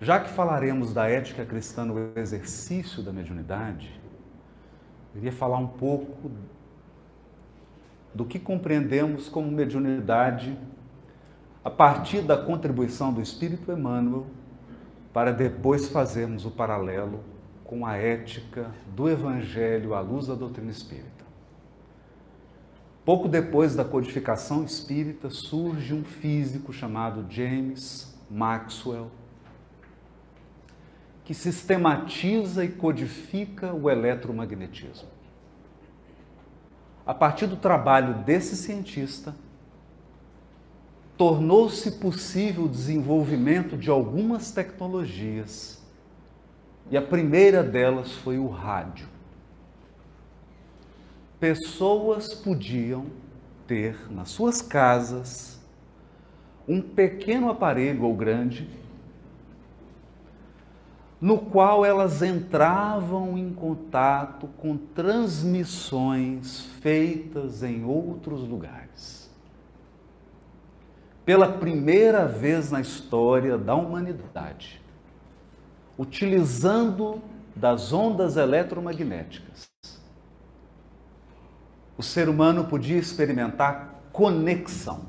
Já 0.00 0.18
que 0.18 0.30
falaremos 0.30 0.94
da 0.94 1.06
ética 1.08 1.44
cristã 1.44 1.84
no 1.84 2.18
exercício 2.18 3.02
da 3.02 3.12
mediunidade, 3.12 4.00
eu 5.10 5.20
queria 5.20 5.32
falar 5.32 5.58
um 5.58 5.66
pouco 5.66 6.30
do 8.14 8.24
que 8.24 8.38
compreendemos 8.38 9.28
como 9.28 9.50
mediunidade 9.50 10.58
a 11.62 11.68
partir 11.68 12.22
da 12.22 12.34
contribuição 12.34 13.12
do 13.12 13.20
Espírito 13.20 13.70
Emmanuel, 13.70 14.26
para 15.12 15.32
depois 15.32 15.88
fazermos 15.88 16.46
o 16.46 16.50
paralelo 16.50 17.20
com 17.64 17.84
a 17.84 17.98
ética 17.98 18.70
do 18.96 19.06
Evangelho 19.06 19.92
à 19.92 20.00
luz 20.00 20.28
da 20.28 20.34
doutrina 20.34 20.70
espírita. 20.70 21.26
Pouco 23.04 23.28
depois 23.28 23.74
da 23.74 23.84
codificação 23.84 24.64
espírita, 24.64 25.28
surge 25.28 25.92
um 25.92 26.04
físico 26.04 26.72
chamado 26.72 27.26
James 27.28 28.18
Maxwell, 28.30 29.10
que 31.30 31.34
sistematiza 31.34 32.64
e 32.64 32.68
codifica 32.68 33.72
o 33.72 33.88
eletromagnetismo. 33.88 35.06
A 37.06 37.14
partir 37.14 37.46
do 37.46 37.54
trabalho 37.54 38.24
desse 38.24 38.56
cientista, 38.56 39.32
tornou-se 41.16 41.88
possível 42.00 42.64
o 42.64 42.68
desenvolvimento 42.68 43.76
de 43.76 43.88
algumas 43.88 44.50
tecnologias. 44.50 45.80
E 46.90 46.96
a 46.96 47.02
primeira 47.02 47.62
delas 47.62 48.10
foi 48.10 48.36
o 48.36 48.48
rádio. 48.48 49.06
Pessoas 51.38 52.34
podiam 52.34 53.06
ter 53.68 54.10
nas 54.10 54.30
suas 54.30 54.60
casas 54.60 55.60
um 56.66 56.82
pequeno 56.82 57.48
aparelho 57.48 58.02
ou 58.02 58.16
grande 58.16 58.79
no 61.20 61.38
qual 61.38 61.84
elas 61.84 62.22
entravam 62.22 63.36
em 63.36 63.52
contato 63.52 64.48
com 64.56 64.76
transmissões 64.76 66.62
feitas 66.80 67.62
em 67.62 67.84
outros 67.84 68.40
lugares 68.40 69.20
pela 71.30 71.52
primeira 71.52 72.26
vez 72.26 72.72
na 72.72 72.80
história 72.80 73.56
da 73.56 73.72
humanidade, 73.72 74.82
utilizando 75.96 77.22
das 77.54 77.92
ondas 77.92 78.36
eletromagnéticas, 78.36 79.70
o 81.96 82.02
ser 82.02 82.28
humano 82.28 82.64
podia 82.64 82.98
experimentar 82.98 84.00
conexão, 84.12 85.02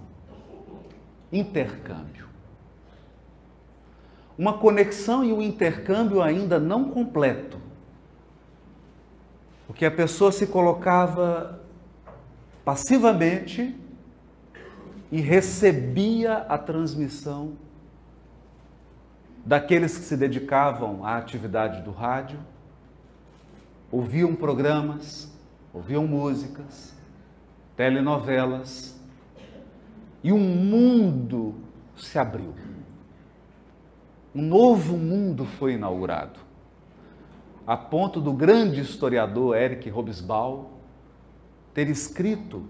intercâmbio. 1.31 2.20
Uma 4.41 4.57
conexão 4.57 5.23
e 5.23 5.31
um 5.31 5.39
intercâmbio 5.39 6.19
ainda 6.19 6.59
não 6.59 6.85
completo, 6.89 7.59
porque 9.67 9.85
a 9.85 9.91
pessoa 9.91 10.31
se 10.31 10.47
colocava 10.47 11.61
passivamente 12.65 13.79
e 15.11 15.21
recebia 15.21 16.37
a 16.37 16.57
transmissão 16.57 17.53
daqueles 19.45 19.95
que 19.95 20.05
se 20.05 20.17
dedicavam 20.17 21.05
à 21.05 21.17
atividade 21.17 21.83
do 21.83 21.91
rádio, 21.91 22.39
ouviam 23.91 24.33
programas, 24.33 25.31
ouviam 25.71 26.07
músicas, 26.07 26.95
telenovelas, 27.77 28.99
e 30.23 30.33
um 30.33 30.39
mundo 30.39 31.53
se 31.95 32.17
abriu. 32.17 32.70
Um 34.33 34.41
novo 34.41 34.97
mundo 34.97 35.45
foi 35.45 35.73
inaugurado, 35.73 36.39
a 37.67 37.75
ponto 37.75 38.21
do 38.21 38.31
grande 38.31 38.79
historiador 38.79 39.57
Eric 39.57 39.89
Hobsbawm 39.89 40.67
ter 41.73 41.89
escrito 41.89 42.65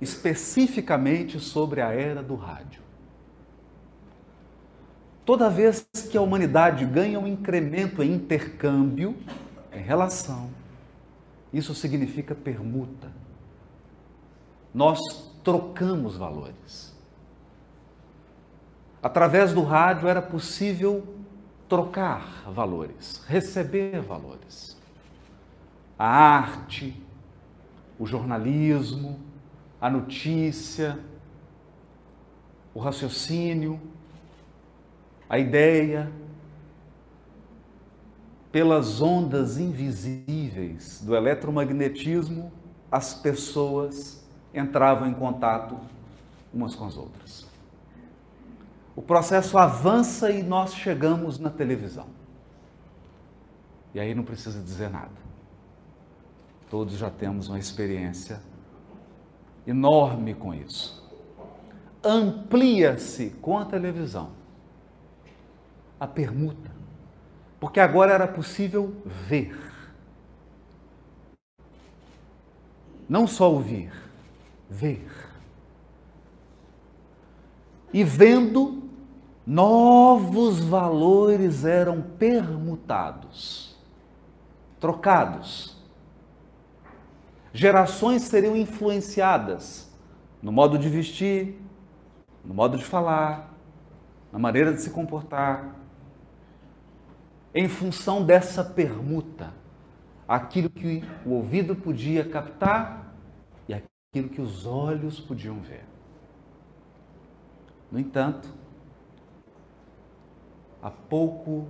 especificamente 0.00 1.38
sobre 1.38 1.80
a 1.80 1.92
era 1.92 2.22
do 2.22 2.34
rádio. 2.34 2.82
Toda 5.24 5.48
vez 5.48 5.86
que 6.10 6.16
a 6.16 6.20
humanidade 6.20 6.84
ganha 6.84 7.20
um 7.20 7.26
incremento 7.26 8.02
em 8.02 8.14
intercâmbio, 8.14 9.14
em 9.72 9.80
relação, 9.80 10.50
isso 11.52 11.74
significa 11.74 12.34
permuta. 12.34 13.12
Nós 14.74 14.98
trocamos 15.44 16.16
valores. 16.16 16.89
Através 19.02 19.52
do 19.52 19.62
rádio 19.62 20.08
era 20.08 20.20
possível 20.20 21.06
trocar 21.68 22.50
valores, 22.50 23.22
receber 23.26 24.00
valores. 24.00 24.76
A 25.98 26.06
arte, 26.06 27.00
o 27.98 28.06
jornalismo, 28.06 29.20
a 29.80 29.88
notícia, 29.88 30.98
o 32.74 32.78
raciocínio, 32.78 33.80
a 35.28 35.38
ideia, 35.38 36.10
pelas 38.52 39.00
ondas 39.00 39.58
invisíveis 39.58 41.00
do 41.02 41.14
eletromagnetismo, 41.14 42.52
as 42.90 43.14
pessoas 43.14 44.26
entravam 44.52 45.08
em 45.08 45.14
contato 45.14 45.78
umas 46.52 46.74
com 46.74 46.84
as 46.84 46.96
outras. 46.96 47.49
O 49.00 49.02
processo 49.02 49.56
avança 49.56 50.30
e 50.30 50.42
nós 50.42 50.74
chegamos 50.74 51.38
na 51.38 51.48
televisão. 51.48 52.08
E 53.94 53.98
aí 53.98 54.14
não 54.14 54.22
precisa 54.22 54.62
dizer 54.62 54.90
nada. 54.90 55.16
Todos 56.68 56.98
já 56.98 57.08
temos 57.08 57.48
uma 57.48 57.58
experiência 57.58 58.42
enorme 59.66 60.34
com 60.34 60.52
isso. 60.52 61.02
Amplia-se 62.04 63.30
com 63.40 63.56
a 63.58 63.64
televisão 63.64 64.32
a 65.98 66.06
permuta, 66.06 66.70
porque 67.58 67.80
agora 67.80 68.12
era 68.12 68.28
possível 68.28 68.94
ver. 69.06 69.58
Não 73.08 73.26
só 73.26 73.50
ouvir, 73.50 73.90
ver. 74.68 75.08
E 77.94 78.04
vendo, 78.04 78.79
novos 79.50 80.60
valores 80.60 81.64
eram 81.64 82.00
permutados, 82.00 83.76
trocados 84.78 85.80
Gerações 87.52 88.22
seriam 88.22 88.56
influenciadas 88.56 89.90
no 90.40 90.52
modo 90.52 90.78
de 90.78 90.88
vestir, 90.88 91.60
no 92.44 92.54
modo 92.54 92.78
de 92.78 92.84
falar, 92.84 93.52
na 94.32 94.38
maneira 94.38 94.72
de 94.72 94.80
se 94.80 94.90
comportar, 94.90 95.74
em 97.52 97.68
função 97.68 98.24
dessa 98.24 98.64
permuta, 98.64 99.52
aquilo 100.28 100.70
que 100.70 101.02
o 101.26 101.30
ouvido 101.30 101.74
podia 101.74 102.24
captar 102.24 103.12
e 103.68 103.74
aquilo 103.74 104.28
que 104.28 104.40
os 104.40 104.64
olhos 104.64 105.18
podiam 105.18 105.58
ver. 105.60 105.84
No 107.90 107.98
entanto, 107.98 108.48
há 110.82 110.90
pouco, 110.90 111.66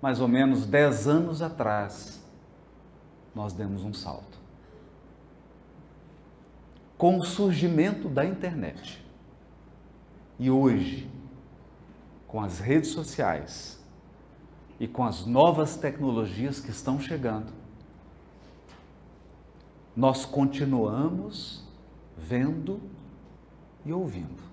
mais 0.00 0.20
ou 0.20 0.28
menos 0.28 0.66
dez 0.66 1.06
anos 1.06 1.42
atrás, 1.42 2.22
nós 3.34 3.52
demos 3.52 3.82
um 3.84 3.92
salto. 3.92 4.38
Com 6.96 7.18
o 7.18 7.24
surgimento 7.24 8.08
da 8.08 8.24
internet 8.24 9.04
e 10.38 10.50
hoje, 10.50 11.08
com 12.26 12.40
as 12.40 12.58
redes 12.58 12.90
sociais 12.90 13.78
e 14.80 14.88
com 14.88 15.04
as 15.04 15.24
novas 15.24 15.76
tecnologias 15.76 16.60
que 16.60 16.70
estão 16.70 16.98
chegando, 16.98 17.52
nós 19.96 20.24
continuamos 20.24 21.64
vendo 22.16 22.80
e 23.84 23.92
ouvindo. 23.92 24.47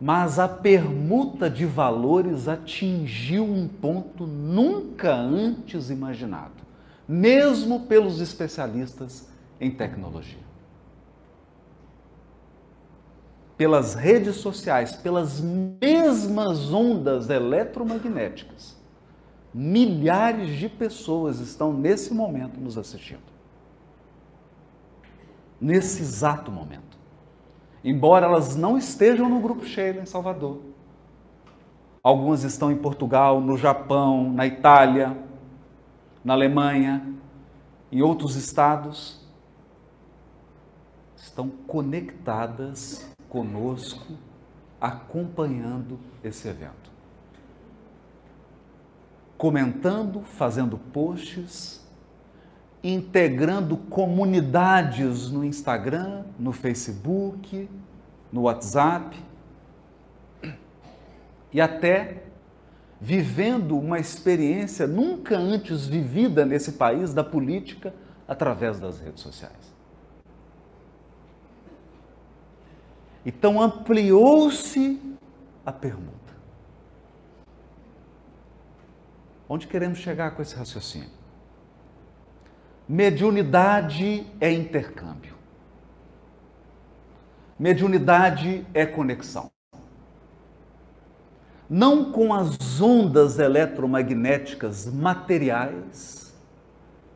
Mas 0.00 0.38
a 0.38 0.48
permuta 0.48 1.50
de 1.50 1.66
valores 1.66 2.48
atingiu 2.48 3.44
um 3.44 3.68
ponto 3.68 4.26
nunca 4.26 5.14
antes 5.14 5.90
imaginado 5.90 6.60
mesmo 7.10 7.80
pelos 7.86 8.20
especialistas 8.20 9.26
em 9.60 9.68
tecnologia. 9.68 10.38
Pelas 13.56 13.94
redes 13.94 14.36
sociais, 14.36 14.94
pelas 14.94 15.40
mesmas 15.40 16.72
ondas 16.72 17.28
eletromagnéticas, 17.28 18.76
milhares 19.52 20.56
de 20.56 20.68
pessoas 20.68 21.40
estão 21.40 21.72
nesse 21.72 22.14
momento 22.14 22.60
nos 22.60 22.78
assistindo. 22.78 23.28
Nesse 25.60 26.02
exato 26.02 26.52
momento. 26.52 26.89
Embora 27.84 28.26
elas 28.26 28.56
não 28.56 28.76
estejam 28.76 29.28
no 29.28 29.40
grupo 29.40 29.64
Sheila 29.64 30.02
em 30.02 30.06
Salvador. 30.06 30.60
Algumas 32.02 32.44
estão 32.44 32.72
em 32.72 32.76
Portugal, 32.76 33.40
no 33.40 33.56
Japão, 33.56 34.32
na 34.32 34.46
Itália, 34.46 35.16
na 36.24 36.32
Alemanha, 36.32 37.14
em 37.92 38.00
outros 38.00 38.36
estados. 38.36 39.20
Estão 41.16 41.48
conectadas 41.66 43.10
conosco, 43.28 44.14
acompanhando 44.80 45.98
esse 46.24 46.48
evento. 46.48 46.90
Comentando, 49.36 50.22
fazendo 50.22 50.78
posts, 50.78 51.79
integrando 52.82 53.76
comunidades 53.76 55.30
no 55.30 55.44
Instagram, 55.44 56.24
no 56.38 56.52
Facebook, 56.52 57.68
no 58.32 58.42
WhatsApp 58.42 59.16
e 61.52 61.60
até 61.60 62.22
vivendo 63.00 63.76
uma 63.78 63.98
experiência 63.98 64.86
nunca 64.86 65.36
antes 65.36 65.86
vivida 65.86 66.44
nesse 66.44 66.72
país 66.72 67.12
da 67.12 67.24
política 67.24 67.94
através 68.28 68.78
das 68.78 69.00
redes 69.00 69.22
sociais. 69.22 69.74
Então 73.24 73.60
ampliou-se 73.60 75.00
a 75.64 75.72
permuta. 75.72 76.18
Onde 79.48 79.66
queremos 79.66 79.98
chegar 79.98 80.30
com 80.30 80.42
esse 80.42 80.54
raciocínio? 80.54 81.19
Mediunidade 82.92 84.26
é 84.40 84.50
intercâmbio. 84.50 85.36
Mediunidade 87.56 88.66
é 88.74 88.84
conexão. 88.84 89.48
Não 91.68 92.10
com 92.10 92.34
as 92.34 92.80
ondas 92.80 93.38
eletromagnéticas 93.38 94.86
materiais 94.86 96.34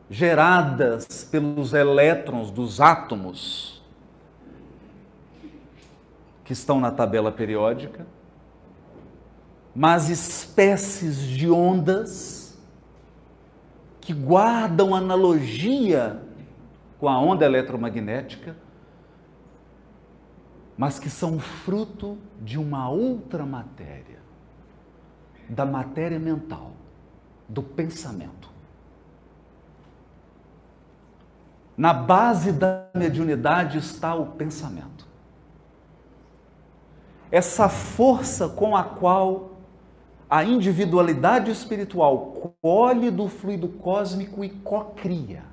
geradas 0.09 1.25
pelos 1.29 1.73
elétrons 1.73 2.51
dos 2.51 2.79
átomos 2.79 3.83
que 6.45 6.53
estão 6.53 6.79
na 6.79 6.89
tabela 6.89 7.33
periódica, 7.33 8.07
mas 9.75 10.09
espécies 10.09 11.17
de 11.17 11.49
ondas 11.51 12.44
que 14.05 14.13
guardam 14.13 14.93
analogia 14.93 16.21
com 16.99 17.09
a 17.09 17.19
onda 17.19 17.43
eletromagnética, 17.43 18.55
mas 20.77 20.99
que 20.99 21.09
são 21.09 21.39
fruto 21.39 22.15
de 22.39 22.59
uma 22.59 22.87
outra 22.87 23.47
matéria, 23.47 24.19
da 25.49 25.65
matéria 25.65 26.19
mental, 26.19 26.73
do 27.49 27.63
pensamento. 27.63 28.47
Na 31.75 31.91
base 31.91 32.51
da 32.51 32.87
mediunidade 32.93 33.79
está 33.79 34.13
o 34.13 34.27
pensamento. 34.33 35.07
Essa 37.31 37.67
força 37.67 38.47
com 38.47 38.77
a 38.77 38.83
qual 38.83 39.54
a 40.29 40.43
individualidade 40.43 41.51
espiritual 41.51 42.55
colhe 42.61 43.11
do 43.11 43.27
fluido 43.27 43.67
cósmico 43.67 44.43
e 44.43 44.49
cocria, 44.49 45.43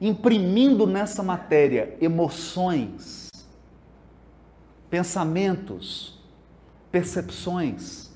imprimindo 0.00 0.86
nessa 0.86 1.22
matéria 1.22 1.96
emoções, 2.00 3.30
pensamentos, 4.88 6.20
percepções, 6.92 8.12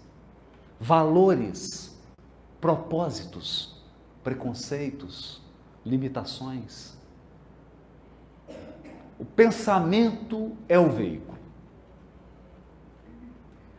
valores, 0.79 1.99
propósitos, 2.61 3.77
preconceitos, 4.23 5.41
limitações. 5.85 6.97
O 9.19 9.25
pensamento 9.25 10.57
é 10.69 10.79
o 10.79 10.89
veículo. 10.91 11.38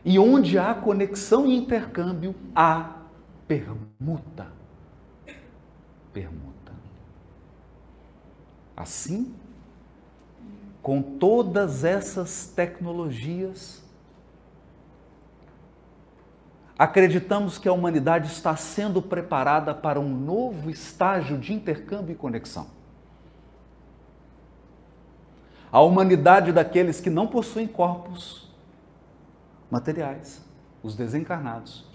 E 0.04 0.18
onde 0.18 0.58
há 0.58 0.74
conexão 0.74 1.46
e 1.46 1.56
intercâmbio, 1.56 2.34
há 2.54 3.00
permuta. 3.46 4.46
Permuta. 6.12 6.72
Assim, 8.76 9.34
com 10.80 11.02
todas 11.02 11.84
essas 11.84 12.46
tecnologias, 12.46 13.82
acreditamos 16.78 17.58
que 17.58 17.68
a 17.68 17.72
humanidade 17.72 18.32
está 18.32 18.56
sendo 18.56 19.02
preparada 19.02 19.74
para 19.74 20.00
um 20.00 20.08
novo 20.08 20.70
estágio 20.70 21.36
de 21.36 21.52
intercâmbio 21.52 22.14
e 22.14 22.16
conexão. 22.16 22.68
A 25.70 25.80
humanidade 25.80 26.52
daqueles 26.52 27.00
que 27.00 27.10
não 27.10 27.26
possuem 27.26 27.68
corpos 27.68 28.49
materiais, 29.70 30.44
os 30.82 30.94
desencarnados. 30.94 31.88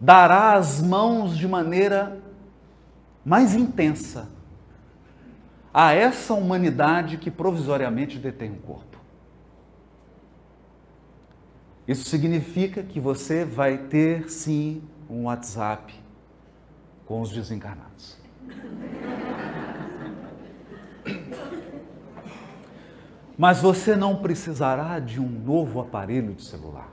Dará 0.00 0.54
as 0.54 0.80
mãos 0.80 1.36
de 1.36 1.48
maneira 1.48 2.20
mais 3.24 3.54
intensa 3.54 4.28
a 5.72 5.92
essa 5.92 6.34
humanidade 6.34 7.16
que 7.18 7.30
provisoriamente 7.30 8.18
detém 8.18 8.52
um 8.52 8.58
corpo. 8.58 8.98
Isso 11.86 12.08
significa 12.08 12.82
que 12.82 13.00
você 13.00 13.44
vai 13.44 13.76
ter 13.76 14.30
sim 14.30 14.82
um 15.08 15.24
WhatsApp 15.24 15.92
com 17.04 17.20
os 17.20 17.30
desencarnados. 17.30 18.16
Mas 23.36 23.60
você 23.60 23.96
não 23.96 24.16
precisará 24.16 24.98
de 24.98 25.20
um 25.20 25.28
novo 25.28 25.80
aparelho 25.80 26.34
de 26.34 26.44
celular. 26.44 26.88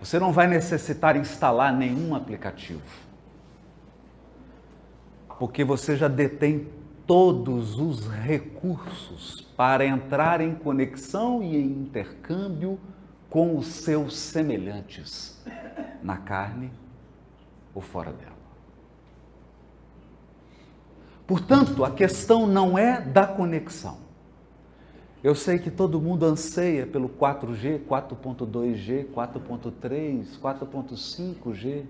Você 0.00 0.18
não 0.18 0.32
vai 0.32 0.46
necessitar 0.46 1.16
instalar 1.16 1.72
nenhum 1.72 2.14
aplicativo. 2.14 2.82
Porque 5.38 5.64
você 5.64 5.96
já 5.96 6.08
detém 6.08 6.68
todos 7.06 7.78
os 7.78 8.08
recursos 8.08 9.40
para 9.56 9.84
entrar 9.84 10.40
em 10.40 10.54
conexão 10.54 11.42
e 11.42 11.56
em 11.56 11.66
intercâmbio 11.66 12.78
com 13.28 13.56
os 13.56 13.66
seus 13.66 14.16
semelhantes, 14.16 15.42
na 16.02 16.16
carne 16.16 16.72
ou 17.74 17.82
fora 17.82 18.12
dela. 18.12 18.40
Portanto, 21.26 21.84
a 21.84 21.90
questão 21.90 22.46
não 22.46 22.76
é 22.76 23.00
da 23.00 23.26
conexão. 23.26 24.09
Eu 25.22 25.34
sei 25.34 25.58
que 25.58 25.70
todo 25.70 26.00
mundo 26.00 26.24
anseia 26.24 26.86
pelo 26.86 27.08
4G, 27.08 27.84
4.2G, 27.86 29.06
4.3, 29.12 30.38
4.5G. 30.40 31.84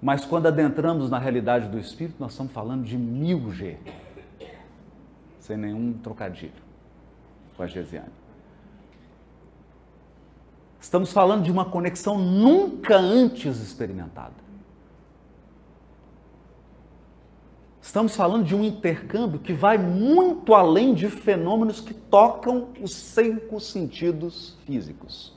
Mas 0.00 0.26
quando 0.26 0.46
adentramos 0.46 1.10
na 1.10 1.18
realidade 1.18 1.68
do 1.68 1.78
Espírito, 1.78 2.16
nós 2.20 2.32
estamos 2.32 2.52
falando 2.52 2.84
de 2.84 2.98
1000G. 2.98 3.76
Sem 5.40 5.56
nenhum 5.56 5.94
trocadilho 5.94 6.52
com 7.56 7.62
a 7.62 7.66
Gesiane. 7.66 8.12
Estamos 10.78 11.12
falando 11.12 11.44
de 11.44 11.50
uma 11.50 11.64
conexão 11.64 12.18
nunca 12.18 12.96
antes 12.96 13.58
experimentada. 13.60 14.47
Estamos 17.88 18.14
falando 18.14 18.44
de 18.44 18.54
um 18.54 18.62
intercâmbio 18.62 19.40
que 19.40 19.54
vai 19.54 19.78
muito 19.78 20.54
além 20.54 20.92
de 20.92 21.08
fenômenos 21.08 21.80
que 21.80 21.94
tocam 21.94 22.68
os 22.82 22.94
cinco 22.94 23.58
sentidos 23.58 24.58
físicos. 24.66 25.34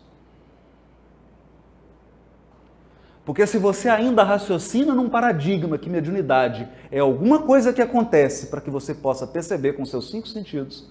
Porque 3.24 3.48
se 3.48 3.58
você 3.58 3.88
ainda 3.88 4.22
raciocina 4.26 4.94
num 4.94 5.08
paradigma 5.08 5.78
que 5.78 5.90
mediunidade 5.90 6.68
é 6.92 7.00
alguma 7.00 7.42
coisa 7.42 7.72
que 7.72 7.82
acontece 7.82 8.48
para 8.48 8.60
que 8.60 8.70
você 8.70 8.94
possa 8.94 9.26
perceber 9.26 9.72
com 9.72 9.86
seus 9.86 10.12
cinco 10.12 10.28
sentidos, 10.28 10.90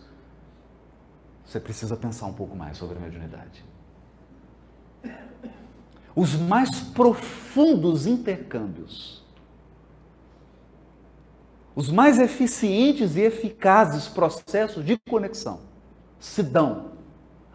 você 1.44 1.60
precisa 1.60 1.94
pensar 1.94 2.24
um 2.24 2.32
pouco 2.32 2.56
mais 2.56 2.78
sobre 2.78 2.96
a 2.96 3.00
mediunidade. 3.02 3.62
Os 6.16 6.36
mais 6.36 6.80
profundos 6.80 8.06
intercâmbios 8.06 9.19
os 11.80 11.88
mais 11.88 12.18
eficientes 12.18 13.16
e 13.16 13.22
eficazes 13.22 14.06
processos 14.06 14.84
de 14.84 14.98
conexão 14.98 15.60
se 16.18 16.42
dão 16.42 16.90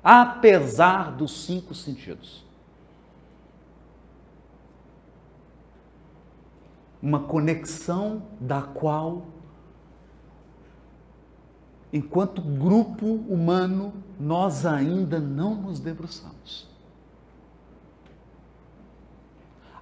apesar 0.04 1.12
dos 1.12 1.46
cinco 1.46 1.76
sentidos. 1.76 2.44
Uma 7.00 7.20
conexão 7.20 8.24
da 8.42 8.64
qual 8.64 9.28
enquanto 11.94 12.42
grupo 12.42 13.06
humano, 13.06 13.94
nós 14.20 14.66
ainda 14.66 15.20
não 15.20 15.54
nos 15.54 15.80
debruçamos. 15.80 16.68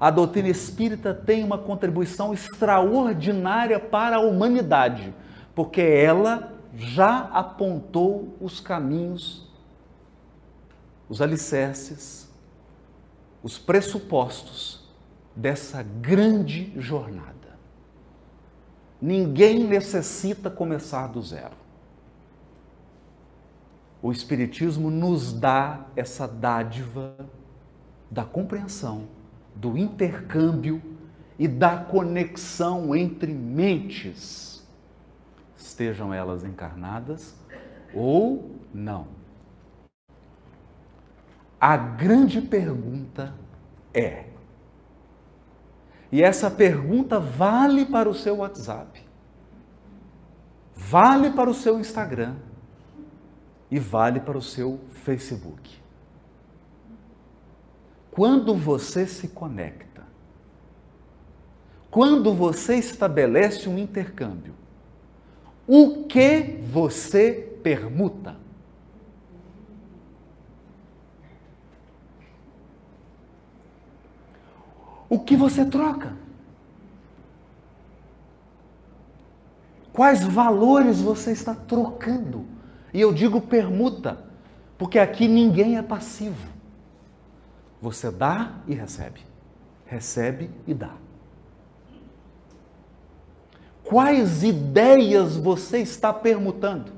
A 0.03 0.11
doutrina 0.11 0.49
espírita 0.49 1.13
tem 1.13 1.45
uma 1.45 1.57
contribuição 1.57 2.33
extraordinária 2.33 3.79
para 3.79 4.17
a 4.17 4.19
humanidade, 4.19 5.15
porque 5.55 5.79
ela 5.79 6.51
já 6.75 7.19
apontou 7.29 8.35
os 8.41 8.59
caminhos, 8.59 9.49
os 11.07 11.21
alicerces, 11.21 12.29
os 13.41 13.57
pressupostos 13.57 14.85
dessa 15.33 15.81
grande 15.81 16.73
jornada. 16.75 17.57
Ninguém 19.01 19.63
necessita 19.63 20.49
começar 20.49 21.07
do 21.07 21.21
zero. 21.21 21.55
O 24.01 24.11
Espiritismo 24.11 24.91
nos 24.91 25.31
dá 25.31 25.85
essa 25.95 26.27
dádiva 26.27 27.15
da 28.11 28.25
compreensão, 28.25 29.07
do 29.55 29.77
intercâmbio 29.77 30.81
e 31.37 31.47
da 31.47 31.77
conexão 31.77 32.95
entre 32.95 33.33
mentes, 33.33 34.65
estejam 35.57 36.13
elas 36.13 36.43
encarnadas 36.43 37.35
ou 37.93 38.59
não. 38.73 39.07
A 41.59 41.77
grande 41.77 42.41
pergunta 42.41 43.33
é: 43.93 44.25
e 46.11 46.21
essa 46.21 46.51
pergunta 46.51 47.19
vale 47.19 47.85
para 47.85 48.07
o 48.07 48.13
seu 48.13 48.37
WhatsApp, 48.37 49.03
vale 50.75 51.31
para 51.31 51.49
o 51.49 51.53
seu 51.53 51.79
Instagram 51.79 52.35
e 53.71 53.79
vale 53.79 54.19
para 54.19 54.37
o 54.37 54.41
seu 54.41 54.79
Facebook. 54.89 55.82
Quando 58.13 58.53
você 58.53 59.07
se 59.07 59.27
conecta, 59.27 60.03
quando 61.89 62.31
você 62.31 62.75
estabelece 62.75 63.67
um 63.67 63.77
intercâmbio, 63.77 64.53
o 65.65 66.03
que 66.03 66.59
você 66.61 67.57
permuta? 67.63 68.35
O 75.09 75.19
que 75.19 75.35
você 75.35 75.65
troca? 75.65 76.15
Quais 79.91 80.23
valores 80.23 81.01
você 81.01 81.31
está 81.31 81.55
trocando? 81.55 82.45
E 82.93 83.01
eu 83.01 83.11
digo 83.11 83.41
permuta, 83.41 84.23
porque 84.77 84.99
aqui 84.99 85.27
ninguém 85.27 85.77
é 85.77 85.81
passivo. 85.81 86.52
Você 87.83 88.09
dá 88.09 88.61
e 88.65 88.73
recebe. 88.73 89.19
Recebe 89.85 90.49
e 90.65 90.73
dá. 90.73 90.95
Quais 93.83 94.41
ideias 94.41 95.35
você 95.35 95.79
está 95.79 96.13
permutando? 96.13 96.93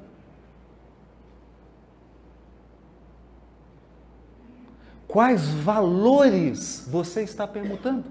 Quais 5.08 5.48
valores 5.50 6.88
você 6.88 7.24
está 7.24 7.48
permutando? 7.48 8.06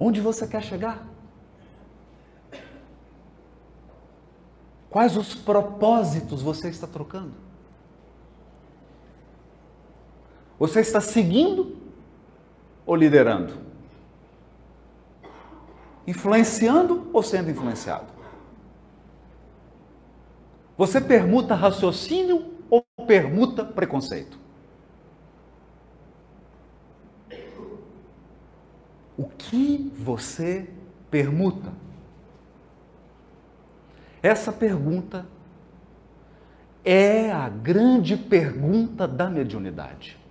Onde 0.00 0.18
você 0.18 0.48
quer 0.48 0.62
chegar? 0.62 1.06
Quais 4.88 5.14
os 5.14 5.34
propósitos 5.34 6.40
você 6.40 6.70
está 6.70 6.86
trocando? 6.86 7.51
Você 10.62 10.78
está 10.78 11.00
seguindo 11.00 11.76
ou 12.86 12.94
liderando? 12.94 13.54
Influenciando 16.06 17.10
ou 17.12 17.20
sendo 17.20 17.50
influenciado? 17.50 18.06
Você 20.78 21.00
permuta 21.00 21.56
raciocínio 21.56 22.54
ou 22.70 22.86
permuta 23.04 23.64
preconceito? 23.64 24.38
O 29.18 29.26
que 29.36 29.92
você 29.96 30.70
permuta? 31.10 31.72
Essa 34.22 34.52
pergunta 34.52 35.26
é 36.84 37.32
a 37.32 37.48
grande 37.48 38.16
pergunta 38.16 39.08
da 39.08 39.28
mediunidade. 39.28 40.21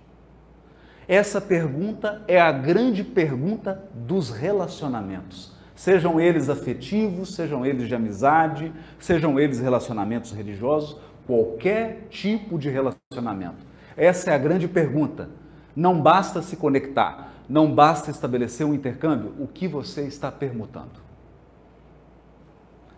Essa 1.12 1.42
pergunta 1.42 2.22
é 2.26 2.40
a 2.40 2.50
grande 2.50 3.04
pergunta 3.04 3.86
dos 3.92 4.30
relacionamentos, 4.30 5.52
sejam 5.76 6.18
eles 6.18 6.48
afetivos, 6.48 7.34
sejam 7.34 7.66
eles 7.66 7.86
de 7.86 7.94
amizade, 7.94 8.72
sejam 8.98 9.38
eles 9.38 9.60
relacionamentos 9.60 10.32
religiosos 10.32 10.96
qualquer 11.26 12.06
tipo 12.08 12.58
de 12.58 12.70
relacionamento? 12.70 13.58
Essa 13.94 14.30
é 14.30 14.34
a 14.34 14.38
grande 14.38 14.66
pergunta. 14.66 15.28
Não 15.76 16.00
basta 16.00 16.40
se 16.40 16.56
conectar, 16.56 17.34
não 17.46 17.74
basta 17.74 18.10
estabelecer 18.10 18.64
um 18.64 18.72
intercâmbio. 18.72 19.34
O 19.38 19.46
que 19.46 19.68
você 19.68 20.06
está 20.06 20.32
permutando? 20.32 20.98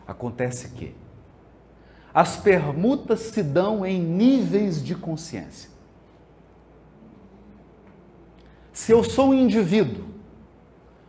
Acontece 0.07 0.69
que 0.69 0.95
as 2.15 2.37
permutas 2.37 3.19
se 3.19 3.43
dão 3.43 3.85
em 3.85 4.01
níveis 4.01 4.81
de 4.85 4.95
consciência. 4.95 5.74
Se 8.75 8.91
eu 8.91 9.05
sou 9.05 9.31
um 9.31 9.35
indivíduo 9.35 10.05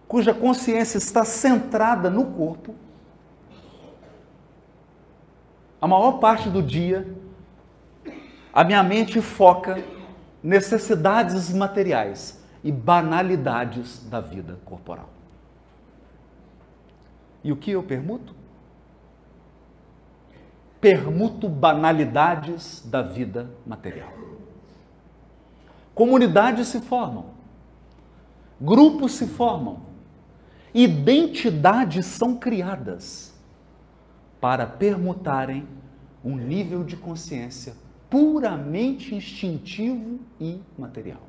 cuja 0.08 0.36
consciência 0.36 1.00
está 1.00 1.26
centrada 1.26 2.12
no 2.12 2.28
corpo, 2.28 2.76
a 5.82 5.88
maior 5.88 6.20
parte 6.20 6.48
do 6.48 6.62
dia, 6.62 7.12
a 8.54 8.64
minha 8.64 8.84
mente 8.84 9.20
foca 9.20 9.84
necessidades 10.44 11.52
materiais 11.52 12.40
e 12.64 12.72
banalidades 12.72 14.08
da 14.08 14.22
vida 14.22 14.60
corporal. 14.64 15.10
E 17.44 17.52
o 17.52 17.58
que 17.58 17.72
eu 17.72 17.82
permuto? 17.82 18.36
Permuto 20.80 21.50
banalidades 21.50 22.86
da 22.86 23.02
vida 23.02 23.50
material. 23.66 24.14
Comunidades 25.96 26.68
se 26.68 26.80
formam, 26.82 27.35
grupos 28.60 29.14
se 29.14 29.28
formam, 29.28 29.82
identidades 30.74 32.06
são 32.06 32.36
criadas 32.36 33.34
para 34.40 34.68
permutarem 34.68 35.68
um 36.24 36.36
nível 36.36 36.84
de 36.84 36.98
consciência 36.98 37.76
puramente 38.10 39.14
instintivo 39.14 40.20
e 40.40 40.62
material. 40.78 41.22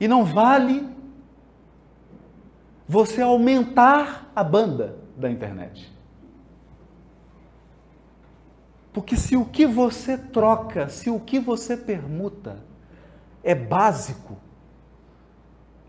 E 0.00 0.08
não 0.08 0.24
vale 0.24 0.88
você 2.88 3.20
aumentar 3.20 4.32
a 4.34 4.42
banda 4.42 4.98
da 5.16 5.30
internet. 5.30 5.92
Porque 8.92 9.16
se 9.16 9.36
o 9.36 9.44
que 9.44 9.66
você 9.66 10.18
troca, 10.18 10.88
se 10.88 11.10
o 11.10 11.20
que 11.20 11.38
você 11.38 11.76
permuta 11.76 12.62
é 13.42 13.54
básico, 13.54 14.36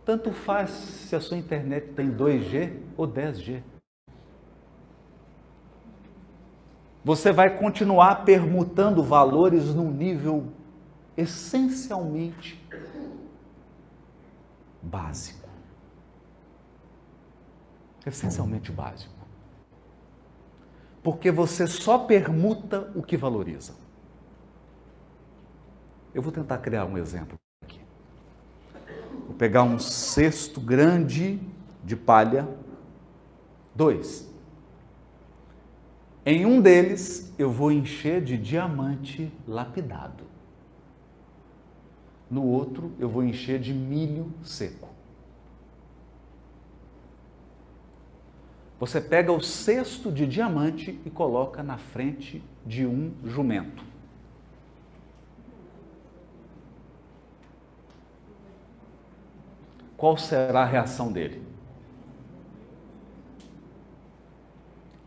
tanto 0.06 0.32
faz 0.32 0.70
se 0.70 1.16
a 1.16 1.22
sua 1.22 1.38
internet 1.38 1.94
tem 1.94 2.12
2G 2.12 2.78
ou 2.98 3.08
10G. 3.08 3.62
Você 7.04 7.32
vai 7.32 7.58
continuar 7.58 8.24
permutando 8.24 9.04
valores 9.04 9.74
num 9.74 9.92
nível 9.92 10.52
essencialmente 11.18 12.64
básico. 14.82 15.50
Essencialmente 18.06 18.72
básico. 18.72 19.21
Porque 21.04 21.32
você 21.32 21.68
só 21.68 21.98
permuta 21.98 22.92
o 22.96 23.02
que 23.02 23.18
valoriza. 23.18 23.74
Eu 26.14 26.22
vou 26.22 26.32
tentar 26.32 26.58
criar 26.60 26.86
um 26.86 26.98
exemplo. 26.98 27.40
Vou 29.26 29.36
pegar 29.38 29.64
um 29.64 29.80
cesto 29.80 30.62
grande 30.62 31.40
de 31.84 31.96
palha, 31.96 32.48
dois. 33.74 34.30
Em 36.26 36.46
um 36.46 36.62
deles 36.62 37.34
eu 37.40 37.50
vou 37.50 37.72
encher 37.72 38.24
de 38.24 38.38
diamante 38.38 39.32
lapidado. 39.48 40.32
no 42.32 42.46
outro 42.46 42.94
eu 42.98 43.10
vou 43.10 43.24
encher 43.24 43.60
de 43.60 43.74
milho 43.74 44.32
seco. 44.42 44.91
Você 48.82 49.00
pega 49.00 49.32
o 49.32 49.40
cesto 49.40 50.12
de 50.12 50.26
diamante 50.26 51.00
e 51.06 51.10
coloca 51.12 51.62
na 51.62 51.78
frente 51.78 52.44
de 52.66 52.84
um 52.84 53.14
jumento. 53.24 53.84
Qual 59.96 60.18
será 60.18 60.64
a 60.64 60.66
reação 60.66 61.12
dele? 61.12 61.46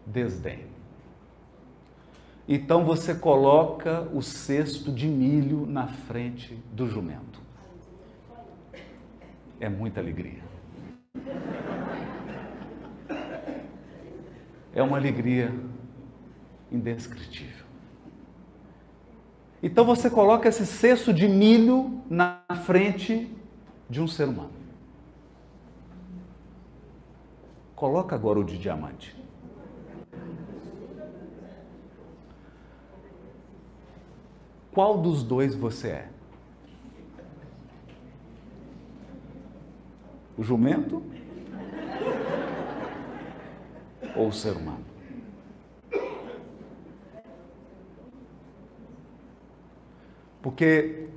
Desdém. 0.07 0.67
Então 2.47 2.85
você 2.85 3.13
coloca 3.13 4.03
o 4.15 4.23
cesto 4.23 4.93
de 4.93 5.09
milho 5.09 5.67
na 5.67 5.89
frente 5.89 6.55
do 6.71 6.87
jumento. 6.87 7.43
É 9.59 9.69
muita 9.69 9.99
alegria. 9.99 10.54
É 14.75 14.83
uma 14.83 14.97
alegria 14.97 15.55
indescritível. 16.71 17.65
Então 19.63 19.85
você 19.85 20.11
coloca 20.11 20.49
esse 20.49 20.67
cesto 20.67 21.13
de 21.13 21.29
milho 21.29 22.03
na 22.11 22.43
frente 22.67 23.35
de 23.89 24.03
um 24.03 24.07
ser 24.09 24.29
humano. 24.29 24.53
Coloca 27.75 28.15
agora 28.15 28.41
o 28.41 28.45
de 28.45 28.59
diamante. 28.59 29.17
Qual 34.73 34.99
dos 34.99 35.23
dois 35.23 35.55
você 35.55 35.89
é? 35.89 36.09
O 40.37 40.43
jumento 40.43 41.01
ou 44.17 44.29
o 44.29 44.33
ser 44.33 44.57
humano? 44.57 44.85
Porque 50.43 51.09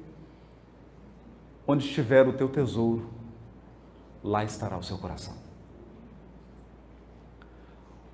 onde 1.68 1.86
estiver 1.86 2.26
o 2.26 2.34
teu 2.34 2.48
tesouro, 2.48 3.10
lá 4.24 4.44
estará 4.44 4.78
o 4.78 4.84
seu 4.84 4.98
coração. 4.98 5.36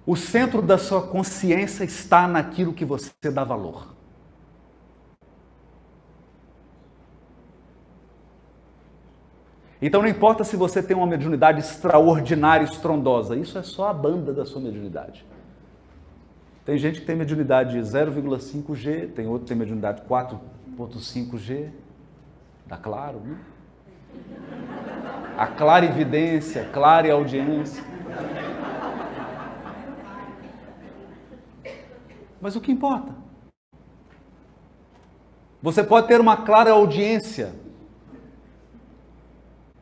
O 0.05 0.15
centro 0.15 0.61
da 0.61 0.77
sua 0.77 1.07
consciência 1.07 1.83
está 1.83 2.27
naquilo 2.27 2.73
que 2.73 2.83
você 2.83 3.11
dá 3.31 3.43
valor. 3.43 3.93
Então 9.85 10.01
não 10.01 10.07
importa 10.07 10.45
se 10.45 10.55
você 10.55 10.81
tem 10.81 10.95
uma 10.95 11.05
mediunidade 11.05 11.59
extraordinária, 11.59 12.63
estrondosa, 12.63 13.35
isso 13.35 13.57
é 13.57 13.63
só 13.63 13.89
a 13.89 13.93
banda 13.93 14.31
da 14.31 14.45
sua 14.45 14.61
mediunidade. 14.61 15.25
Tem 16.63 16.77
gente 16.77 17.01
que 17.01 17.05
tem 17.05 17.17
mediunidade 17.17 17.77
0,5G, 17.77 19.11
tem 19.11 19.27
outro 19.27 19.41
que 19.41 19.49
tem 19.49 19.57
mediunidade 19.57 20.01
4,5G, 20.03 21.69
dá 22.65 22.77
claro, 22.77 23.19
né? 23.25 23.37
A 25.37 25.47
clara 25.47 25.83
evidência, 25.83 26.63
clara 26.71 27.11
audiência. 27.11 27.83
Mas 32.39 32.55
o 32.55 32.61
que 32.61 32.71
importa? 32.71 33.13
Você 35.61 35.83
pode 35.83 36.07
ter 36.07 36.21
uma 36.21 36.37
clara 36.37 36.71
audiência 36.71 37.62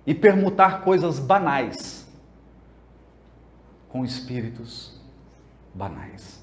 e 0.05 0.13
permutar 0.13 0.84
coisas 0.84 1.20
banais 1.20 2.08
com 3.89 4.03
espíritos 4.03 5.00
banais. 5.74 6.42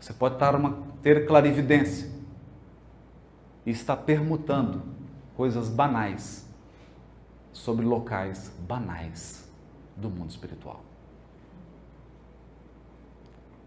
Você 0.00 0.12
pode 0.12 0.34
estar 0.34 0.56
uma, 0.56 0.82
ter 1.00 1.26
clarividência 1.26 2.10
e 3.64 3.70
estar 3.70 3.96
permutando 3.98 4.82
coisas 5.36 5.68
banais 5.68 6.44
sobre 7.52 7.84
locais 7.84 8.48
banais 8.60 9.48
do 9.96 10.10
mundo 10.10 10.30
espiritual. 10.30 10.82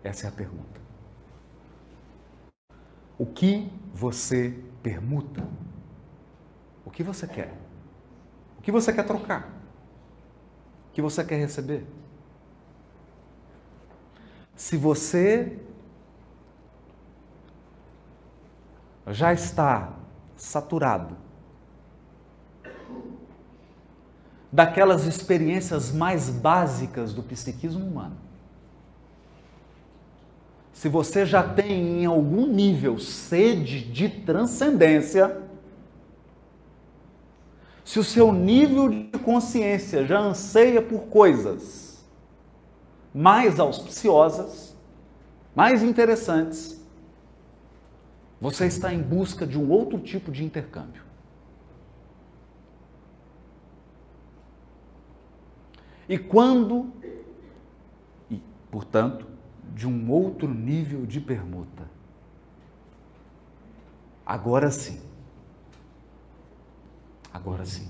Essa 0.03 0.27
é 0.27 0.29
a 0.29 0.31
pergunta. 0.31 0.84
O 3.17 3.25
que 3.25 3.71
você 3.93 4.59
permuta? 4.83 5.47
O 6.85 6.91
que 6.91 7.01
você 7.01 7.27
quer? 7.27 7.53
O 8.59 8.61
que 8.61 8.71
você 8.71 8.91
quer 8.91 9.03
trocar? 9.05 9.49
O 10.89 10.93
que 10.93 11.01
você 11.01 11.23
quer 11.23 11.37
receber? 11.37 11.85
Se 14.55 14.77
você 14.77 15.59
já 19.07 19.33
está 19.33 19.93
saturado 20.35 21.15
daquelas 24.51 25.05
experiências 25.05 25.91
mais 25.91 26.29
básicas 26.29 27.13
do 27.13 27.21
psiquismo 27.21 27.85
humano, 27.85 28.24
se 30.75 30.89
você 30.89 31.25
já 31.25 31.41
tem 31.41 32.01
em 32.01 32.05
algum 32.05 32.45
nível 32.45 32.99
sede 32.99 33.79
de 33.79 34.09
transcendência, 34.09 35.41
se 37.85 37.97
o 37.97 38.03
seu 38.03 38.33
nível 38.33 38.89
de 38.89 39.17
consciência 39.19 40.05
já 40.05 40.19
anseia 40.19 40.81
por 40.81 41.03
coisas 41.03 42.05
mais 43.13 43.57
auspiciosas, 43.57 44.75
mais 45.55 45.81
interessantes, 45.81 46.85
você 48.41 48.65
está 48.65 48.93
em 48.93 49.01
busca 49.01 49.47
de 49.47 49.57
um 49.57 49.71
outro 49.71 49.97
tipo 49.97 50.29
de 50.29 50.43
intercâmbio. 50.43 51.03
E 56.09 56.17
quando, 56.17 56.91
e 58.29 58.41
portanto, 58.69 59.34
de 59.75 59.85
um 59.85 60.09
outro 60.09 60.47
nível 60.47 61.05
de 61.05 61.19
permuta. 61.19 61.83
Agora 64.25 64.71
sim. 64.71 65.01
Agora 67.33 67.65
sim. 67.65 67.89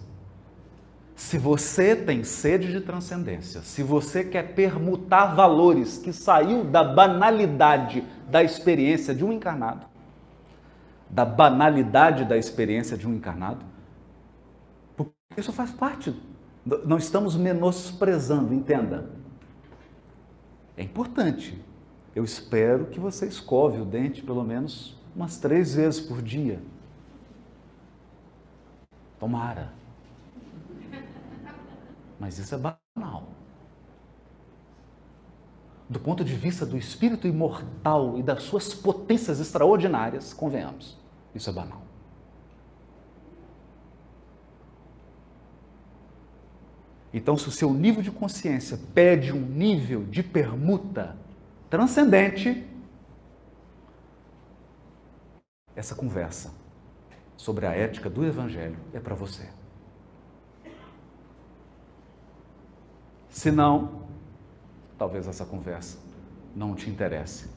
Se 1.16 1.38
você 1.38 1.96
tem 1.96 2.24
sede 2.24 2.72
de 2.72 2.82
transcendência, 2.82 3.62
se 3.62 3.84
você 3.84 4.24
quer 4.24 4.56
permutar 4.56 5.36
valores 5.36 6.00
que 6.00 6.12
saiu 6.12 6.64
da 6.64 6.84
banalidade 6.84 8.04
da 8.30 8.44
experiência 8.44 9.14
de 9.14 9.24
um 9.24 9.32
encarnado, 9.32 9.86
da 11.08 11.24
banalidade 11.24 12.26
da 12.26 12.36
experiência 12.36 12.98
de 12.98 13.08
um 13.08 13.14
encarnado, 13.14 13.64
porque 14.98 15.14
isso 15.38 15.54
faz 15.54 15.72
parte. 15.72 16.20
Não 16.84 16.98
estamos 16.98 17.36
menosprezando, 17.36 18.56
entenda. 18.56 19.12
É 20.76 20.82
importante 20.82 21.64
eu 22.16 22.24
espero 22.24 22.86
que 22.86 23.00
você 23.00 23.28
escove 23.28 23.82
o 23.82 23.86
dente 23.86 24.24
pelo 24.24 24.44
menos 24.44 24.98
umas 25.14 25.38
três 25.38 25.76
vezes 25.76 26.00
por 26.00 26.22
dia. 26.22 26.62
Tomara. 29.20 29.74
Mas 32.18 32.38
isso 32.38 32.56
é 32.56 32.58
banal. 32.58 33.28
Do 35.90 36.00
ponto 36.00 36.24
de 36.24 36.34
vista 36.34 36.66
do 36.66 36.78
espírito 36.78 37.28
imortal 37.28 38.18
e 38.18 38.24
das 38.24 38.44
suas 38.44 38.74
potências 38.74 39.40
extraordinárias, 39.40 40.34
convenhamos, 40.34 40.98
isso 41.34 41.50
é 41.50 41.54
banal. 41.54 41.82
Então, 47.14 47.38
se 47.38 47.48
o 47.48 47.52
seu 47.52 47.74
nível 47.74 48.02
de 48.02 48.12
consciência 48.12 48.80
pede 48.94 49.32
um 49.32 49.40
nível 49.40 50.04
de 50.06 50.24
permuta 50.24 51.16
transcendente 51.70 52.66
essa 55.76 55.94
conversa 55.94 56.54
sobre 57.36 57.66
a 57.66 57.72
ética 57.72 58.10
do 58.10 58.26
Evangelho 58.26 58.78
é 58.94 59.00
para 59.00 59.14
você. 59.14 59.50
Se 63.30 63.52
não, 63.52 64.04
talvez 64.98 65.28
essa 65.28 65.46
conversa 65.46 66.00
não 66.56 66.74
te 66.74 66.90
interesse. 66.90 67.50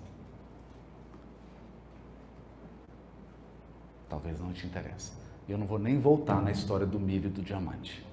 Talvez 4.08 4.40
não 4.40 4.52
te 4.52 4.66
interesse. 4.66 5.12
Eu 5.48 5.56
não 5.56 5.66
vou 5.66 5.78
nem 5.78 5.98
voltar 5.98 6.42
na 6.42 6.50
história 6.50 6.84
do 6.84 6.98
milho 6.98 7.28
e 7.28 7.30
do 7.30 7.40
diamante. 7.40 8.04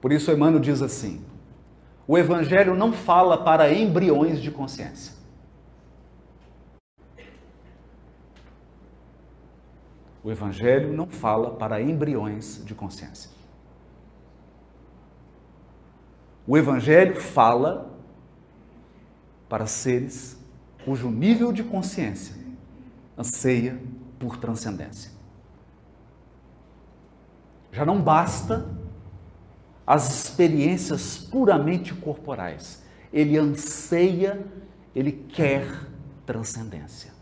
Por 0.00 0.10
isso, 0.10 0.32
Emmanuel 0.32 0.60
diz 0.60 0.80
assim: 0.82 1.24
o 2.12 2.18
Evangelho 2.18 2.74
não 2.74 2.92
fala 2.92 3.42
para 3.42 3.72
embriões 3.72 4.42
de 4.42 4.50
consciência. 4.50 5.14
O 10.22 10.30
Evangelho 10.30 10.92
não 10.92 11.06
fala 11.06 11.52
para 11.52 11.80
embriões 11.80 12.62
de 12.66 12.74
consciência. 12.74 13.30
O 16.46 16.58
Evangelho 16.58 17.18
fala 17.18 17.90
para 19.48 19.64
seres 19.64 20.38
cujo 20.84 21.10
nível 21.10 21.50
de 21.50 21.64
consciência 21.64 22.36
anseia 23.16 23.80
por 24.18 24.36
transcendência. 24.36 25.12
Já 27.72 27.86
não 27.86 28.02
basta 28.02 28.68
as 29.86 30.08
experiências 30.08 31.18
puramente 31.18 31.94
corporais. 31.94 32.82
Ele 33.12 33.36
anseia, 33.36 34.44
ele 34.94 35.12
quer 35.12 35.66
transcendência. 36.24 37.12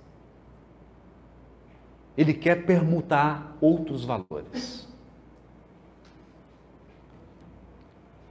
Ele 2.16 2.34
quer 2.34 2.66
permutar 2.66 3.56
outros 3.60 4.04
valores. 4.04 4.88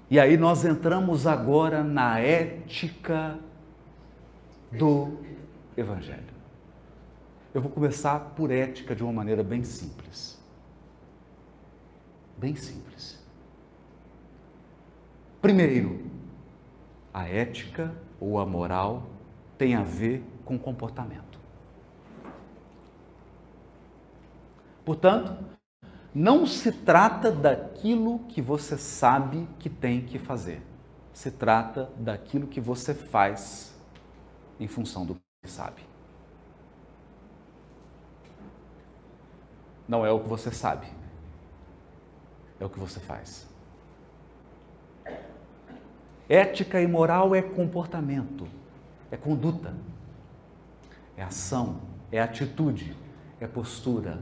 E 0.09 0.19
aí 0.19 0.37
nós 0.37 0.65
entramos 0.65 1.27
agora 1.27 1.83
na 1.83 2.19
ética 2.19 3.39
do 4.71 5.19
Evangelho. 5.77 6.39
Eu 7.53 7.61
vou 7.61 7.71
começar 7.71 8.19
por 8.35 8.51
ética 8.51 8.95
de 8.95 9.03
uma 9.03 9.13
maneira 9.13 9.43
bem 9.43 9.63
simples. 9.63 10.39
Bem 12.37 12.55
simples. 12.55 13.18
Primeiro, 15.41 16.05
a 17.13 17.27
ética 17.27 17.95
ou 18.19 18.39
a 18.39 18.45
moral 18.45 19.03
tem 19.57 19.75
a 19.75 19.83
ver 19.83 20.23
com 20.43 20.59
comportamento. 20.59 21.39
Portanto, 24.83 25.37
não 26.13 26.45
se 26.45 26.71
trata 26.71 27.31
daquilo 27.31 28.19
que 28.27 28.41
você 28.41 28.77
sabe 28.77 29.47
que 29.59 29.69
tem 29.69 30.05
que 30.05 30.19
fazer. 30.19 30.61
Se 31.13 31.31
trata 31.31 31.89
daquilo 31.97 32.47
que 32.47 32.59
você 32.59 32.93
faz 32.93 33.73
em 34.59 34.67
função 34.67 35.05
do 35.05 35.15
que 35.15 35.49
sabe. 35.49 35.87
Não 39.87 40.05
é 40.05 40.11
o 40.11 40.19
que 40.19 40.29
você 40.29 40.51
sabe, 40.51 40.87
é 42.59 42.65
o 42.65 42.69
que 42.69 42.79
você 42.79 42.99
faz. 42.99 43.48
Ética 46.29 46.79
e 46.79 46.85
moral 46.85 47.33
é 47.33 47.41
comportamento, 47.41 48.47
é 49.09 49.17
conduta, 49.17 49.73
é 51.17 51.23
ação, 51.23 51.81
é 52.11 52.21
atitude, 52.21 52.95
é 53.41 53.47
postura, 53.47 54.21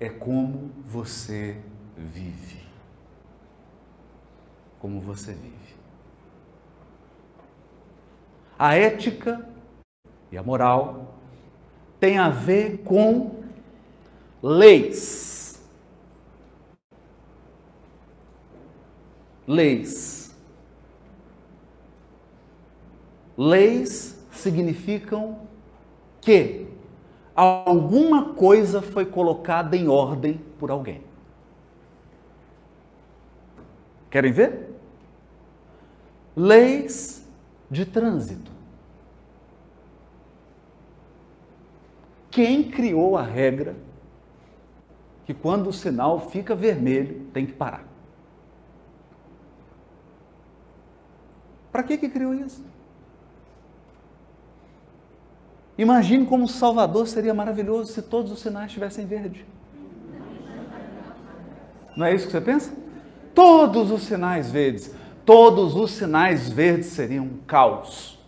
é 0.00 0.08
como 0.08 0.72
você 0.84 1.56
vive. 1.96 2.66
Como 4.80 5.00
você 5.00 5.32
vive. 5.32 5.76
A 8.58 8.74
ética 8.74 9.48
e 10.32 10.36
a 10.36 10.42
moral 10.42 11.14
têm 12.00 12.18
a 12.18 12.30
ver 12.30 12.78
com 12.78 13.44
leis. 14.42 15.62
Leis. 19.46 20.19
Leis 23.42 24.22
significam 24.30 25.48
que 26.20 26.66
alguma 27.34 28.34
coisa 28.34 28.82
foi 28.82 29.06
colocada 29.06 29.74
em 29.74 29.88
ordem 29.88 30.38
por 30.58 30.70
alguém. 30.70 31.02
Querem 34.10 34.30
ver? 34.30 34.78
Leis 36.36 37.26
de 37.70 37.86
trânsito. 37.86 38.52
Quem 42.30 42.70
criou 42.70 43.16
a 43.16 43.22
regra 43.22 43.74
que 45.24 45.32
quando 45.32 45.68
o 45.68 45.72
sinal 45.72 46.28
fica 46.28 46.54
vermelho 46.54 47.24
tem 47.32 47.46
que 47.46 47.54
parar? 47.54 47.88
Para 51.72 51.82
que, 51.82 51.96
que 51.96 52.10
criou 52.10 52.34
isso? 52.34 52.69
Imagine 55.80 56.26
como 56.26 56.46
Salvador 56.46 57.08
seria 57.08 57.32
maravilhoso 57.32 57.90
se 57.90 58.02
todos 58.02 58.30
os 58.30 58.40
sinais 58.40 58.66
estivessem 58.66 59.06
verde. 59.06 59.46
Não 61.96 62.04
é 62.04 62.14
isso 62.14 62.26
que 62.26 62.32
você 62.32 62.40
pensa? 62.42 62.76
Todos 63.34 63.90
os 63.90 64.02
sinais 64.02 64.50
verdes, 64.50 64.94
todos 65.24 65.74
os 65.74 65.92
sinais 65.92 66.50
verdes 66.50 66.88
seriam 66.88 67.24
um 67.24 67.38
caos. 67.46 68.18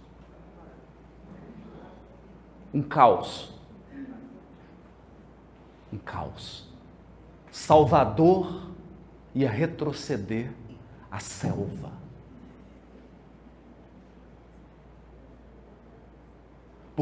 Um 2.72 2.80
caos. 2.80 3.52
Um 5.92 5.98
caos. 5.98 6.66
Salvador 7.50 8.70
ia 9.34 9.50
retroceder 9.50 10.50
à 11.10 11.20
selva. 11.20 12.01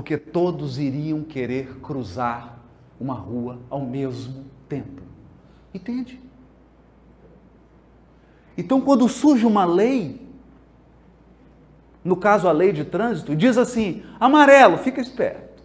Porque 0.01 0.17
todos 0.17 0.79
iriam 0.79 1.23
querer 1.23 1.79
cruzar 1.81 2.59
uma 2.99 3.13
rua 3.13 3.59
ao 3.69 3.83
mesmo 3.83 4.47
tempo. 4.67 5.03
Entende? 5.75 6.19
Então, 8.57 8.81
quando 8.81 9.07
surge 9.11 9.45
uma 9.45 9.67
lei, 9.67 10.27
no 12.03 12.17
caso 12.17 12.49
a 12.49 12.53
lei 12.53 12.73
de 12.73 12.83
trânsito, 12.83 13.37
diz 13.37 13.59
assim: 13.59 14.03
amarelo, 14.19 14.79
fica 14.79 15.03
esperto. 15.03 15.63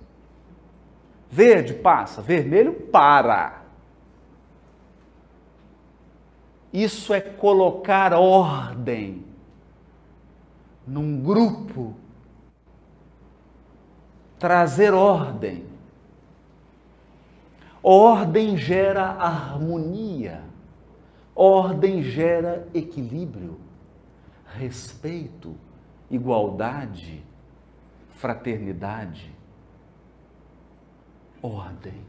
Verde, 1.32 1.74
passa. 1.74 2.22
Vermelho, 2.22 2.74
para. 2.74 3.64
Isso 6.74 7.14
é 7.14 7.22
colocar 7.22 8.12
ordem 8.12 9.24
num 10.86 11.24
grupo 11.24 11.96
trazer 14.46 14.94
ordem. 14.94 15.66
Ordem 17.82 18.56
gera 18.56 19.04
harmonia, 19.04 20.44
ordem 21.34 22.04
gera 22.04 22.68
equilíbrio, 22.72 23.60
respeito, 24.46 25.56
igualdade, 26.12 27.26
fraternidade. 28.18 29.34
Ordem. 31.42 32.06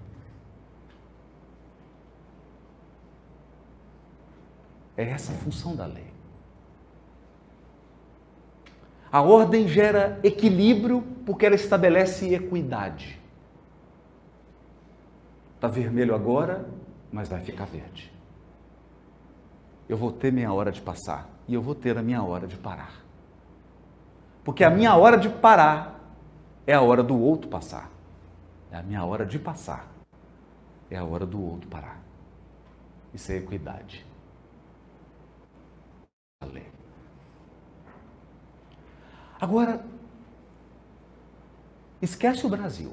É 4.94 5.08
essa 5.08 5.32
a 5.32 5.36
função 5.36 5.74
da 5.74 5.86
lei. 5.86 6.12
A 9.10 9.22
ordem 9.22 9.66
gera 9.66 10.20
equilíbrio 10.22 11.15
porque 11.26 11.44
ela 11.44 11.56
estabelece 11.56 12.32
equidade. 12.32 13.20
Está 15.56 15.66
vermelho 15.66 16.14
agora, 16.14 16.70
mas 17.10 17.28
vai 17.28 17.40
ficar 17.40 17.64
verde. 17.64 18.12
Eu 19.88 19.96
vou 19.96 20.12
ter 20.12 20.32
minha 20.32 20.52
hora 20.52 20.70
de 20.70 20.80
passar 20.80 21.28
e 21.48 21.54
eu 21.54 21.60
vou 21.60 21.74
ter 21.74 21.98
a 21.98 22.02
minha 22.02 22.22
hora 22.22 22.46
de 22.46 22.56
parar. 22.56 23.02
Porque 24.44 24.62
a 24.62 24.70
minha 24.70 24.94
hora 24.94 25.18
de 25.18 25.28
parar 25.28 25.98
é 26.64 26.74
a 26.74 26.80
hora 26.80 27.02
do 27.02 27.20
outro 27.20 27.50
passar. 27.50 27.90
É 28.70 28.76
a 28.76 28.82
minha 28.82 29.04
hora 29.04 29.26
de 29.26 29.38
passar. 29.38 29.88
É 30.88 30.96
a 30.96 31.04
hora 31.04 31.26
do 31.26 31.42
outro 31.42 31.68
parar. 31.68 32.00
Isso 33.12 33.32
é 33.32 33.36
equidade. 33.36 34.06
Agora, 39.40 39.84
esquece 42.00 42.46
o 42.46 42.48
Brasil. 42.48 42.92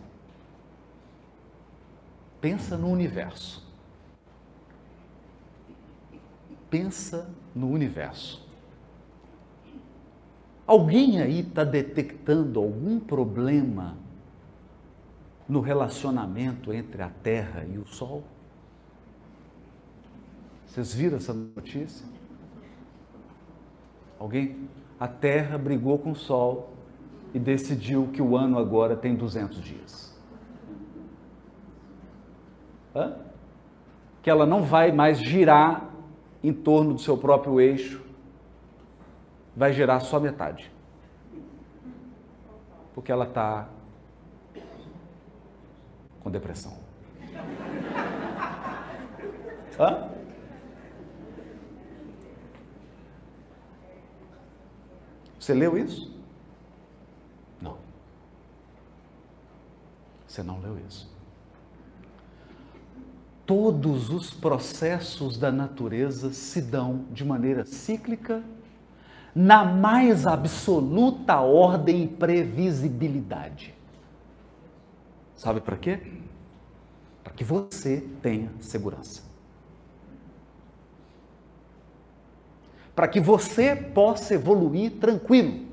Pensa 2.42 2.78
no 2.78 2.90
universo. 2.90 3.66
Pensa 6.70 7.30
no 7.56 7.70
universo. 7.70 8.46
Alguém 10.66 11.22
aí 11.22 11.40
está 11.40 11.64
detectando 11.64 12.60
algum 12.60 13.00
problema 13.00 13.98
no 15.48 15.60
relacionamento 15.60 16.74
entre 16.74 17.02
a 17.02 17.10
Terra 17.10 17.66
e 17.66 17.78
o 17.78 17.86
Sol? 17.86 18.24
Vocês 20.66 20.94
viram 20.94 21.18
essa 21.18 21.34
notícia? 21.34 22.06
Alguém 24.18 24.68
a 25.00 25.08
Terra 25.08 25.58
brigou 25.58 26.00
com 26.00 26.12
o 26.12 26.16
Sol 26.16 26.73
e 27.34 27.40
decidiu 27.40 28.10
que 28.14 28.22
o 28.22 28.38
ano 28.38 28.60
agora 28.60 28.96
tem 28.96 29.16
200 29.16 29.62
dias. 29.62 30.16
Hã? 32.96 33.16
Que 34.22 34.30
ela 34.30 34.46
não 34.46 34.64
vai 34.64 34.92
mais 34.92 35.18
girar 35.18 35.90
em 36.44 36.54
torno 36.54 36.94
do 36.94 37.00
seu 37.00 37.18
próprio 37.18 37.60
eixo, 37.60 38.04
vai 39.56 39.74
girar 39.74 40.02
só 40.02 40.20
metade. 40.20 40.72
Porque 42.94 43.12
ela 43.12 43.26
está 43.26 43.68
com 46.22 46.30
depressão. 46.30 46.78
Hã? 49.80 50.10
Você 55.40 55.54
leu 55.54 55.78
isso? 55.78 56.10
Não. 57.62 57.78
Você 60.34 60.42
não 60.42 60.60
leu 60.60 60.80
isso. 60.80 61.08
Todos 63.46 64.10
os 64.10 64.34
processos 64.34 65.38
da 65.38 65.52
natureza 65.52 66.34
se 66.34 66.60
dão 66.60 67.06
de 67.12 67.24
maneira 67.24 67.64
cíclica, 67.66 68.44
na 69.36 69.64
mais 69.64 70.26
absoluta 70.26 71.40
ordem 71.40 72.06
e 72.06 72.08
previsibilidade. 72.08 73.76
Sabe 75.36 75.62
para 75.62 75.78
quê? 75.78 76.00
Para 77.24 77.34
que 77.34 77.44
você 77.44 78.02
tenha 78.20 78.52
segurança. 78.60 79.22
para 82.96 83.08
que 83.08 83.20
você 83.20 83.76
possa 83.76 84.36
evoluir 84.36 85.00
tranquilo. 85.00 85.73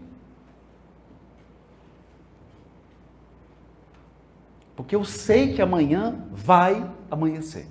Porque 4.81 4.97
eu 4.97 5.05
sei 5.05 5.53
que 5.53 5.61
amanhã 5.61 6.27
vai 6.33 6.90
amanhecer. 7.11 7.69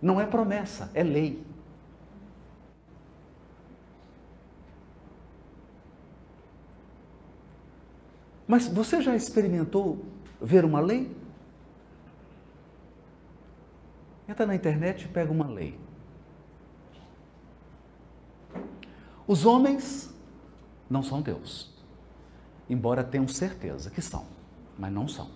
Não 0.00 0.20
é 0.20 0.24
promessa, 0.24 0.92
é 0.94 1.02
lei. 1.02 1.44
Mas 8.46 8.68
você 8.68 9.02
já 9.02 9.16
experimentou 9.16 10.04
ver 10.40 10.64
uma 10.64 10.78
lei? 10.78 11.12
Entra 14.28 14.46
na 14.46 14.54
internet 14.54 15.04
e 15.04 15.08
pega 15.08 15.32
uma 15.32 15.48
lei. 15.48 15.76
Os 19.26 19.44
homens 19.44 20.14
não 20.88 21.02
são 21.02 21.20
Deus, 21.20 21.75
embora 22.68 23.04
tenham 23.04 23.28
certeza 23.28 23.90
que 23.90 24.00
são, 24.02 24.24
mas 24.78 24.92
não 24.92 25.06
são. 25.06 25.28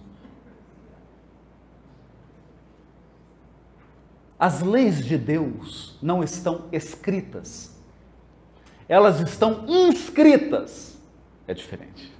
As 4.38 4.62
leis 4.62 5.04
de 5.04 5.18
Deus 5.18 5.98
não 6.00 6.24
estão 6.24 6.64
escritas, 6.72 7.76
elas 8.88 9.20
estão 9.20 9.64
inscritas. 9.68 10.98
É 11.46 11.52
diferente. 11.52 12.12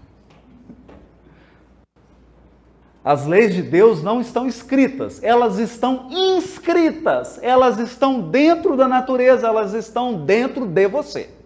As 3.03 3.25
leis 3.25 3.55
de 3.55 3.63
Deus 3.63 4.03
não 4.03 4.21
estão 4.21 4.47
escritas, 4.47 5.23
elas 5.23 5.59
estão 5.59 6.09
inscritas, 6.11 7.39
elas 7.43 7.79
estão 7.79 8.21
dentro 8.21 8.77
da 8.77 8.87
natureza, 8.87 9.47
elas 9.47 9.73
estão 9.73 10.23
dentro 10.23 10.67
de 10.67 10.87
você. 10.87 11.40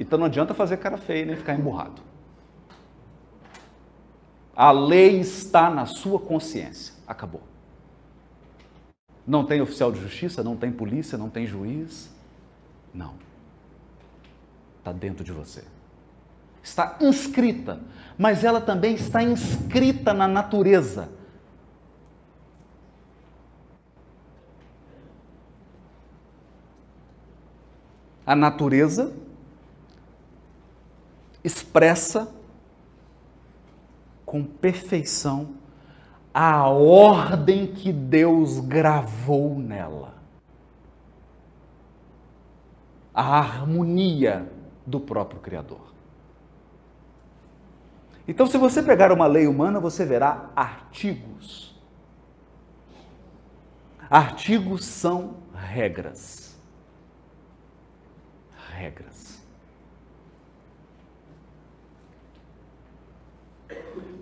Então 0.00 0.18
não 0.18 0.26
adianta 0.26 0.52
fazer 0.52 0.78
cara 0.78 0.96
feia 0.96 1.24
nem 1.24 1.36
ficar 1.36 1.54
emburrado. 1.54 2.02
A 4.56 4.72
lei 4.72 5.20
está 5.20 5.70
na 5.70 5.86
sua 5.86 6.18
consciência. 6.18 6.94
Acabou. 7.06 7.42
Não 9.24 9.44
tem 9.44 9.60
oficial 9.60 9.92
de 9.92 10.00
justiça, 10.00 10.42
não 10.42 10.56
tem 10.56 10.72
polícia, 10.72 11.16
não 11.16 11.30
tem 11.30 11.46
juiz. 11.46 12.10
Não. 12.92 13.14
Está 14.80 14.90
dentro 14.90 15.22
de 15.22 15.30
você 15.30 15.62
está 16.62 16.96
inscrita, 17.00 17.80
mas 18.18 18.44
ela 18.44 18.60
também 18.60 18.94
está 18.94 19.22
inscrita 19.22 20.12
na 20.12 20.28
natureza. 20.28 21.08
A 28.26 28.36
natureza 28.36 29.12
expressa 31.42 32.32
com 34.24 34.44
perfeição 34.44 35.54
a 36.32 36.68
ordem 36.68 37.66
que 37.66 37.92
Deus 37.92 38.60
gravou 38.60 39.58
nela. 39.58 40.14
A 43.12 43.38
harmonia 43.38 44.50
do 44.86 45.00
próprio 45.00 45.40
Criador. 45.40 45.92
Então, 48.28 48.46
se 48.46 48.56
você 48.56 48.80
pegar 48.80 49.10
uma 49.10 49.26
lei 49.26 49.48
humana, 49.48 49.80
você 49.80 50.04
verá 50.04 50.50
artigos. 50.54 51.74
Artigos 54.08 54.84
são 54.84 55.38
regras. 55.52 56.56
Regras. 58.72 59.39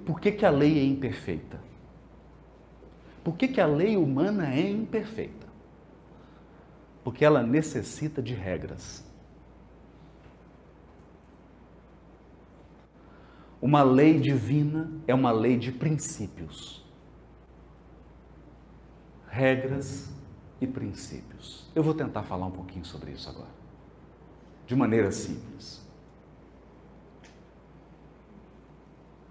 Por 0.09 0.19
que, 0.19 0.33
que 0.33 0.47
a 0.47 0.51
lei 0.51 0.79
é 0.79 0.83
imperfeita? 0.83 1.61
Por 3.23 3.37
que, 3.37 3.47
que 3.47 3.61
a 3.61 3.67
lei 3.67 3.95
humana 3.95 4.55
é 4.55 4.71
imperfeita? 4.71 5.47
Porque 7.05 7.27
ela 7.27 7.43
necessita 7.43 8.23
de 8.23 8.33
regras. 8.33 9.05
Uma 13.61 13.83
lei 13.83 14.19
divina 14.19 14.91
é 15.07 15.15
uma 15.15 15.31
lei 15.31 15.59
de 15.59 15.71
princípios, 15.71 16.83
regras 19.29 20.09
e 20.59 20.67
princípios. 20.67 21.71
Eu 21.75 21.83
vou 21.83 21.93
tentar 21.93 22.23
falar 22.23 22.47
um 22.47 22.51
pouquinho 22.51 22.87
sobre 22.87 23.11
isso 23.11 23.29
agora, 23.29 23.51
de 24.67 24.75
maneira 24.75 25.13
simples. 25.13 25.87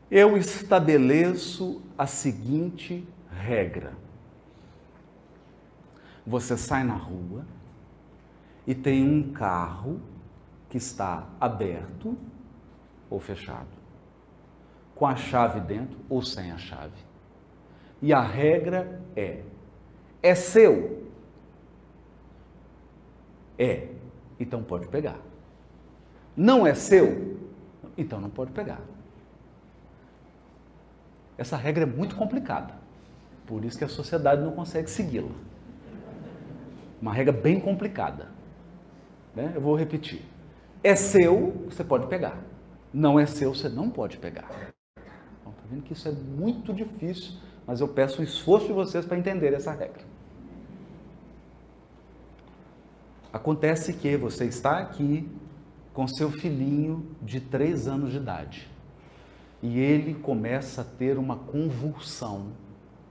Eu 0.09 0.37
estabeleço 0.37 1.81
a 1.97 2.07
seguinte 2.07 3.07
regra: 3.29 3.93
você 6.25 6.57
sai 6.57 6.83
na 6.83 6.95
rua 6.95 7.45
e 8.65 8.73
tem 8.73 9.07
um 9.07 9.33
carro 9.33 9.99
que 10.69 10.77
está 10.77 11.27
aberto 11.39 12.17
ou 13.09 13.19
fechado 13.19 13.77
com 14.97 15.05
a 15.05 15.15
chave 15.15 15.59
dentro 15.59 15.97
ou 16.09 16.21
sem 16.23 16.51
a 16.51 16.57
chave. 16.57 17.05
E 18.01 18.11
a 18.11 18.21
regra 18.21 19.01
é: 19.15 19.43
é 20.21 20.35
seu? 20.35 21.07
É, 23.57 23.89
então 24.39 24.63
pode 24.63 24.87
pegar. 24.87 25.19
Não 26.35 26.65
é 26.65 26.73
seu? 26.73 27.37
Então 27.97 28.19
não 28.19 28.29
pode 28.29 28.51
pegar. 28.51 28.81
Essa 31.37 31.55
regra 31.55 31.83
é 31.83 31.85
muito 31.85 32.15
complicada. 32.15 32.73
Por 33.45 33.63
isso 33.63 33.77
que 33.77 33.83
a 33.83 33.89
sociedade 33.89 34.41
não 34.41 34.51
consegue 34.51 34.89
segui-la. 34.89 35.31
Uma 37.01 37.13
regra 37.13 37.31
bem 37.31 37.59
complicada. 37.59 38.29
Né? 39.35 39.51
Eu 39.55 39.61
vou 39.61 39.75
repetir. 39.75 40.21
É 40.83 40.95
seu, 40.95 41.65
você 41.69 41.83
pode 41.83 42.07
pegar. 42.07 42.37
Não 42.93 43.19
é 43.19 43.25
seu, 43.25 43.53
você 43.53 43.69
não 43.69 43.89
pode 43.89 44.17
pegar 44.17 44.73
vendo 45.69 45.83
que 45.83 45.93
isso 45.93 46.07
é 46.07 46.11
muito 46.11 46.73
difícil, 46.73 47.33
mas 47.65 47.81
eu 47.81 47.87
peço 47.87 48.21
o 48.21 48.23
esforço 48.23 48.67
de 48.67 48.73
vocês 48.73 49.05
para 49.05 49.17
entender 49.17 49.53
essa 49.53 49.71
regra. 49.71 50.03
Acontece 53.31 53.93
que 53.93 54.15
você 54.15 54.45
está 54.45 54.79
aqui 54.79 55.29
com 55.93 56.07
seu 56.07 56.31
filhinho 56.31 57.05
de 57.21 57.41
três 57.41 57.87
anos 57.87 58.11
de 58.11 58.17
idade 58.17 58.69
e 59.61 59.79
ele 59.79 60.13
começa 60.13 60.81
a 60.81 60.83
ter 60.83 61.17
uma 61.17 61.35
convulsão 61.35 62.51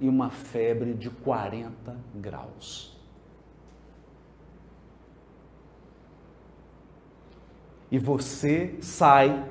e 0.00 0.08
uma 0.08 0.30
febre 0.30 0.94
de 0.94 1.10
40 1.10 1.96
graus. 2.14 2.96
E 7.90 7.98
você 7.98 8.76
sai, 8.80 9.48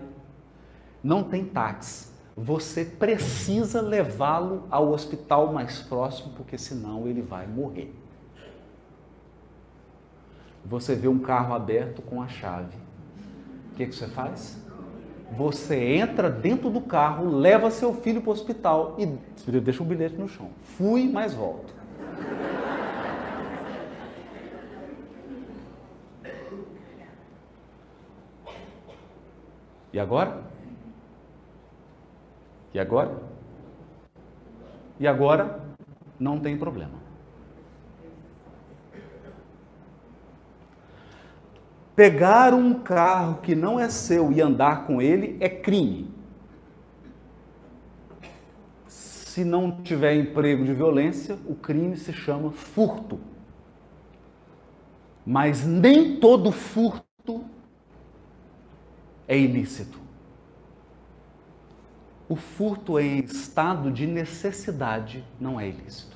não 1.04 1.24
tem 1.24 1.46
táxi, 1.46 2.14
você 2.36 2.84
precisa 2.84 3.82
levá-lo 3.82 4.68
ao 4.70 4.92
hospital 4.92 5.54
mais 5.54 5.82
próximo, 5.82 6.34
porque 6.36 6.58
senão 6.58 7.08
ele 7.08 7.22
vai 7.22 7.48
morrer. 7.48 7.94
você 10.66 10.96
vê 10.96 11.08
um 11.08 11.20
carro 11.20 11.54
aberto 11.54 12.02
com 12.02 12.22
a 12.22 12.28
chave. 12.28 12.76
O 13.72 13.76
que, 13.76 13.86
que 13.86 13.96
você 13.96 14.08
faz? 14.08 14.65
Você 15.36 15.96
entra 15.96 16.30
dentro 16.30 16.70
do 16.70 16.80
carro, 16.80 17.26
leva 17.38 17.70
seu 17.70 17.94
filho 17.94 18.22
para 18.22 18.30
o 18.30 18.34
hospital 18.34 18.96
e 18.98 19.06
deixa 19.60 19.84
o 19.84 19.86
bilhete 19.86 20.16
no 20.16 20.30
chão. 20.30 20.50
Fui, 20.62 21.10
mas 21.12 21.34
volto. 21.34 21.74
E 29.92 30.00
agora? 30.00 30.44
E 32.74 32.80
agora? 32.80 33.22
E 35.00 35.08
agora 35.08 35.60
não 36.20 36.40
tem 36.40 36.58
problema. 36.58 37.05
Pegar 41.96 42.54
um 42.54 42.74
carro 42.74 43.40
que 43.42 43.56
não 43.56 43.80
é 43.80 43.88
seu 43.90 44.32
e 44.32 44.42
andar 44.42 44.86
com 44.86 45.02
ele 45.02 45.38
é 45.40 45.48
crime. 45.48 46.14
Se 48.88 49.46
não 49.46 49.82
tiver 49.82 50.16
emprego 50.16 50.66
de 50.66 50.74
violência, 50.74 51.38
o 51.46 51.56
crime 51.56 51.96
se 51.96 52.12
chama 52.12 52.52
furto. 52.52 53.20
Mas 55.26 55.66
nem 55.66 56.20
todo 56.20 56.52
furto 56.52 57.46
é 59.28 59.38
ilícito. 59.38 60.00
O 62.28 62.36
furto 62.36 63.00
em 63.00 63.20
estado 63.20 63.92
de 63.92 64.06
necessidade 64.06 65.24
não 65.40 65.60
é 65.60 65.70
ilícito. 65.70 66.15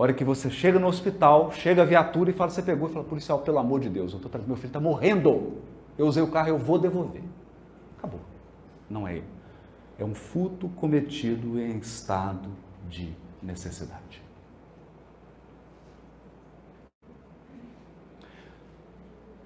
A 0.00 0.02
hora 0.02 0.14
que 0.14 0.24
você 0.24 0.48
chega 0.48 0.78
no 0.78 0.86
hospital, 0.86 1.52
chega 1.52 1.82
a 1.82 1.84
viatura 1.84 2.30
e 2.30 2.32
fala, 2.32 2.48
você 2.48 2.62
pegou 2.62 2.88
e 2.88 2.90
fala, 2.90 3.04
policial, 3.04 3.40
pelo 3.40 3.58
amor 3.58 3.80
de 3.80 3.90
Deus, 3.90 4.14
eu 4.14 4.18
tô, 4.18 4.30
meu 4.38 4.56
filho 4.56 4.68
está 4.68 4.80
morrendo. 4.80 5.58
Eu 5.98 6.06
usei 6.06 6.22
o 6.22 6.30
carro, 6.30 6.48
eu 6.48 6.56
vou 6.56 6.78
devolver. 6.78 7.22
Acabou. 7.98 8.20
Não 8.88 9.06
é 9.06 9.18
ele. 9.18 9.26
É 9.98 10.04
um 10.04 10.14
furto 10.14 10.70
cometido 10.70 11.60
em 11.60 11.76
estado 11.76 12.48
de 12.88 13.14
necessidade. 13.42 14.22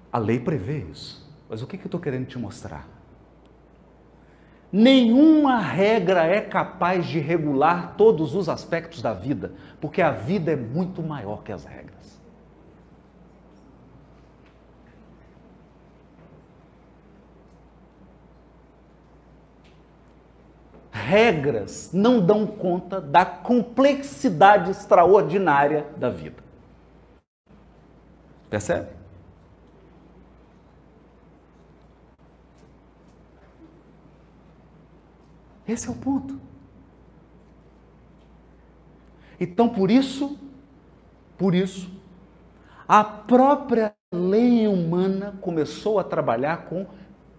A 0.09 0.17
lei 0.17 0.39
prevê 0.39 0.85
isso. 0.89 1.29
Mas 1.49 1.61
o 1.61 1.67
que, 1.67 1.77
que 1.77 1.83
eu 1.83 1.89
estou 1.89 1.99
querendo 1.99 2.27
te 2.27 2.39
mostrar? 2.39 2.94
Nenhuma 4.77 5.57
regra 5.57 6.25
é 6.25 6.41
capaz 6.41 7.05
de 7.05 7.17
regular 7.17 7.95
todos 7.95 8.35
os 8.35 8.49
aspectos 8.49 9.01
da 9.01 9.13
vida, 9.13 9.53
porque 9.79 10.01
a 10.01 10.11
vida 10.11 10.51
é 10.51 10.55
muito 10.57 11.01
maior 11.01 11.43
que 11.43 11.53
as 11.53 11.63
regras. 11.63 12.19
Regras 20.91 21.91
não 21.93 22.19
dão 22.19 22.45
conta 22.45 22.99
da 22.99 23.23
complexidade 23.23 24.71
extraordinária 24.71 25.85
da 25.95 26.09
vida. 26.09 26.43
Percebe? 28.49 28.94
Esse 35.67 35.87
é 35.87 35.91
o 35.91 35.95
ponto. 35.95 36.39
Então, 39.39 39.67
por 39.67 39.91
isso, 39.91 40.37
por 41.37 41.53
isso, 41.53 41.89
a 42.87 43.03
própria 43.03 43.93
lei 44.13 44.67
humana 44.67 45.37
começou 45.41 45.99
a 45.99 46.03
trabalhar 46.03 46.65
com 46.65 46.85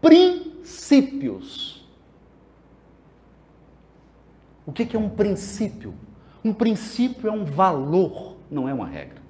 princípios. 0.00 1.86
O 4.66 4.72
que 4.72 4.96
é 4.96 4.98
um 4.98 5.08
princípio? 5.08 5.94
Um 6.44 6.52
princípio 6.52 7.28
é 7.28 7.32
um 7.32 7.44
valor, 7.44 8.36
não 8.50 8.68
é 8.68 8.74
uma 8.74 8.86
regra. 8.86 9.22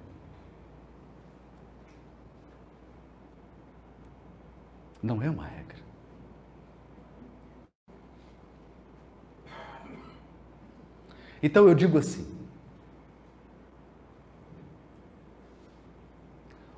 Não 5.02 5.22
é 5.22 5.30
uma 5.30 5.44
regra. 5.44 5.65
Então 11.46 11.68
eu 11.68 11.76
digo 11.76 11.96
assim: 11.96 12.26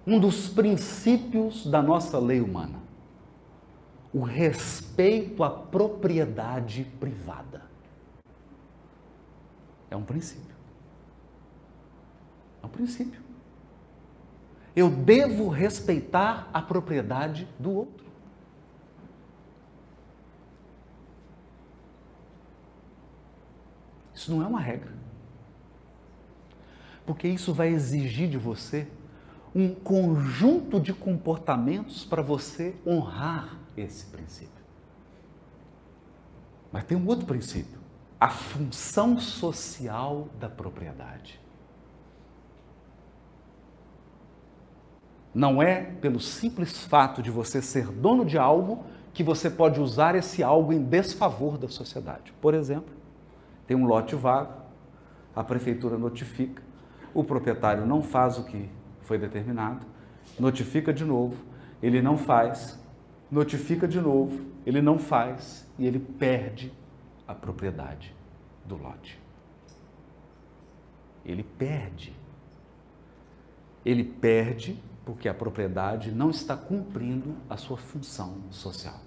um 0.07 0.21
dos 0.21 0.47
princípios 0.47 1.65
da 1.65 1.81
nossa 1.81 2.19
lei 2.19 2.43
humana, 2.43 2.79
o 4.13 4.21
respeito 4.21 5.43
à 5.43 5.49
propriedade 5.49 6.85
privada. 7.01 7.63
É 9.91 9.97
um 9.97 10.03
princípio. 10.03 10.55
É 12.63 12.67
um 12.67 12.69
princípio. 12.69 13.23
Eu 14.77 14.91
devo 14.91 15.49
respeitar 15.49 16.51
a 16.53 16.61
propriedade 16.61 17.49
do 17.59 17.73
outro. 17.73 17.98
Isso 24.19 24.33
não 24.33 24.43
é 24.43 24.47
uma 24.49 24.59
regra. 24.59 24.93
Porque 27.07 27.29
isso 27.29 27.55
vai 27.55 27.69
exigir 27.69 28.29
de 28.29 28.37
você 28.37 28.89
um 29.55 29.73
conjunto 29.73 30.81
de 30.81 30.93
comportamentos 30.93 32.05
para 32.05 32.21
você 32.21 32.75
honrar 32.85 33.57
esse 33.77 34.07
princípio. 34.07 34.51
Mas 36.73 36.83
tem 36.83 36.99
um 36.99 37.07
outro 37.07 37.27
princípio: 37.27 37.79
a 38.19 38.29
função 38.29 39.21
social 39.21 40.29
da 40.41 40.49
propriedade. 40.49 41.41
Não 45.33 45.63
é 45.63 45.83
pelo 45.83 46.19
simples 46.19 46.77
fato 46.77 47.23
de 47.23 47.31
você 47.31 47.63
ser 47.63 47.87
dono 47.87 48.25
de 48.25 48.37
algo 48.37 48.85
que 49.15 49.23
você 49.23 49.49
pode 49.49 49.81
usar 49.81 50.17
esse 50.17 50.43
algo 50.43 50.73
em 50.73 50.83
desfavor 50.83 51.57
da 51.57 51.69
sociedade. 51.69 52.33
Por 52.41 52.53
exemplo, 52.53 52.98
tem 53.69 53.77
um 53.77 53.87
lote 53.87 54.17
vago, 54.17 54.63
a 55.37 55.45
prefeitura 55.45 55.99
notifica, 55.99 56.63
o 57.13 57.23
proprietário 57.23 57.85
não 57.85 58.03
faz 58.03 58.39
o 58.39 58.45
que 58.45 58.69
foi 59.03 59.19
determinado, 59.19 59.87
notifica 60.41 60.91
de 60.93 61.05
novo, 61.05 61.45
ele 61.83 62.01
não 62.01 62.17
faz, 62.17 62.83
notifica 63.31 63.87
de 63.87 64.01
novo, 64.01 64.47
ele 64.65 64.81
não 64.81 64.99
faz 64.99 65.69
e 65.79 65.87
ele 65.87 65.99
perde 65.99 66.73
a 67.27 67.35
propriedade 67.35 68.17
do 68.65 68.75
lote. 68.75 69.21
Ele 71.23 71.43
perde. 71.43 72.17
Ele 73.85 74.03
perde 74.03 74.83
porque 75.05 75.29
a 75.29 75.35
propriedade 75.35 76.11
não 76.11 76.31
está 76.31 76.57
cumprindo 76.57 77.37
a 77.51 77.57
sua 77.59 77.77
função 77.77 78.35
social. 78.51 78.99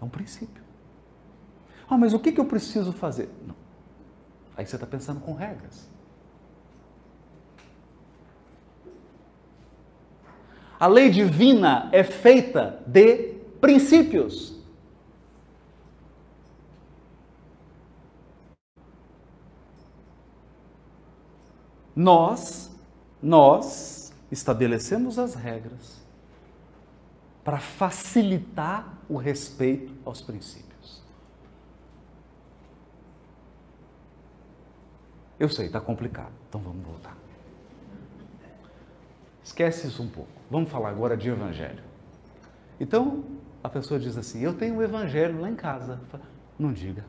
É 0.00 0.04
um 0.04 0.08
princípio. 0.08 0.65
Ah, 1.88 1.96
mas 1.96 2.12
o 2.12 2.18
que, 2.18 2.32
que 2.32 2.40
eu 2.40 2.44
preciso 2.44 2.92
fazer? 2.92 3.28
Não. 3.46 3.54
Aí 4.56 4.66
você 4.66 4.76
está 4.76 4.86
pensando 4.86 5.20
com 5.20 5.34
regras. 5.34 5.88
A 10.78 10.86
lei 10.86 11.10
divina 11.10 11.88
é 11.92 12.04
feita 12.04 12.82
de 12.86 13.34
princípios. 13.60 14.56
Nós, 21.94 22.70
nós 23.22 24.12
estabelecemos 24.30 25.18
as 25.18 25.34
regras 25.34 26.04
para 27.42 27.58
facilitar 27.58 28.98
o 29.08 29.16
respeito 29.16 29.94
aos 30.04 30.20
princípios. 30.20 30.65
Eu 35.38 35.48
sei, 35.48 35.66
está 35.66 35.80
complicado. 35.80 36.32
Então 36.48 36.60
vamos 36.60 36.84
voltar. 36.84 37.16
Esquece 39.44 39.86
isso 39.86 40.02
um 40.02 40.08
pouco. 40.08 40.30
Vamos 40.50 40.70
falar 40.70 40.90
agora 40.90 41.16
de 41.16 41.28
evangelho. 41.28 41.82
Então, 42.80 43.24
a 43.62 43.68
pessoa 43.68 44.00
diz 44.00 44.16
assim: 44.16 44.42
Eu 44.42 44.54
tenho 44.54 44.74
o 44.74 44.78
um 44.78 44.82
evangelho 44.82 45.40
lá 45.40 45.50
em 45.50 45.54
casa. 45.54 46.00
Não 46.58 46.72
diga. 46.72 47.04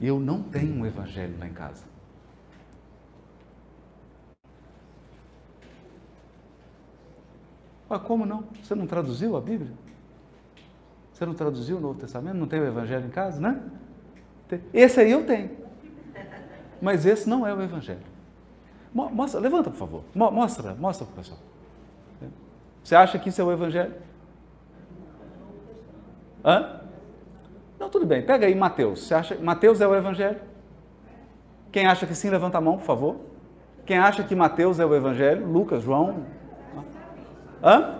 Eu 0.00 0.18
não 0.18 0.42
tenho 0.42 0.74
um 0.74 0.84
evangelho 0.84 1.38
lá 1.38 1.46
em 1.46 1.52
casa. 1.52 1.84
Ah, 7.88 7.98
como 7.98 8.26
não? 8.26 8.44
Você 8.62 8.74
não 8.74 8.86
traduziu 8.86 9.36
a 9.36 9.40
Bíblia? 9.40 9.72
Você 11.12 11.24
não 11.24 11.34
traduziu 11.34 11.76
o 11.76 11.80
Novo 11.80 12.00
Testamento? 12.00 12.36
Não 12.36 12.48
tem 12.48 12.58
o 12.58 12.66
evangelho 12.66 13.06
em 13.06 13.10
casa, 13.10 13.40
né? 13.40 13.62
Esse 14.72 15.00
aí 15.00 15.10
eu 15.10 15.24
tenho. 15.24 15.50
Mas 16.80 17.06
esse 17.06 17.28
não 17.28 17.46
é 17.46 17.54
o 17.54 17.62
Evangelho. 17.62 18.00
Mostra, 18.92 19.40
levanta, 19.40 19.70
por 19.70 19.78
favor. 19.78 20.04
Mostra, 20.14 20.74
mostra 20.74 21.06
para 21.06 21.12
o 21.12 21.16
pessoal. 21.16 21.38
Você 22.82 22.94
acha 22.94 23.18
que 23.18 23.30
isso 23.30 23.40
é 23.40 23.44
o 23.44 23.50
Evangelho? 23.50 23.94
Hã? 26.44 26.80
Não, 27.78 27.88
tudo 27.88 28.06
bem. 28.06 28.22
Pega 28.22 28.46
aí 28.46 28.54
Mateus. 28.54 29.06
Você 29.06 29.14
acha 29.14 29.34
Mateus 29.36 29.80
é 29.80 29.88
o 29.88 29.94
Evangelho? 29.94 30.38
Quem 31.72 31.86
acha 31.86 32.06
que 32.06 32.14
sim, 32.14 32.28
levanta 32.30 32.58
a 32.58 32.60
mão, 32.60 32.76
por 32.76 32.84
favor. 32.84 33.16
Quem 33.84 33.98
acha 33.98 34.22
que 34.22 34.34
Mateus 34.36 34.78
é 34.78 34.86
o 34.86 34.94
Evangelho? 34.94 35.46
Lucas, 35.46 35.82
João? 35.82 36.24
Hã? 37.62 37.98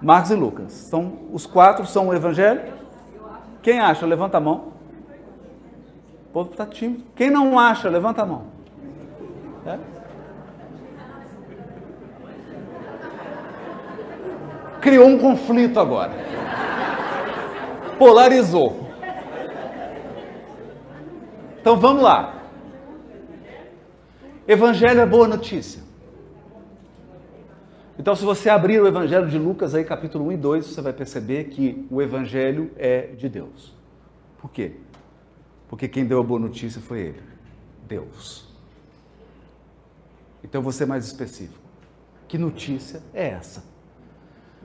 Marcos 0.00 0.30
e 0.30 0.34
Lucas. 0.34 0.86
Então, 0.86 1.18
os 1.32 1.44
quatro 1.44 1.84
são 1.84 2.08
o 2.08 2.14
Evangelho? 2.14 2.79
Quem 3.62 3.78
acha? 3.78 4.06
Levanta 4.06 4.38
a 4.38 4.40
mão. 4.40 4.72
O 6.28 6.32
povo 6.32 6.50
está 6.50 6.64
tímido. 6.64 7.04
Quem 7.14 7.30
não 7.30 7.58
acha? 7.58 7.88
Levanta 7.88 8.22
a 8.22 8.26
mão. 8.26 8.44
É? 9.66 9.78
Criou 14.80 15.06
um 15.08 15.18
conflito 15.18 15.78
agora. 15.78 16.12
Polarizou. 17.98 18.88
Então 21.60 21.76
vamos 21.76 22.02
lá. 22.02 22.34
Evangelho 24.48 25.00
é 25.00 25.06
boa 25.06 25.28
notícia. 25.28 25.89
Então, 28.00 28.16
se 28.16 28.24
você 28.24 28.48
abrir 28.48 28.80
o 28.80 28.88
Evangelho 28.88 29.28
de 29.28 29.38
Lucas, 29.38 29.74
aí, 29.74 29.84
capítulo 29.84 30.24
1 30.28 30.32
e 30.32 30.36
2, 30.38 30.66
você 30.68 30.80
vai 30.80 30.90
perceber 30.90 31.50
que 31.50 31.86
o 31.90 32.00
Evangelho 32.00 32.70
é 32.78 33.08
de 33.08 33.28
Deus. 33.28 33.76
Por 34.38 34.50
quê? 34.50 34.72
Porque 35.68 35.86
quem 35.86 36.06
deu 36.06 36.18
a 36.18 36.22
boa 36.22 36.40
notícia 36.40 36.80
foi 36.80 37.00
Ele, 37.00 37.22
Deus. 37.86 38.48
Então, 40.42 40.62
ser 40.72 40.86
mais 40.86 41.04
específico. 41.04 41.60
Que 42.26 42.38
notícia 42.38 43.02
é 43.12 43.28
essa? 43.28 43.62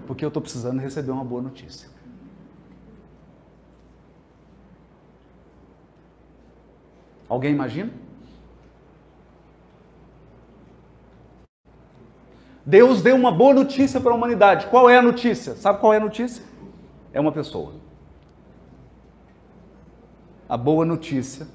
Porque 0.07 0.23
eu 0.23 0.29
estou 0.29 0.41
precisando 0.41 0.79
receber 0.79 1.11
uma 1.11 1.25
boa 1.25 1.41
notícia. 1.41 1.89
Alguém 7.27 7.51
imagina? 7.51 7.91
Deus 12.65 13.01
deu 13.01 13.15
uma 13.15 13.31
boa 13.31 13.53
notícia 13.53 14.01
para 14.01 14.11
a 14.11 14.15
humanidade. 14.15 14.67
Qual 14.67 14.89
é 14.89 14.97
a 14.97 15.01
notícia? 15.01 15.55
Sabe 15.55 15.79
qual 15.79 15.93
é 15.93 15.97
a 15.97 15.99
notícia? 15.99 16.43
É 17.13 17.19
uma 17.19 17.31
pessoa. 17.31 17.73
A 20.49 20.57
boa 20.57 20.83
notícia 20.83 21.47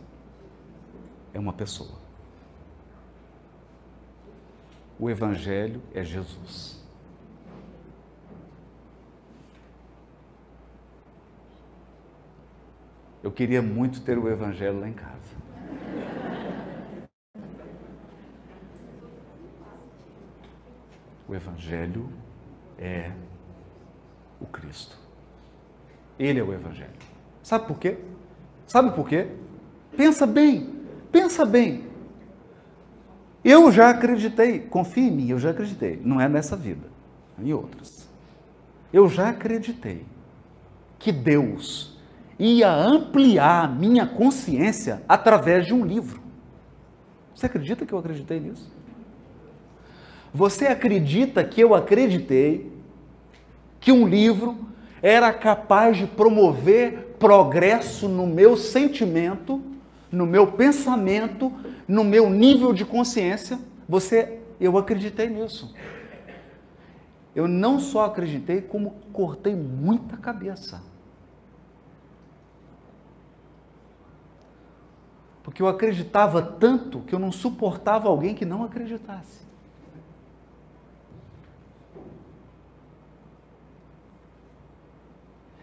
é 1.35 1.39
uma 1.39 1.53
pessoa. 1.53 1.99
O 4.99 5.11
Evangelho 5.11 5.83
é 5.95 6.05
Jesus. 6.05 6.81
Eu 13.23 13.31
queria 13.33 13.61
muito 13.61 14.01
ter 14.01 14.17
o 14.17 14.29
Evangelho 14.29 14.81
lá 14.81 14.89
em 14.89 14.93
casa. 14.93 15.19
O 21.31 21.35
Evangelho 21.37 22.09
é 22.77 23.13
o 24.41 24.47
Cristo. 24.47 24.99
Ele 26.19 26.41
é 26.41 26.43
o 26.43 26.53
Evangelho. 26.53 26.91
Sabe 27.41 27.69
por 27.69 27.79
quê? 27.79 27.99
Sabe 28.67 28.91
por 28.97 29.09
quê? 29.09 29.29
Pensa 29.97 30.27
bem, 30.27 30.75
pensa 31.13 31.47
bem. 31.47 31.85
Eu 33.45 33.71
já 33.71 33.91
acreditei, 33.91 34.59
confie 34.59 35.03
em 35.03 35.13
mim, 35.13 35.29
eu 35.29 35.39
já 35.39 35.51
acreditei. 35.51 36.03
Não 36.05 36.21
é 36.21 36.29
nessa 36.29 36.57
vida, 36.57 36.89
é 37.39 37.45
em 37.45 37.53
outras. 37.53 38.09
Eu 38.93 39.09
já 39.09 39.29
acreditei 39.29 40.05
que 40.99 41.13
Deus 41.13 41.97
ia 42.41 42.75
ampliar 42.75 43.67
a 43.67 43.69
minha 43.69 44.05
consciência 44.05 45.01
através 45.09 45.65
de 45.65 45.73
um 45.73 45.87
livro. 45.87 46.21
Você 47.33 47.47
acredita 47.47 47.87
que 47.87 47.93
eu 47.93 47.99
acreditei 47.99 48.41
nisso? 48.41 48.69
Você 50.33 50.67
acredita 50.67 51.43
que 51.43 51.61
eu 51.61 51.75
acreditei 51.75 52.71
que 53.81 53.91
um 53.91 54.07
livro 54.07 54.57
era 55.03 55.33
capaz 55.33 55.97
de 55.97 56.07
promover 56.07 57.17
progresso 57.19 58.09
no 58.09 58.27
meu 58.27 58.57
sentimento, 58.57 59.61
no 60.11 60.27
meu 60.27 60.47
pensamento, 60.47 61.53
no 61.89 62.05
meu 62.05 62.31
nível 62.31 62.73
de 62.73 62.85
consciência? 62.85 63.59
Você, 63.89 64.39
eu 64.61 64.79
acreditei 64.79 65.29
nisso. 65.29 65.75
Eu 67.35 67.49
não 67.49 67.79
só 67.79 68.05
acreditei, 68.05 68.61
como 68.61 68.95
cortei 69.13 69.55
muita 69.55 70.17
cabeça. 70.17 70.83
Porque 75.43 75.63
eu 75.63 75.69
acreditava 75.69 76.43
tanto 76.43 77.01
que 77.01 77.15
eu 77.15 77.19
não 77.19 77.33
suportava 77.33 78.09
alguém 78.09 78.35
que 78.35 78.45
não 78.45 78.63
acreditasse. 78.63 79.50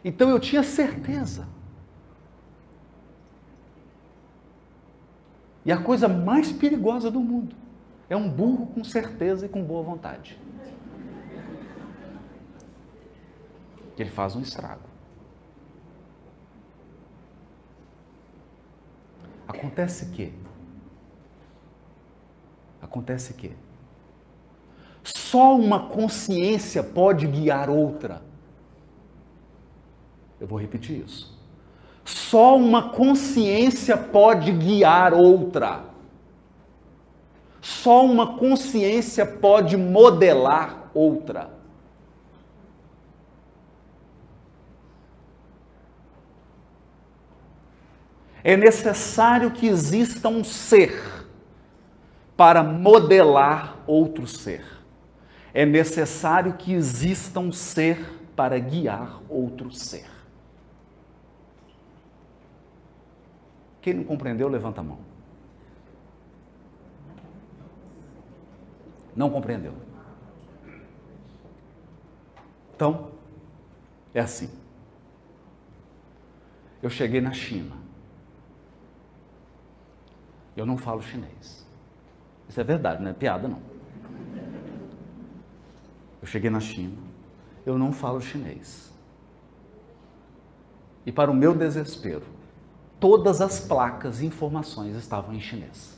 Então 0.08 0.30
eu 0.30 0.40
tinha 0.40 0.64
certeza. 0.64 1.46
E 5.66 5.72
a 5.72 5.84
coisa 5.84 6.08
mais 6.08 6.50
perigosa 6.50 7.12
do 7.12 7.20
mundo 7.20 7.54
é 8.10 8.16
um 8.16 8.30
burro 8.30 8.68
com 8.68 8.86
certeza 8.86 9.46
e 9.46 9.50
com 9.50 9.62
boa 9.62 9.84
vontade. 9.84 10.40
Ele 13.98 14.10
faz 14.10 14.34
um 14.34 14.40
estrago. 14.40 14.88
Acontece 19.46 20.06
que 20.06 20.34
Acontece 22.82 23.34
que 23.34 23.54
só 25.04 25.54
uma 25.54 25.90
consciência 25.90 26.82
pode 26.82 27.28
guiar 27.28 27.70
outra. 27.70 28.27
Eu 30.40 30.48
vou 30.48 30.60
repetir 30.60 31.04
isso. 31.04 31.36
Só 32.06 32.56
uma 32.56 32.90
consciência 32.90 33.98
pode 33.98 34.52
guiar 34.52 35.14
outra. 35.14 35.84
Só 37.62 38.06
uma 38.06 38.38
consciência 38.38 39.26
pode 39.26 39.76
modelar 39.76 40.90
outra. 40.94 41.50
É 48.42 48.56
necessário 48.56 49.52
que 49.52 49.68
exista 49.68 50.30
um 50.30 50.46
ser 50.46 51.28
para 52.38 52.64
modelar 52.64 53.84
outro 53.86 54.26
ser. 54.26 54.64
É 55.54 55.66
necessário 55.66 56.54
que 56.54 56.72
exista 56.72 57.42
um 57.42 57.52
ser 57.52 58.30
para 58.34 58.58
guiar 58.58 59.20
outro 59.28 59.72
ser. 59.72 60.17
Quem 63.88 63.94
não 63.94 64.04
compreendeu, 64.04 64.50
levanta 64.50 64.82
a 64.82 64.84
mão. 64.84 65.00
Não 69.16 69.30
compreendeu. 69.30 69.74
Então, 72.76 73.12
é 74.14 74.20
assim. 74.20 74.50
Eu 76.84 76.90
cheguei 76.90 77.22
na 77.22 77.32
China. 77.32 77.78
Eu 80.54 80.66
não 80.66 80.78
falo 80.78 81.02
chinês. 81.02 81.66
Isso 82.50 82.60
é 82.60 82.66
verdade, 82.66 83.02
não 83.02 83.12
é 83.12 83.14
piada 83.14 83.48
não. 83.48 83.62
Eu 86.22 86.28
cheguei 86.28 86.50
na 86.50 86.60
China. 86.60 86.98
Eu 87.66 87.78
não 87.78 87.94
falo 87.94 88.20
chinês. 88.20 88.94
E 91.06 91.12
para 91.14 91.32
o 91.32 91.34
meu 91.34 91.56
desespero, 91.56 92.36
todas 93.00 93.42
as 93.42 93.60
placas 93.60 94.22
e 94.22 94.26
informações 94.26 94.96
estavam 94.96 95.34
em 95.34 95.40
chinês. 95.40 95.98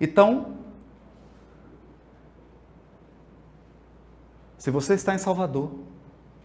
Então, 0.00 0.56
se 4.56 4.70
você 4.70 4.94
está 4.94 5.14
em 5.14 5.18
Salvador, 5.18 5.70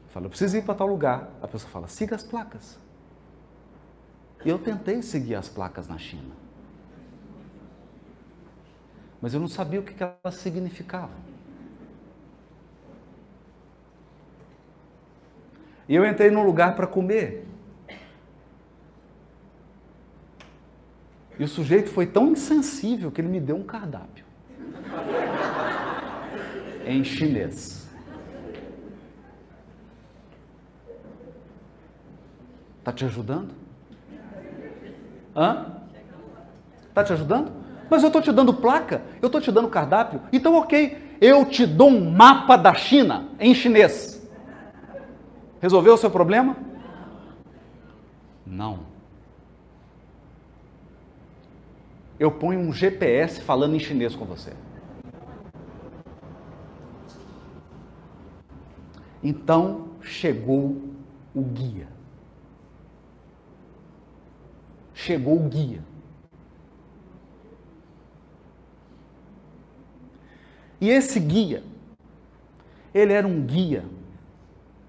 fala, 0.10 0.26
eu 0.26 0.30
preciso 0.30 0.58
ir 0.58 0.64
para 0.64 0.76
tal 0.76 0.88
lugar, 0.88 1.30
a 1.42 1.48
pessoa 1.48 1.72
fala, 1.72 1.88
siga 1.88 2.16
as 2.16 2.24
placas. 2.24 2.78
E 4.44 4.50
eu 4.50 4.60
tentei 4.60 5.02
seguir 5.02 5.36
as 5.36 5.48
placas 5.48 5.88
na 5.88 5.98
China. 5.98 6.36
Mas 9.22 9.34
eu 9.34 9.40
não 9.40 9.48
sabia 9.48 9.80
o 9.80 9.84
que 9.84 10.04
elas 10.04 10.36
significavam. 10.36 11.35
E 15.88 15.96
eu 15.96 16.06
entrei 16.06 16.32
num 16.32 16.44
lugar 16.44 16.76
para 16.76 16.88
comer. 16.88 17.46
E 21.38 21.44
o 21.44 21.48
sujeito 21.48 21.90
foi 21.90 22.06
tão 22.06 22.32
insensível 22.32 23.12
que 23.12 23.22
ele 23.22 23.28
me 23.28 23.40
deu 23.40 23.58
um 23.58 23.64
cardápio. 23.64 24.26
em 26.86 27.04
chinês. 27.04 27.90
Tá 32.84 32.92
te 32.92 33.04
ajudando? 33.04 33.54
Hã? 35.36 35.82
Tá 36.94 37.04
te 37.04 37.12
ajudando? 37.12 37.52
Mas 37.90 38.04
eu 38.04 38.08
estou 38.08 38.22
te 38.22 38.32
dando 38.32 38.54
placa, 38.54 39.02
eu 39.22 39.26
estou 39.26 39.42
te 39.42 39.52
dando 39.52 39.68
cardápio. 39.68 40.22
Então, 40.32 40.56
ok, 40.56 41.18
eu 41.20 41.46
te 41.46 41.66
dou 41.66 41.90
um 41.90 42.12
mapa 42.12 42.56
da 42.56 42.74
China 42.74 43.26
em 43.40 43.54
chinês. 43.54 44.14
Resolveu 45.66 45.95
o 45.95 45.97
seu 45.97 46.11
problema? 46.11 46.55
Não. 48.45 48.82
eu 52.20 52.32
ponho 52.32 52.59
um 52.59 52.72
GPS 52.72 53.41
falando 53.41 53.76
em 53.76 53.80
chinês 53.80 54.16
com 54.16 54.26
você. 54.26 54.53
Então 59.24 59.88
chegou 60.03 60.80
o 61.34 61.41
guia. 61.41 61.88
Chegou 64.93 65.36
o 65.43 65.49
guia. 65.49 65.82
E 70.80 70.91
esse 70.91 71.20
guia, 71.20 71.63
ele 72.93 73.13
era 73.13 73.28
um 73.28 73.43
guia 73.43 73.84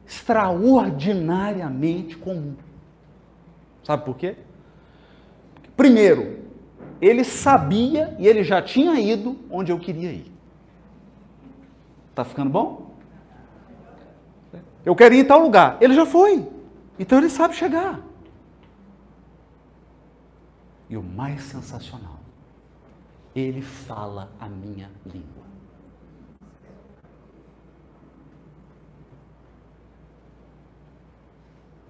extraordinariamente 0.06 2.16
comum. 2.16 2.54
Sabe 3.82 4.04
por 4.04 4.16
quê? 4.16 4.36
Primeiro, 5.76 6.46
ele 7.00 7.24
sabia 7.24 8.14
e 8.18 8.26
ele 8.26 8.42
já 8.42 8.60
tinha 8.62 8.98
ido 9.00 9.38
onde 9.50 9.72
eu 9.72 9.78
queria 9.78 10.12
ir. 10.12 10.32
Tá 12.14 12.24
ficando 12.24 12.50
bom? 12.50 12.94
Eu 14.84 14.94
quero 14.94 15.14
ir 15.14 15.20
em 15.20 15.24
tal 15.24 15.40
lugar. 15.40 15.78
Ele 15.80 15.94
já 15.94 16.04
foi. 16.06 16.48
Então 16.98 17.18
ele 17.18 17.28
sabe 17.28 17.54
chegar. 17.54 18.00
E 20.88 20.96
o 20.96 21.02
mais 21.02 21.42
sensacional, 21.42 22.20
ele 23.34 23.60
fala 23.60 24.30
a 24.38 24.48
minha 24.48 24.88
língua. 25.04 25.45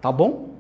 Tá 0.07 0.13
bom? 0.13 0.55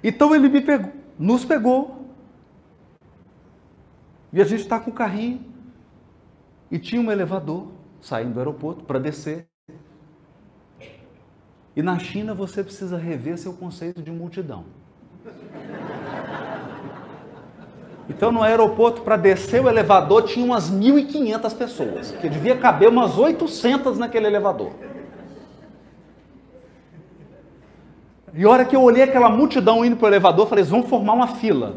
Então 0.00 0.32
ele 0.32 0.48
me 0.48 0.60
pegou, 0.60 0.92
nos 1.18 1.44
pegou. 1.44 2.06
E 4.32 4.40
a 4.40 4.44
gente 4.44 4.60
está 4.60 4.78
com 4.78 4.92
o 4.92 4.94
carrinho. 4.94 5.44
E 6.70 6.78
tinha 6.78 7.02
um 7.02 7.10
elevador 7.10 7.72
saindo 8.00 8.34
do 8.34 8.38
aeroporto 8.38 8.84
para 8.84 9.00
descer. 9.00 9.48
E 11.74 11.82
na 11.82 11.98
China 11.98 12.32
você 12.32 12.62
precisa 12.62 12.96
rever 12.96 13.36
seu 13.36 13.54
conceito 13.54 14.00
de 14.00 14.12
multidão. 14.12 14.66
Então 18.08 18.30
no 18.30 18.42
aeroporto, 18.42 19.02
para 19.02 19.16
descer 19.16 19.62
o 19.62 19.68
elevador, 19.68 20.22
tinha 20.22 20.44
umas 20.44 20.70
1.500 20.70 21.56
pessoas, 21.56 22.12
que 22.12 22.28
devia 22.28 22.56
caber 22.56 22.88
umas 22.88 23.18
800 23.18 23.98
naquele 23.98 24.26
elevador. 24.26 24.70
E 28.32 28.44
a 28.44 28.50
hora 28.50 28.64
que 28.64 28.76
eu 28.76 28.82
olhei 28.82 29.02
aquela 29.02 29.30
multidão 29.30 29.84
indo 29.84 29.96
para 29.96 30.04
o 30.04 30.08
elevador, 30.08 30.46
falei, 30.46 30.62
vamos 30.62 30.88
formar 30.88 31.14
uma 31.14 31.26
fila. 31.26 31.76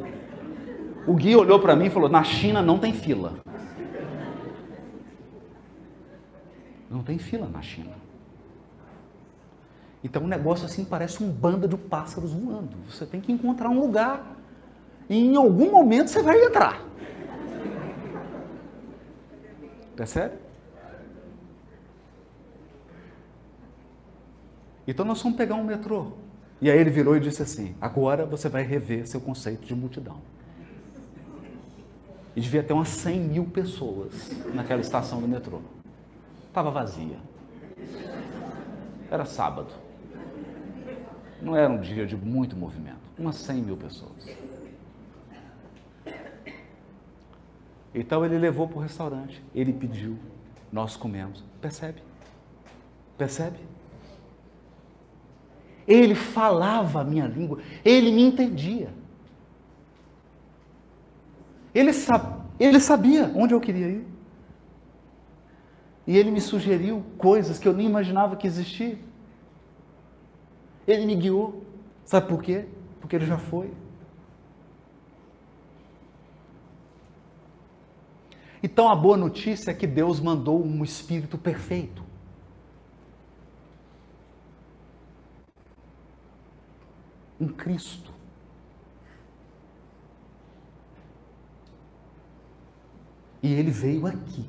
O 1.07 1.13
guia 1.13 1.39
olhou 1.39 1.59
para 1.59 1.75
mim 1.75 1.85
e 1.85 1.89
falou, 1.89 2.09
na 2.09 2.23
China 2.23 2.61
não 2.61 2.77
tem 2.77 2.93
fila. 2.93 3.33
Não 6.89 7.01
tem 7.01 7.17
fila 7.17 7.47
na 7.47 7.61
China. 7.61 7.93
Então 10.03 10.23
o 10.23 10.27
negócio 10.27 10.65
assim 10.65 10.83
parece 10.85 11.23
um 11.23 11.29
bando 11.29 11.67
de 11.67 11.77
pássaros 11.77 12.33
voando. 12.33 12.75
Você 12.89 13.05
tem 13.05 13.19
que 13.21 13.31
encontrar 13.31 13.69
um 13.69 13.79
lugar. 13.79 14.38
E 15.09 15.17
em 15.17 15.35
algum 15.35 15.71
momento 15.71 16.09
você 16.09 16.21
vai 16.21 16.39
entrar. 16.43 16.85
Percebe? 19.95 20.35
Então 24.87 25.05
nós 25.05 25.21
vamos 25.21 25.37
pegar 25.37 25.55
um 25.55 25.63
metrô. 25.63 26.13
E 26.61 26.69
aí 26.69 26.77
ele 26.77 26.89
virou 26.89 27.17
e 27.17 27.19
disse 27.19 27.41
assim: 27.41 27.75
agora 27.81 28.25
você 28.25 28.47
vai 28.47 28.63
rever 28.63 29.07
seu 29.07 29.19
conceito 29.19 29.65
de 29.65 29.75
multidão. 29.75 30.17
E 32.35 32.41
devia 32.41 32.63
ter 32.63 32.73
umas 32.73 32.89
100 32.89 33.19
mil 33.19 33.45
pessoas 33.45 34.31
naquela 34.53 34.79
estação 34.79 35.19
do 35.19 35.27
metrô. 35.27 35.59
Estava 36.47 36.69
vazia. 36.69 37.17
Era 39.11 39.25
sábado. 39.25 39.73
Não 41.41 41.55
era 41.55 41.71
um 41.71 41.81
dia 41.81 42.05
de 42.05 42.15
muito 42.15 42.55
movimento. 42.55 42.99
Umas 43.17 43.35
100 43.35 43.61
mil 43.61 43.77
pessoas. 43.77 44.27
Então 47.93 48.23
ele 48.23 48.37
levou 48.37 48.67
para 48.67 48.77
o 48.77 48.81
restaurante. 48.81 49.43
Ele 49.53 49.73
pediu. 49.73 50.17
Nós 50.71 50.95
comemos. 50.95 51.43
Percebe? 51.59 52.01
Percebe? 53.17 53.59
Ele 55.87 56.13
falava 56.13 57.01
a 57.01 57.03
minha 57.03 57.25
língua, 57.25 57.59
ele 57.83 58.11
me 58.11 58.21
entendia. 58.21 58.93
Ele, 61.73 61.89
ele 62.59 62.79
sabia 62.79 63.31
onde 63.35 63.55
eu 63.55 63.59
queria 63.59 63.87
ir. 63.87 64.07
E 66.05 66.15
ele 66.15 66.29
me 66.29 66.39
sugeriu 66.41 67.03
coisas 67.17 67.57
que 67.57 67.67
eu 67.67 67.73
nem 67.73 67.87
imaginava 67.87 68.35
que 68.35 68.45
existiam. 68.45 68.97
Ele 70.87 71.05
me 71.05 71.15
guiou. 71.15 71.63
Sabe 72.05 72.27
por 72.27 72.41
quê? 72.41 72.65
Porque 72.99 73.15
ele 73.15 73.25
já 73.25 73.37
foi. 73.37 73.71
Então 78.61 78.89
a 78.89 78.95
boa 78.95 79.15
notícia 79.15 79.71
é 79.71 79.73
que 79.73 79.87
Deus 79.87 80.19
mandou 80.19 80.63
um 80.63 80.83
espírito 80.83 81.37
perfeito. 81.37 82.09
um 87.39 87.47
Cristo. 87.47 88.11
E 93.41 93.53
ele 93.53 93.71
veio 93.71 94.05
aqui. 94.05 94.45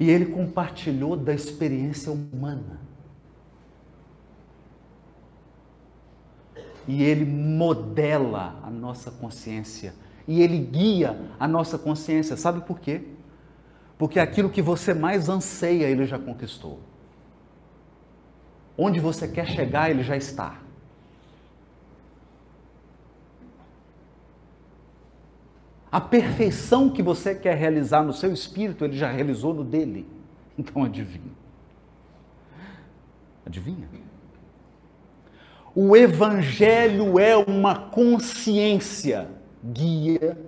E 0.00 0.10
ele 0.10 0.26
compartilhou 0.26 1.16
da 1.16 1.32
experiência 1.32 2.10
humana. 2.10 2.83
E 6.86 7.02
ele 7.02 7.24
modela 7.24 8.58
a 8.62 8.70
nossa 8.70 9.10
consciência. 9.10 9.94
E 10.26 10.40
ele 10.42 10.58
guia 10.58 11.18
a 11.38 11.48
nossa 11.48 11.78
consciência. 11.78 12.36
Sabe 12.36 12.62
por 12.62 12.78
quê? 12.80 13.02
Porque 13.98 14.18
aquilo 14.18 14.50
que 14.50 14.62
você 14.62 14.92
mais 14.92 15.28
anseia, 15.28 15.86
ele 15.86 16.04
já 16.04 16.18
conquistou. 16.18 16.80
Onde 18.76 18.98
você 19.00 19.28
quer 19.28 19.46
chegar, 19.46 19.90
ele 19.90 20.02
já 20.02 20.16
está. 20.16 20.60
A 25.90 26.00
perfeição 26.00 26.90
que 26.90 27.02
você 27.04 27.36
quer 27.36 27.56
realizar 27.56 28.02
no 28.02 28.12
seu 28.12 28.32
espírito, 28.32 28.84
ele 28.84 28.96
já 28.96 29.08
realizou 29.08 29.54
no 29.54 29.62
dele. 29.62 30.04
Então 30.58 30.82
adivinha. 30.82 31.32
Adivinha? 33.46 33.88
O 35.74 35.96
Evangelho 35.96 37.18
é 37.18 37.36
uma 37.36 37.74
consciência, 37.74 39.28
guia 39.64 40.38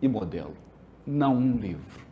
e 0.00 0.06
modelo, 0.06 0.56
não 1.04 1.34
um 1.34 1.56
livro. 1.56 2.06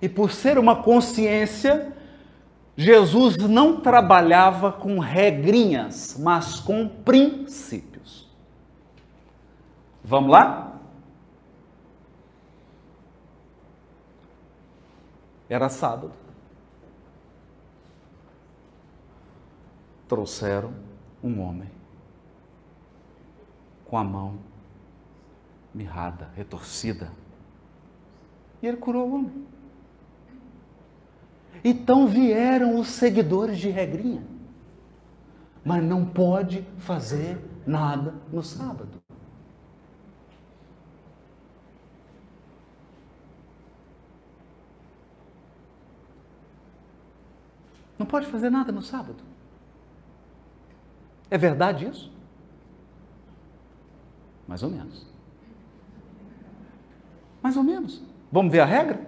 E 0.00 0.08
por 0.08 0.30
ser 0.30 0.58
uma 0.58 0.82
consciência, 0.82 1.94
Jesus 2.74 3.36
não 3.36 3.80
trabalhava 3.82 4.72
com 4.72 4.98
regrinhas, 4.98 6.16
mas 6.18 6.58
com 6.58 6.88
princípios. 6.88 8.26
Vamos 10.02 10.30
lá? 10.30 10.80
Era 15.46 15.68
sábado. 15.68 16.19
Trouxeram 20.10 20.74
um 21.22 21.40
homem 21.40 21.70
com 23.84 23.96
a 23.96 24.02
mão 24.02 24.40
mirrada, 25.72 26.30
retorcida. 26.34 27.12
E 28.60 28.66
ele 28.66 28.78
curou 28.78 29.08
o 29.08 29.14
homem. 29.14 29.46
Então 31.62 32.08
vieram 32.08 32.80
os 32.80 32.88
seguidores 32.88 33.56
de 33.56 33.70
regrinha. 33.70 34.26
Mas 35.64 35.80
não 35.84 36.04
pode 36.04 36.66
fazer 36.78 37.38
nada 37.64 38.12
no 38.32 38.42
sábado. 38.42 39.00
Não 47.96 48.06
pode 48.06 48.26
fazer 48.26 48.50
nada 48.50 48.72
no 48.72 48.82
sábado. 48.82 49.29
É 51.30 51.38
verdade 51.38 51.86
isso? 51.86 52.12
Mais 54.48 54.62
ou 54.62 54.70
menos. 54.70 55.06
Mais 57.40 57.56
ou 57.56 57.62
menos. 57.62 58.02
Vamos 58.32 58.50
ver 58.50 58.60
a 58.60 58.64
regra? 58.64 59.06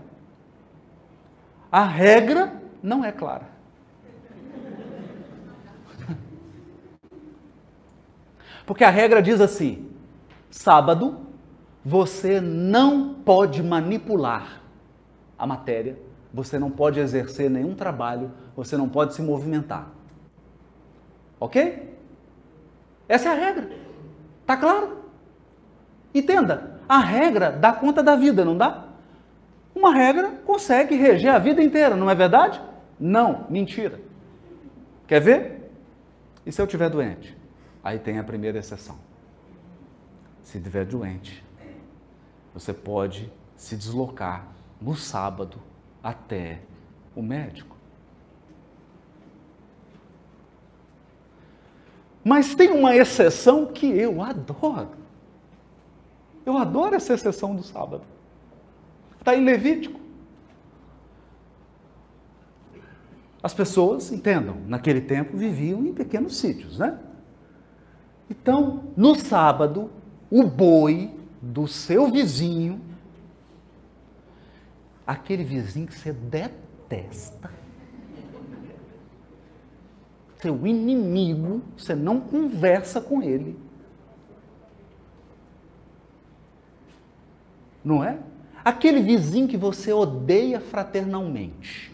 A 1.71 1.85
regra 1.85 2.63
não 2.83 3.05
é 3.05 3.11
clara. 3.11 3.49
Porque 8.65 8.85
a 8.85 8.91
regra 8.91 9.21
diz 9.21 9.41
assim: 9.41 9.91
sábado 10.49 11.27
você 11.85 12.41
não 12.41 13.15
pode 13.15 13.63
manipular 13.63 14.63
a 15.37 15.47
matéria, 15.47 15.99
você 16.33 16.59
não 16.59 16.71
pode 16.71 17.01
exercer 17.01 17.51
nenhum 17.51 17.75
trabalho, 17.75 18.31
você 18.55 18.77
não 18.77 18.89
pode 18.89 19.15
se 19.15 19.23
movimentar. 19.23 19.91
Ok? 21.41 21.92
Essa 23.13 23.29
é 23.29 23.33
a 23.33 23.35
regra. 23.35 23.69
Tá 24.47 24.57
claro? 24.57 25.05
Entenda, 26.15 26.81
a 26.89 26.99
regra 26.99 27.53
dá 27.53 27.71
conta 27.71 28.03
da 28.03 28.17
vida, 28.17 28.43
não 28.43 28.57
dá? 28.57 28.87
Uma 29.75 29.93
regra 29.93 30.31
consegue 30.47 30.95
reger 30.95 31.35
a 31.35 31.39
vida 31.39 31.63
inteira, 31.63 31.95
não 31.95 32.09
é 32.09 32.15
verdade? 32.15 32.59
Não, 32.99 33.45
mentira. 33.51 34.01
Quer 35.07 35.21
ver? 35.21 35.71
E 36.47 36.51
se 36.51 36.59
eu 36.59 36.65
estiver 36.65 36.89
doente? 36.89 37.37
Aí 37.85 37.99
tem 37.99 38.19
a 38.19 38.25
primeira 38.25 38.59
exceção. 38.59 38.97
Se 40.43 40.57
estiver 40.57 40.87
doente, 40.87 41.45
você 42.55 42.73
pode 42.73 43.31
se 43.59 43.77
deslocar 43.77 44.47
no 44.81 44.97
sábado 44.97 45.59
até 46.03 46.61
o 47.15 47.21
médico. 47.21 47.72
Mas 52.25 52.55
tem 52.55 52.71
uma 52.71 52.95
exceção 52.97 53.67
que 53.67 53.87
eu 53.87 54.23
adoro. 54.23 54.91
Eu 56.45 56.57
adoro 56.57 56.95
essa 56.95 57.15
exceção 57.15 57.55
do 57.55 57.63
sábado. 57.63 58.03
Está 59.19 59.37
em 59.37 59.45
Levítico. 59.45 60.01
As 63.43 63.53
pessoas, 63.53 64.13
entendam, 64.13 64.57
naquele 64.67 65.01
tempo 65.01 65.37
viviam 65.37 65.85
em 65.85 65.93
pequenos 65.93 66.37
sítios, 66.37 66.79
né? 66.79 66.99
Então, 68.31 68.85
no 68.97 69.17
sábado, 69.17 69.91
o 70.31 70.45
boi 70.45 71.11
do 71.41 71.67
seu 71.67 72.09
vizinho, 72.11 72.81
aquele 75.05 75.43
vizinho 75.43 75.89
que 75.89 75.99
você 75.99 76.13
detesta, 76.13 77.51
seu 80.43 80.67
inimigo, 80.67 81.63
você 81.77 81.95
não 81.95 82.19
conversa 82.19 83.01
com 83.01 83.23
ele. 83.23 83.57
Não 87.85 88.03
é? 88.03 88.19
Aquele 88.65 89.01
vizinho 89.01 89.47
que 89.47 89.57
você 89.57 89.93
odeia 89.93 90.61
fraternalmente. 90.61 91.93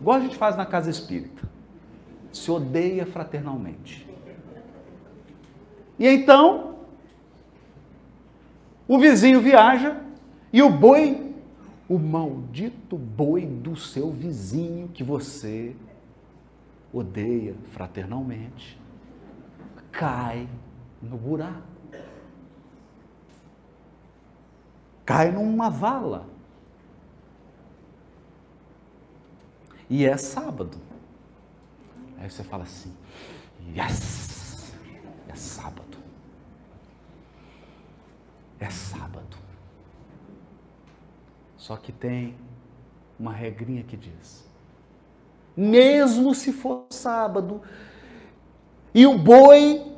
Igual 0.00 0.18
a 0.18 0.20
gente 0.20 0.36
faz 0.36 0.56
na 0.56 0.64
casa 0.64 0.90
espírita. 0.90 1.42
Se 2.32 2.50
odeia 2.52 3.04
fraternalmente. 3.04 4.08
E 5.98 6.06
então, 6.06 6.76
o 8.86 8.96
vizinho 8.96 9.40
viaja 9.40 10.00
e 10.52 10.62
o 10.62 10.70
boi, 10.70 11.34
o 11.88 11.98
maldito 11.98 12.96
boi 12.96 13.44
do 13.44 13.74
seu 13.76 14.10
vizinho 14.10 14.88
que 14.88 15.02
você 15.02 15.74
odeia 16.92 17.54
fraternalmente, 17.72 18.78
cai 19.92 20.48
no 21.00 21.16
buraco. 21.16 21.68
Cai 25.04 25.32
numa 25.32 25.70
vala. 25.70 26.28
E 29.88 30.04
é 30.04 30.16
sábado. 30.16 30.78
Aí 32.18 32.30
você 32.30 32.44
fala 32.44 32.62
assim: 32.62 32.94
yes! 33.74 34.72
É 35.28 35.34
sábado. 35.34 35.98
É 38.60 38.70
sábado. 38.70 39.36
Só 41.56 41.76
que 41.76 41.92
tem 41.92 42.36
uma 43.18 43.32
regrinha 43.32 43.82
que 43.82 43.96
diz: 43.96 44.49
mesmo 45.56 46.34
se 46.34 46.52
for 46.52 46.86
sábado, 46.90 47.60
e 48.94 49.06
o 49.06 49.16
boi 49.16 49.90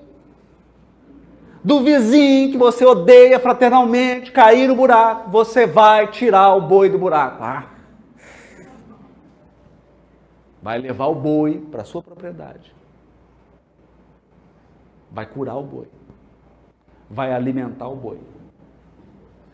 do 1.65 1.83
vizinho 1.83 2.51
que 2.51 2.59
você 2.59 2.85
odeia 2.85 3.39
fraternalmente 3.39 4.33
cair 4.33 4.67
no 4.67 4.75
buraco, 4.75 5.31
você 5.31 5.67
vai 5.67 6.11
tirar 6.11 6.55
o 6.55 6.61
boi 6.61 6.91
do 6.91 6.99
buraco. 6.99 7.43
Ah. 7.43 7.69
Vai 10.61 10.79
levar 10.79 11.07
o 11.07 11.15
boi 11.15 11.59
para 11.71 11.85
sua 11.85 12.03
propriedade. 12.03 12.75
Vai 15.11 15.27
curar 15.27 15.57
o 15.57 15.63
boi. 15.63 15.89
Vai 17.09 17.33
alimentar 17.33 17.89
o 17.89 17.97
boi. 17.97 18.21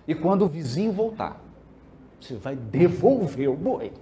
E 0.06 0.14
quando 0.14 0.42
o 0.42 0.48
vizinho 0.48 0.92
voltar, 0.92 1.40
você 2.20 2.34
vai 2.34 2.56
devolver 2.56 3.48
o 3.50 3.56
boi. 3.56 3.92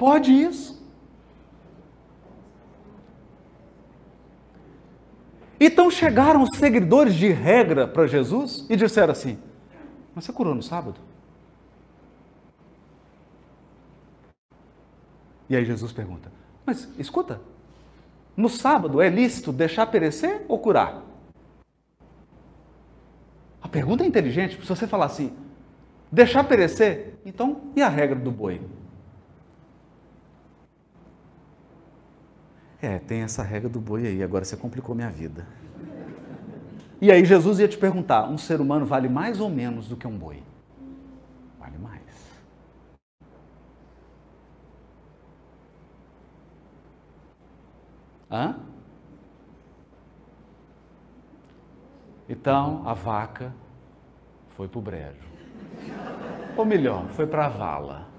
Pode 0.00 0.32
isso. 0.32 0.82
Então 5.60 5.90
chegaram 5.90 6.42
os 6.42 6.56
seguidores 6.56 7.14
de 7.14 7.28
regra 7.28 7.86
para 7.86 8.06
Jesus 8.06 8.64
e 8.70 8.76
disseram 8.76 9.12
assim: 9.12 9.38
Mas 10.14 10.24
você 10.24 10.32
curou 10.32 10.54
no 10.54 10.62
sábado? 10.62 10.98
E 15.50 15.54
aí 15.54 15.66
Jesus 15.66 15.92
pergunta: 15.92 16.32
Mas 16.64 16.88
escuta, 16.98 17.38
no 18.34 18.48
sábado 18.48 19.02
é 19.02 19.10
lícito 19.10 19.52
deixar 19.52 19.84
perecer 19.88 20.46
ou 20.48 20.58
curar? 20.58 21.02
A 23.60 23.68
pergunta 23.68 24.02
é 24.02 24.06
inteligente, 24.06 24.58
se 24.58 24.66
você 24.66 24.86
falar 24.86 25.04
assim: 25.04 25.36
deixar 26.10 26.44
perecer, 26.44 27.16
então 27.22 27.70
e 27.76 27.82
a 27.82 27.88
regra 27.90 28.18
do 28.18 28.30
boi? 28.30 28.62
É, 32.82 32.98
tem 32.98 33.20
essa 33.22 33.42
regra 33.42 33.68
do 33.68 33.80
boi 33.80 34.06
aí, 34.06 34.22
agora 34.22 34.44
você 34.44 34.56
complicou 34.56 34.94
minha 34.94 35.10
vida. 35.10 35.46
E 37.00 37.10
aí 37.10 37.24
Jesus 37.24 37.58
ia 37.58 37.68
te 37.68 37.78
perguntar: 37.78 38.28
um 38.28 38.38
ser 38.38 38.60
humano 38.60 38.86
vale 38.86 39.08
mais 39.08 39.40
ou 39.40 39.50
menos 39.50 39.88
do 39.88 39.96
que 39.96 40.06
um 40.06 40.16
boi? 40.16 40.42
Vale 41.58 41.78
mais. 41.78 42.00
Hã? 48.30 48.56
Então 52.28 52.82
a 52.86 52.94
vaca 52.94 53.52
foi 54.50 54.68
para 54.68 54.78
o 54.78 54.82
brejo. 54.82 55.28
Ou 56.56 56.64
melhor, 56.64 57.08
foi 57.08 57.26
para 57.26 57.46
a 57.46 57.48
vala. 57.48 58.09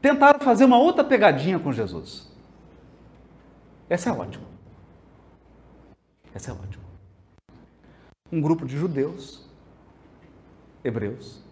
Tentaram 0.00 0.40
fazer 0.40 0.64
uma 0.64 0.78
outra 0.78 1.04
pegadinha 1.04 1.58
com 1.58 1.72
Jesus. 1.72 2.30
Essa 3.88 4.10
é 4.10 4.12
ótima. 4.12 4.44
Essa 6.34 6.50
é 6.50 6.54
ótima. 6.54 6.84
Um 8.32 8.40
grupo 8.40 8.64
de 8.64 8.76
judeus, 8.76 9.44
hebreus, 10.84 11.42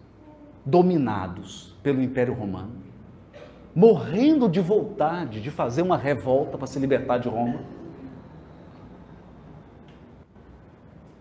dominados 0.65 1.75
pelo 1.83 2.01
Império 2.01 2.33
Romano, 2.33 2.71
morrendo 3.75 4.47
de 4.47 4.59
vontade 4.61 5.41
de 5.41 5.51
fazer 5.51 5.81
uma 5.81 5.97
revolta 5.97 6.57
para 6.57 6.67
se 6.67 6.79
libertar 6.79 7.17
de 7.17 7.27
Roma, 7.27 7.61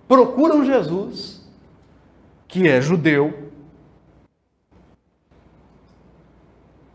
procuram 0.07 0.65
Jesus, 0.65 1.47
que 2.47 2.67
é 2.67 2.81
judeu, 2.81 3.48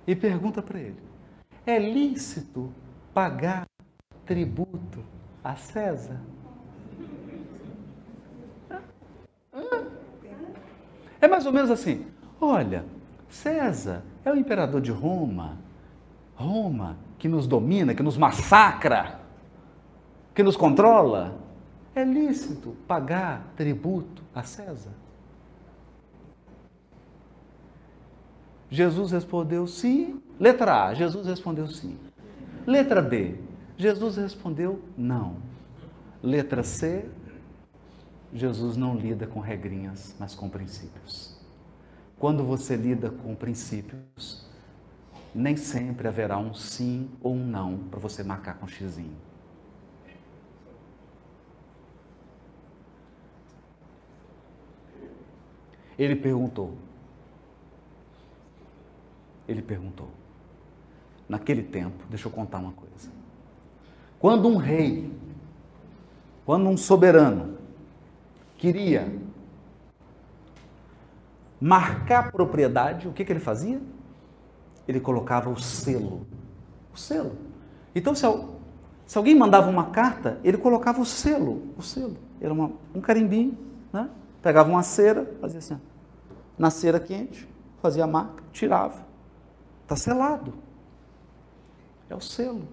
e 0.05 0.15
pergunta 0.15 0.61
para 0.61 0.79
ele: 0.79 1.01
é 1.65 1.79
lícito 1.79 2.71
pagar 3.13 3.65
tributo 4.25 5.03
a 5.43 5.55
César? 5.55 6.19
É 11.21 11.27
mais 11.27 11.45
ou 11.45 11.53
menos 11.53 11.71
assim: 11.71 12.05
olha, 12.39 12.85
César 13.29 14.03
é 14.25 14.31
o 14.31 14.35
imperador 14.35 14.81
de 14.81 14.91
Roma, 14.91 15.57
Roma 16.35 16.97
que 17.17 17.29
nos 17.29 17.47
domina, 17.47 17.95
que 17.95 18.03
nos 18.03 18.17
massacra, 18.17 19.21
que 20.35 20.43
nos 20.43 20.57
controla. 20.57 21.41
É 21.95 22.03
lícito 22.03 22.75
pagar 22.87 23.53
tributo 23.55 24.23
a 24.33 24.41
César? 24.41 25.02
Jesus 28.69 29.11
respondeu 29.11 29.67
sim. 29.67 30.21
Letra 30.39 30.85
A, 30.85 30.93
Jesus 30.93 31.27
respondeu 31.27 31.67
sim. 31.67 31.97
Letra 32.65 33.01
B, 33.01 33.35
Jesus 33.77 34.17
respondeu 34.17 34.81
não. 34.97 35.37
Letra 36.21 36.63
C, 36.63 37.05
Jesus 38.33 38.77
não 38.77 38.95
lida 38.95 39.27
com 39.27 39.39
regrinhas, 39.39 40.15
mas 40.19 40.33
com 40.33 40.49
princípios. 40.49 41.37
Quando 42.17 42.43
você 42.43 42.75
lida 42.75 43.09
com 43.09 43.35
princípios, 43.35 44.47
nem 45.35 45.57
sempre 45.57 46.07
haverá 46.07 46.37
um 46.37 46.53
sim 46.53 47.09
ou 47.21 47.33
um 47.33 47.45
não 47.45 47.77
para 47.77 47.99
você 47.99 48.23
marcar 48.23 48.55
com 48.55 48.67
xizinho. 48.67 49.15
Ele 55.97 56.15
perguntou. 56.15 56.77
Ele 59.47 59.61
perguntou. 59.61 60.09
Naquele 61.27 61.63
tempo, 61.63 62.03
deixa 62.09 62.27
eu 62.27 62.31
contar 62.31 62.59
uma 62.59 62.73
coisa. 62.73 63.09
Quando 64.19 64.47
um 64.47 64.57
rei, 64.57 65.11
quando 66.45 66.67
um 66.67 66.77
soberano 66.77 67.57
queria 68.57 69.11
marcar 71.59 72.31
propriedade, 72.31 73.07
o 73.07 73.13
que, 73.13 73.23
que 73.23 73.31
ele 73.31 73.39
fazia? 73.39 73.81
Ele 74.87 74.99
colocava 74.99 75.49
o 75.49 75.59
selo. 75.59 76.27
O 76.93 76.97
selo. 76.97 77.37
Então, 77.95 78.13
se, 78.13 78.25
se 79.05 79.17
alguém 79.17 79.35
mandava 79.35 79.69
uma 79.69 79.85
carta, 79.85 80.39
ele 80.43 80.57
colocava 80.57 80.99
o 81.01 81.05
selo. 81.05 81.73
O 81.77 81.81
selo. 81.81 82.17
Era 82.41 82.53
uma, 82.53 82.71
um 82.93 82.99
carimbinho, 82.99 83.57
né? 83.91 84.09
Pegava 84.41 84.69
uma 84.69 84.83
cera, 84.83 85.33
fazia 85.39 85.59
assim. 85.59 85.79
Na 86.57 86.69
cera 86.69 86.99
quente, 86.99 87.47
fazia 87.81 88.03
a 88.03 88.07
marca, 88.07 88.43
tirava. 88.51 89.05
Está 89.83 89.95
selado. 89.95 90.53
É 92.09 92.15
o 92.15 92.19
selo. 92.19 92.67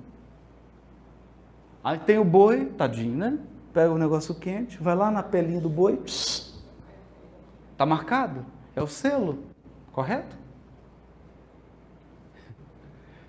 Aí 1.85 1.99
tem 1.99 2.19
o 2.19 2.25
boi, 2.25 2.67
tadinho, 2.67 3.17
né? 3.17 3.39
pega 3.73 3.93
o 3.93 3.99
negócio 3.99 4.35
quente, 4.35 4.79
vai 4.79 4.95
lá 4.95 5.11
na 5.11 5.23
pelinha 5.23 5.61
do 5.61 5.69
boi, 5.69 6.03
está 6.05 7.87
marcado, 7.87 8.45
é 8.75 8.83
o 8.83 8.87
selo, 8.87 9.45
correto? 9.93 10.37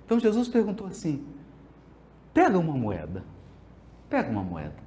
Então 0.06 0.20
Jesus 0.20 0.48
perguntou 0.48 0.88
assim: 0.88 1.26
pega 2.34 2.58
uma 2.58 2.74
moeda, 2.74 3.24
pega 4.10 4.30
uma 4.30 4.44
moeda. 4.44 4.82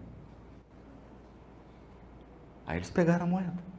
Aí 2.66 2.78
eles 2.78 2.90
pegaram 2.90 3.24
a 3.24 3.28
moeda. 3.28 3.74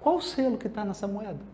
Qual 0.00 0.16
o 0.16 0.22
selo 0.22 0.58
que 0.58 0.66
está 0.66 0.84
nessa 0.84 1.06
moeda? 1.06 1.51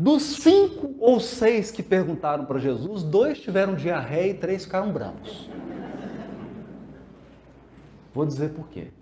Dos 0.00 0.22
cinco 0.36 0.94
ou 1.00 1.18
seis 1.18 1.72
que 1.72 1.82
perguntaram 1.82 2.46
para 2.46 2.60
Jesus, 2.60 3.02
dois 3.02 3.40
tiveram 3.40 3.74
diarreia 3.74 4.30
e 4.30 4.34
três 4.34 4.64
ficaram 4.64 4.92
brancos. 4.92 5.50
Vou 8.14 8.24
dizer 8.24 8.50
por 8.50 8.68
quê. 8.68 8.92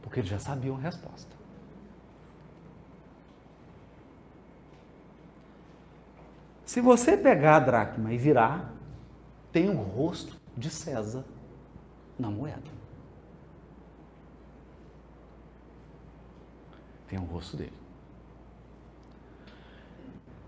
Porque 0.00 0.20
eles 0.20 0.30
já 0.30 0.38
sabiam 0.38 0.76
a 0.76 0.80
resposta. 0.80 1.36
Se 6.64 6.80
você 6.80 7.18
pegar 7.18 7.56
a 7.56 7.60
dracma 7.60 8.14
e 8.14 8.16
virar, 8.16 8.72
tem 9.52 9.68
o 9.68 9.76
rosto 9.76 10.34
de 10.56 10.70
César 10.70 11.22
na 12.18 12.30
moeda. 12.30 12.77
Tem 17.08 17.18
o 17.18 17.22
rosto 17.22 17.56
dele. 17.56 17.72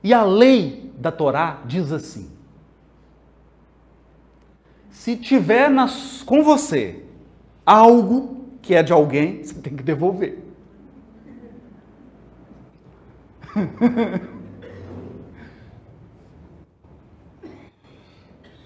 E 0.03 0.15
a 0.15 0.23
lei 0.23 0.93
da 0.97 1.11
Torá 1.11 1.63
diz 1.65 1.91
assim: 1.93 2.31
se 4.91 5.17
tiver 5.17 5.71
nas, 5.71 6.23
com 6.23 6.43
você 6.43 7.05
algo 7.65 8.45
que 8.63 8.75
é 8.75 8.83
de 8.83 8.93
alguém, 8.93 9.43
você 9.45 9.55
tem 9.55 9.75
que 9.77 9.83
devolver. 9.83 10.39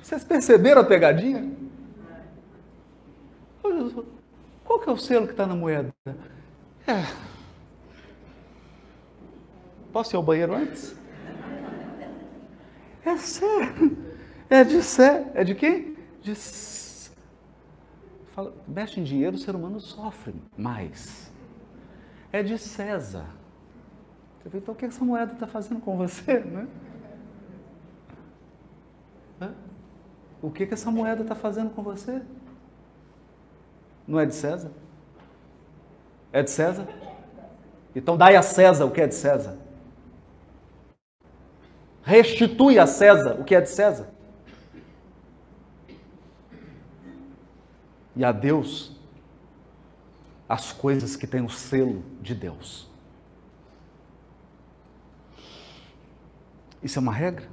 Vocês 0.03 0.23
perceberam 0.23 0.83
a 0.83 0.85
pegadinha? 0.85 1.51
Qual 4.63 4.79
que 4.79 4.91
é 4.91 4.93
o 4.93 4.99
selo 4.99 5.27
que 5.27 5.33
está 5.33 5.47
na 5.47 5.57
moeda? 5.57 5.95
É, 6.87 7.07
Posso 9.95 10.15
ir 10.15 10.19
ao 10.19 10.25
banheiro 10.25 10.53
antes? 10.53 10.93
É 13.05 13.17
sério. 13.17 13.97
É 14.51 14.65
de 14.65 14.83
sé. 14.83 15.31
É 15.35 15.45
de 15.45 15.55
quem? 15.55 15.97
De. 16.21 16.35
Fala, 18.33 18.53
mexe 18.67 18.99
em 18.99 19.05
dinheiro, 19.05 19.37
o 19.37 19.39
ser 19.39 19.55
humano 19.55 19.79
sofre 19.79 20.35
mais. 20.59 21.31
É 22.33 22.43
de 22.43 22.59
César. 22.59 23.27
Então 24.53 24.75
o 24.75 24.77
que 24.77 24.85
essa 24.85 25.05
moeda 25.05 25.35
está 25.35 25.47
fazendo 25.47 25.81
com 25.81 25.97
você? 25.97 26.41
Né? 26.41 26.67
O 30.43 30.51
que, 30.51 30.67
que 30.67 30.75
essa 30.75 30.91
moeda 30.91 31.23
está 31.23 31.37
fazendo 31.37 31.71
com 31.71 31.85
você? 31.85 32.21
Não 34.09 34.19
é 34.19 34.27
de 34.27 34.35
César? 34.35 34.73
É 36.33 36.43
de 36.43 36.51
César? 36.51 36.89
Então 37.95 38.17
dai 38.17 38.35
a 38.35 38.43
César 38.43 38.85
o 38.87 38.91
que 38.91 39.01
é 39.01 39.07
de 39.07 39.15
César. 39.15 39.64
Restitui 42.05 42.79
a 42.79 42.87
César 42.87 43.41
o 43.41 43.45
que 43.45 43.55
é 43.55 43.61
de 43.61 43.71
César. 43.71 44.09
E 48.15 48.25
a 48.25 48.31
Deus 48.31 48.95
as 50.49 50.73
coisas 50.73 51.17
que 51.17 51.27
têm 51.27 51.41
o 51.41 51.49
selo 51.49 52.05
de 52.21 52.35
Deus. 52.35 52.89
Isso 56.83 56.99
é 56.99 57.03
uma 57.03 57.13
regra? 57.13 57.49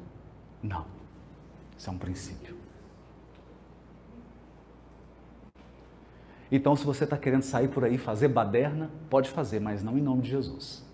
Não. 0.62 0.86
Isso 1.78 1.89
é 1.89 1.93
um 1.93 1.97
princípio. 1.97 2.56
Então, 6.52 6.76
se 6.76 6.84
você 6.84 7.06
está 7.06 7.18
querendo 7.18 7.43
sair 7.43 7.70
por 7.70 7.86
aí 7.86 7.97
fazer 7.97 8.28
baderna, 8.28 8.91
pode 9.10 9.30
fazer, 9.30 9.62
mas 9.62 9.82
não 9.82 9.97
em 9.97 10.02
nome 10.02 10.22
de 10.22 10.30
Jesus. 10.30 10.86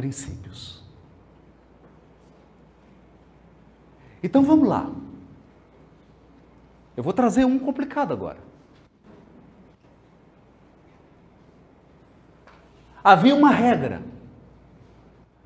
Princípios. 0.00 0.82
Então 4.22 4.42
vamos 4.42 4.66
lá. 4.66 4.90
Eu 6.96 7.02
vou 7.02 7.12
trazer 7.12 7.44
um 7.44 7.58
complicado 7.58 8.12
agora. 8.12 8.38
Havia 13.04 13.34
uma 13.34 13.50
regra. 13.50 14.02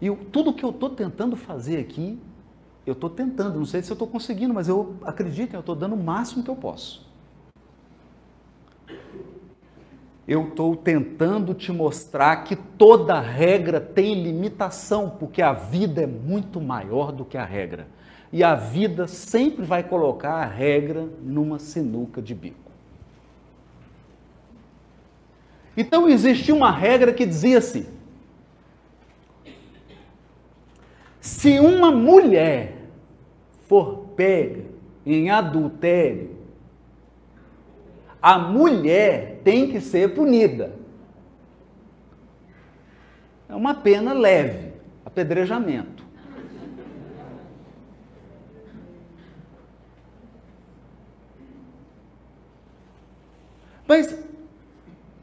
E 0.00 0.08
tudo 0.26 0.54
que 0.54 0.64
eu 0.64 0.70
estou 0.70 0.90
tentando 0.90 1.34
fazer 1.34 1.78
aqui, 1.80 2.20
eu 2.86 2.92
estou 2.92 3.10
tentando, 3.10 3.58
não 3.58 3.66
sei 3.66 3.82
se 3.82 3.90
eu 3.90 3.94
estou 3.94 4.06
conseguindo, 4.06 4.54
mas 4.54 4.68
eu 4.68 4.96
acredito, 5.02 5.54
eu 5.54 5.60
estou 5.60 5.74
dando 5.74 5.96
o 5.96 6.02
máximo 6.02 6.44
que 6.44 6.50
eu 6.50 6.56
posso. 6.56 7.03
Eu 10.26 10.48
estou 10.48 10.74
tentando 10.74 11.52
te 11.52 11.70
mostrar 11.70 12.44
que 12.44 12.56
toda 12.56 13.20
regra 13.20 13.78
tem 13.80 14.22
limitação, 14.22 15.10
porque 15.10 15.42
a 15.42 15.52
vida 15.52 16.02
é 16.02 16.06
muito 16.06 16.60
maior 16.60 17.12
do 17.12 17.24
que 17.24 17.36
a 17.36 17.44
regra. 17.44 17.86
E 18.32 18.42
a 18.42 18.54
vida 18.54 19.06
sempre 19.06 19.64
vai 19.64 19.82
colocar 19.82 20.34
a 20.34 20.46
regra 20.46 21.08
numa 21.22 21.58
sinuca 21.58 22.22
de 22.22 22.34
bico. 22.34 22.64
Então 25.76 26.08
existia 26.08 26.54
uma 26.54 26.70
regra 26.70 27.12
que 27.12 27.26
dizia 27.26 27.58
assim: 27.58 27.86
se 31.20 31.58
uma 31.60 31.90
mulher 31.90 32.76
for 33.68 34.08
pega 34.16 34.64
em 35.04 35.30
adultério, 35.30 36.30
a 38.24 38.38
mulher 38.38 39.42
tem 39.44 39.70
que 39.70 39.82
ser 39.82 40.14
punida. 40.14 40.74
É 43.46 43.54
uma 43.54 43.74
pena 43.74 44.14
leve, 44.14 44.72
apedrejamento. 45.04 46.02
Mas 53.86 54.18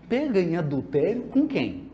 pega 0.07 0.39
em 0.39 0.55
adultério 0.55 1.23
com 1.23 1.47
quem? 1.47 1.89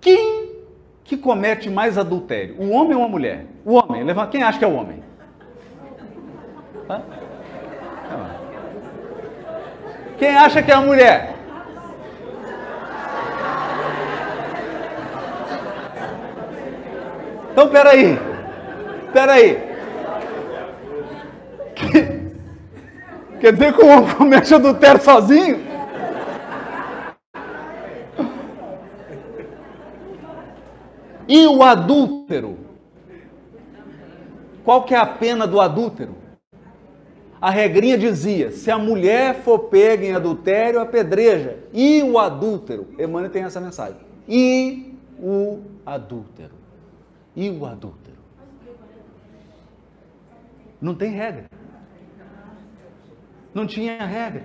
Quem 0.00 0.57
que 1.08 1.16
comete 1.16 1.70
mais 1.70 1.96
adultério? 1.96 2.54
O 2.58 2.68
homem 2.68 2.94
ou 2.94 3.02
a 3.02 3.08
mulher? 3.08 3.46
O 3.64 3.76
homem. 3.76 4.04
Levanta. 4.04 4.30
Quem 4.30 4.42
acha 4.42 4.58
que 4.58 4.64
é 4.64 4.68
o 4.68 4.74
homem? 4.74 5.02
Quem 10.18 10.36
acha 10.36 10.62
que 10.62 10.70
é 10.70 10.74
a 10.74 10.82
mulher? 10.82 11.34
Então, 17.52 17.70
peraí. 17.70 18.18
Peraí. 19.10 19.58
Quer 23.40 23.52
dizer 23.54 23.72
que 23.72 23.82
o 23.82 23.88
homem 23.88 24.14
comete 24.14 24.54
adultério 24.54 25.00
sozinho? 25.00 25.67
E 31.28 31.46
o 31.46 31.62
adúltero? 31.62 32.56
Qual 34.64 34.84
que 34.84 34.94
é 34.94 34.98
a 34.98 35.06
pena 35.06 35.46
do 35.46 35.60
adúltero? 35.60 36.16
A 37.40 37.50
regrinha 37.50 37.96
dizia: 37.98 38.50
se 38.50 38.70
a 38.70 38.78
mulher 38.78 39.42
for 39.42 39.58
pega 39.60 40.04
em 40.04 40.14
adultério, 40.14 40.80
apedreja. 40.80 41.58
E 41.72 42.02
o 42.02 42.18
adúltero? 42.18 42.88
Emmanuel 42.98 43.30
tem 43.30 43.44
essa 43.44 43.60
mensagem. 43.60 44.00
E 44.26 44.94
o 45.20 45.60
adúltero. 45.84 46.54
E 47.36 47.50
o 47.50 47.64
adúltero. 47.66 48.18
Não 50.80 50.94
tem 50.94 51.10
regra. 51.10 51.50
Não 53.52 53.66
tinha 53.66 54.04
regra. 54.04 54.44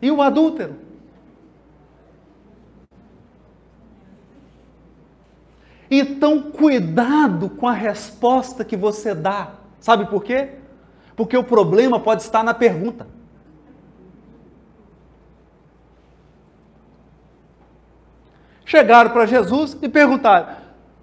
E 0.00 0.10
o 0.10 0.20
adúltero? 0.22 0.76
Então, 5.96 6.40
cuidado 6.40 7.48
com 7.48 7.68
a 7.68 7.72
resposta 7.72 8.64
que 8.64 8.76
você 8.76 9.14
dá. 9.14 9.52
Sabe 9.78 10.06
por 10.06 10.24
quê? 10.24 10.48
Porque 11.14 11.36
o 11.36 11.44
problema 11.44 12.00
pode 12.00 12.22
estar 12.22 12.42
na 12.42 12.52
pergunta. 12.52 13.06
Chegaram 18.64 19.10
para 19.10 19.24
Jesus 19.24 19.76
e 19.80 19.88
perguntaram: 19.88 20.56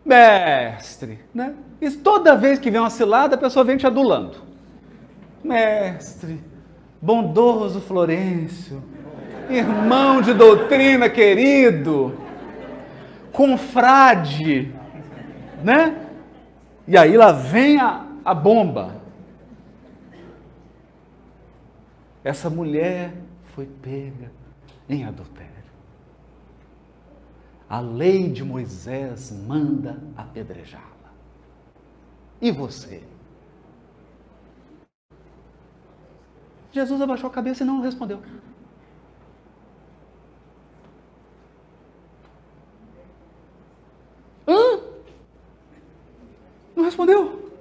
Mestre, 0.04 1.20
né? 1.34 1.54
E 1.80 1.90
toda 1.90 2.36
vez 2.36 2.60
que 2.60 2.70
vem 2.70 2.82
uma 2.82 2.90
cilada, 2.90 3.36
a 3.36 3.38
pessoa 3.38 3.64
vem 3.64 3.78
te 3.78 3.88
adulando. 3.88 4.40
Mestre, 5.42 6.44
bondoso 7.02 7.80
Florencio, 7.80 8.84
irmão 9.50 10.22
de 10.22 10.34
doutrina 10.34 11.10
querido, 11.10 12.14
confrade, 13.32 14.81
né? 15.64 16.10
E 16.88 16.98
aí 16.98 17.16
lá 17.16 17.32
vem 17.32 17.80
a, 17.80 18.06
a 18.24 18.34
bomba. 18.34 19.02
Essa 22.24 22.50
mulher 22.50 23.14
foi 23.46 23.66
pega 23.66 24.32
em 24.88 25.04
adultério. 25.06 25.52
A 27.70 27.80
lei 27.80 28.30
de 28.30 28.44
Moisés 28.44 29.32
manda 29.32 29.98
apedrejá-la. 30.18 31.12
E 32.42 32.52
você? 32.52 33.02
Jesus 36.72 37.02
abaixou 37.02 37.30
a 37.30 37.34
cabeça 37.34 37.64
e 37.64 37.66
não 37.66 37.82
respondeu. 37.82 38.22
Hã? 44.48 44.81
Não 46.82 46.86
respondeu. 46.86 47.52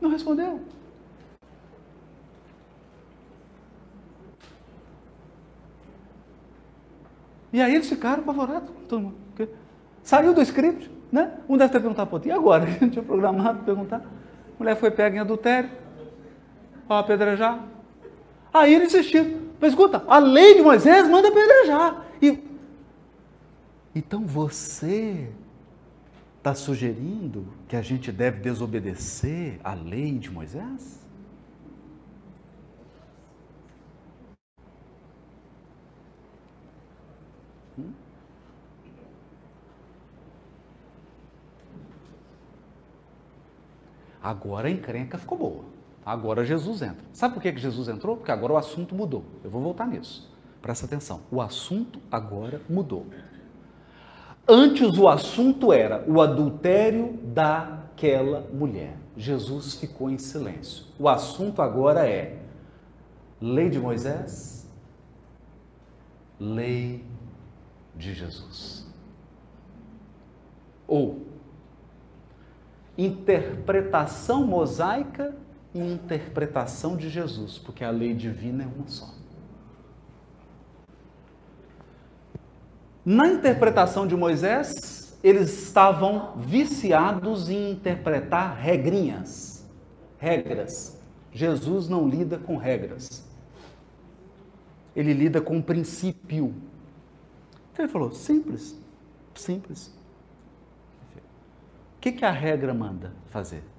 Não 0.00 0.08
respondeu. 0.08 0.62
E 7.52 7.60
aí 7.60 7.74
eles 7.74 7.86
ficaram 7.86 8.22
apavorados, 8.22 8.70
todo 8.88 9.02
mundo. 9.02 9.16
Saiu 10.02 10.32
do 10.32 10.40
script, 10.40 10.90
né? 11.12 11.40
Um 11.46 11.58
deve 11.58 11.72
ter 11.72 11.80
perguntado 11.80 12.10
outro, 12.10 12.28
e 12.30 12.32
agora? 12.32 12.64
Gente 12.80 12.92
tinha 12.92 13.04
programado 13.04 13.62
perguntar. 13.64 13.98
A 13.98 14.02
mulher 14.58 14.76
foi 14.76 14.90
pega 14.90 15.16
em 15.16 15.20
adultério, 15.20 15.70
para 16.88 17.00
apedrejar. 17.00 17.62
Aí 18.50 18.72
ele 18.72 18.86
insistiu. 18.86 19.43
Mas 19.64 19.72
escuta, 19.72 20.04
a 20.06 20.18
lei 20.18 20.56
de 20.56 20.60
Moisés 20.60 21.08
manda 21.08 21.28
apedrejar. 21.28 22.04
E... 22.20 22.38
Então 23.94 24.26
você 24.26 25.32
está 26.36 26.54
sugerindo 26.54 27.46
que 27.66 27.74
a 27.74 27.80
gente 27.80 28.12
deve 28.12 28.40
desobedecer 28.40 29.58
a 29.64 29.72
lei 29.72 30.18
de 30.18 30.30
Moisés? 30.30 31.02
Hum? 37.78 37.90
Agora 44.22 44.68
a 44.68 44.70
encrenca 44.70 45.16
ficou 45.16 45.38
boa. 45.38 45.73
Agora 46.04 46.44
Jesus 46.44 46.82
entra. 46.82 47.04
Sabe 47.12 47.34
por 47.34 47.42
que 47.42 47.56
Jesus 47.56 47.88
entrou? 47.88 48.16
Porque 48.16 48.30
agora 48.30 48.52
o 48.52 48.56
assunto 48.56 48.94
mudou. 48.94 49.24
Eu 49.42 49.50
vou 49.50 49.62
voltar 49.62 49.86
nisso. 49.86 50.30
Presta 50.60 50.86
atenção. 50.86 51.20
O 51.30 51.40
assunto 51.40 52.00
agora 52.10 52.60
mudou. 52.68 53.06
Antes 54.46 54.98
o 54.98 55.08
assunto 55.08 55.72
era 55.72 56.04
o 56.06 56.20
adultério 56.20 57.18
daquela 57.24 58.46
mulher. 58.52 58.96
Jesus 59.16 59.74
ficou 59.74 60.10
em 60.10 60.18
silêncio. 60.18 60.84
O 60.98 61.08
assunto 61.08 61.62
agora 61.62 62.06
é 62.06 62.38
lei 63.40 63.70
de 63.70 63.78
Moisés, 63.78 64.70
lei 66.38 67.04
de 67.96 68.12
Jesus. 68.12 68.86
Ou 70.86 71.26
interpretação 72.98 74.46
mosaica 74.46 75.34
interpretação 75.74 76.96
de 76.96 77.08
Jesus, 77.10 77.58
porque 77.58 77.82
a 77.82 77.90
lei 77.90 78.14
divina 78.14 78.62
é 78.62 78.66
uma 78.66 78.86
só. 78.86 79.12
Na 83.04 83.26
interpretação 83.26 84.06
de 84.06 84.16
Moisés, 84.16 85.18
eles 85.22 85.66
estavam 85.66 86.36
viciados 86.36 87.50
em 87.50 87.72
interpretar 87.72 88.56
regrinhas, 88.56 89.68
regras. 90.18 90.98
Jesus 91.32 91.88
não 91.88 92.08
lida 92.08 92.38
com 92.38 92.56
regras. 92.56 93.24
Ele 94.94 95.12
lida 95.12 95.40
com 95.40 95.60
princípio. 95.60 96.54
Então 97.72 97.84
ele 97.84 97.92
falou: 97.92 98.12
simples, 98.12 98.78
simples. 99.34 99.88
O 101.96 102.00
que, 102.00 102.12
que 102.12 102.24
a 102.24 102.30
regra 102.30 102.72
manda 102.72 103.12
fazer? 103.26 103.73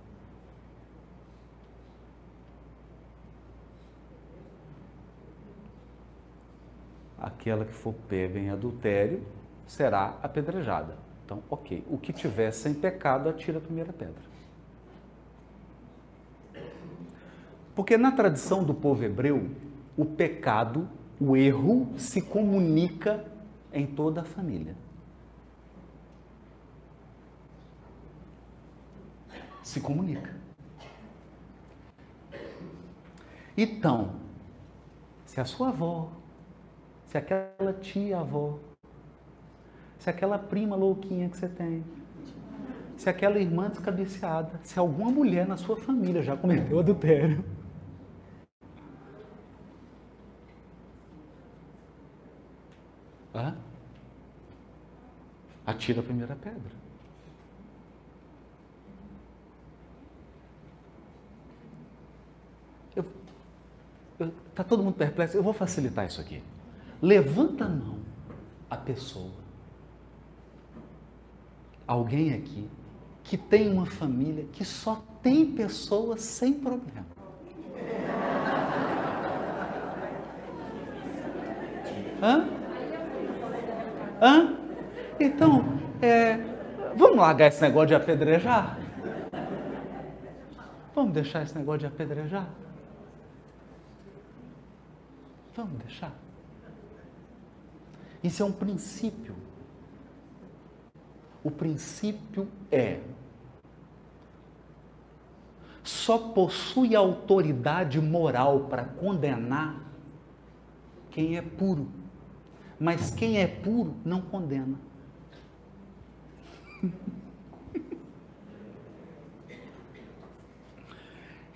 Aquela 7.26 7.66
que 7.66 7.74
for 7.74 7.94
pega 8.08 8.38
em 8.38 8.52
adultério 8.52 9.26
será 9.66 10.16
apedrejada. 10.22 10.96
Então, 11.26 11.42
ok. 11.50 11.84
O 11.90 11.98
que 11.98 12.14
tiver 12.14 12.52
sem 12.52 12.72
pecado, 12.72 13.28
atira 13.28 13.58
a 13.58 13.62
primeira 13.62 13.92
pedra. 13.92 14.22
Porque 17.76 17.98
na 17.98 18.12
tradição 18.12 18.64
do 18.64 18.76
povo 18.76 19.04
hebreu, 19.04 19.50
o 19.98 20.06
pecado 20.06 20.88
o 21.20 21.36
erro 21.36 21.92
se 21.98 22.22
comunica 22.22 23.26
em 23.74 23.88
toda 23.88 24.22
a 24.22 24.26
família. 24.26 24.76
Se 29.64 29.82
comunica. 29.82 30.36
Então, 33.58 34.16
se 35.26 35.40
a 35.42 35.46
sua 35.46 35.70
avó, 35.70 36.12
se 37.08 37.18
aquela 37.18 37.74
tia 37.82 38.20
avó, 38.20 38.60
se 40.00 40.10
aquela 40.10 40.38
prima 40.38 40.76
louquinha 40.76 41.30
que 41.30 41.38
você 41.38 41.48
tem, 41.48 41.84
se 42.98 43.10
aquela 43.10 43.40
irmã 43.40 43.70
descabeceada, 43.70 44.60
se 44.64 44.80
alguma 44.80 45.12
mulher 45.12 45.48
na 45.48 45.58
sua 45.58 45.78
família 45.78 46.22
já 46.22 46.36
cometeu 46.36 46.80
adultério, 46.80 47.44
Hã? 53.36 53.54
Atira 55.66 56.00
a 56.00 56.04
primeira 56.04 56.36
pedra. 56.36 56.72
Eu, 62.96 63.06
eu, 64.20 64.32
tá 64.54 64.64
todo 64.64 64.82
mundo 64.82 64.96
perplexo. 64.96 65.36
Eu 65.36 65.44
vou 65.44 65.52
facilitar 65.52 66.06
isso 66.06 66.22
aqui. 66.22 66.42
Levanta 67.02 67.66
a 67.66 67.70
mão 67.70 68.00
a 68.70 68.78
pessoa. 68.78 69.46
Alguém 71.88 72.34
aqui 72.34 72.68
que 73.24 73.38
tem 73.38 73.72
uma 73.72 73.86
família 73.86 74.46
que 74.52 74.64
só 74.64 75.04
tem 75.22 75.54
pessoas 75.54 76.22
sem 76.22 76.54
problema. 76.54 77.06
Hã? 82.22 82.48
Hã? 84.22 84.58
Então, 85.20 85.66
é, 86.02 86.38
vamos 86.96 87.18
largar 87.18 87.48
esse 87.48 87.62
negócio 87.62 87.90
de 87.90 87.96
apedrejar? 87.96 88.78
Vamos 90.94 91.14
deixar 91.14 91.44
esse 91.44 91.58
negócio 91.58 91.80
de 91.82 91.86
apedrejar? 91.88 92.48
Vamos 95.56 95.74
deixar. 95.84 96.25
Isso 98.26 98.42
é 98.42 98.46
um 98.46 98.52
princípio. 98.52 99.36
O 101.44 101.52
princípio 101.52 102.48
é: 102.72 103.00
só 105.84 106.18
possui 106.18 106.96
autoridade 106.96 108.02
moral 108.02 108.62
para 108.62 108.84
condenar 108.84 109.80
quem 111.12 111.38
é 111.38 111.42
puro. 111.44 111.88
Mas 112.80 113.12
quem 113.12 113.38
é 113.38 113.46
puro 113.48 113.96
não 114.04 114.22
condena. 114.22 114.80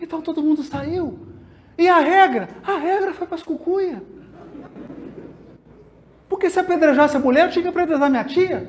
Então 0.02 0.22
todo 0.22 0.42
mundo 0.42 0.64
saiu. 0.64 1.20
E 1.78 1.86
a 1.90 2.00
regra? 2.00 2.48
A 2.64 2.78
regra 2.78 3.14
foi 3.14 3.28
para 3.28 3.36
as 3.36 3.44
cucuia. 3.44 4.02
Porque 6.40 6.50
se 6.50 6.58
apedrejasse 6.58 7.18
a 7.18 7.20
mulher, 7.20 7.48
eu 7.48 7.52
tinha 7.52 7.64
que 7.64 7.68
apedrejar 7.68 8.10
minha 8.10 8.24
tia, 8.24 8.66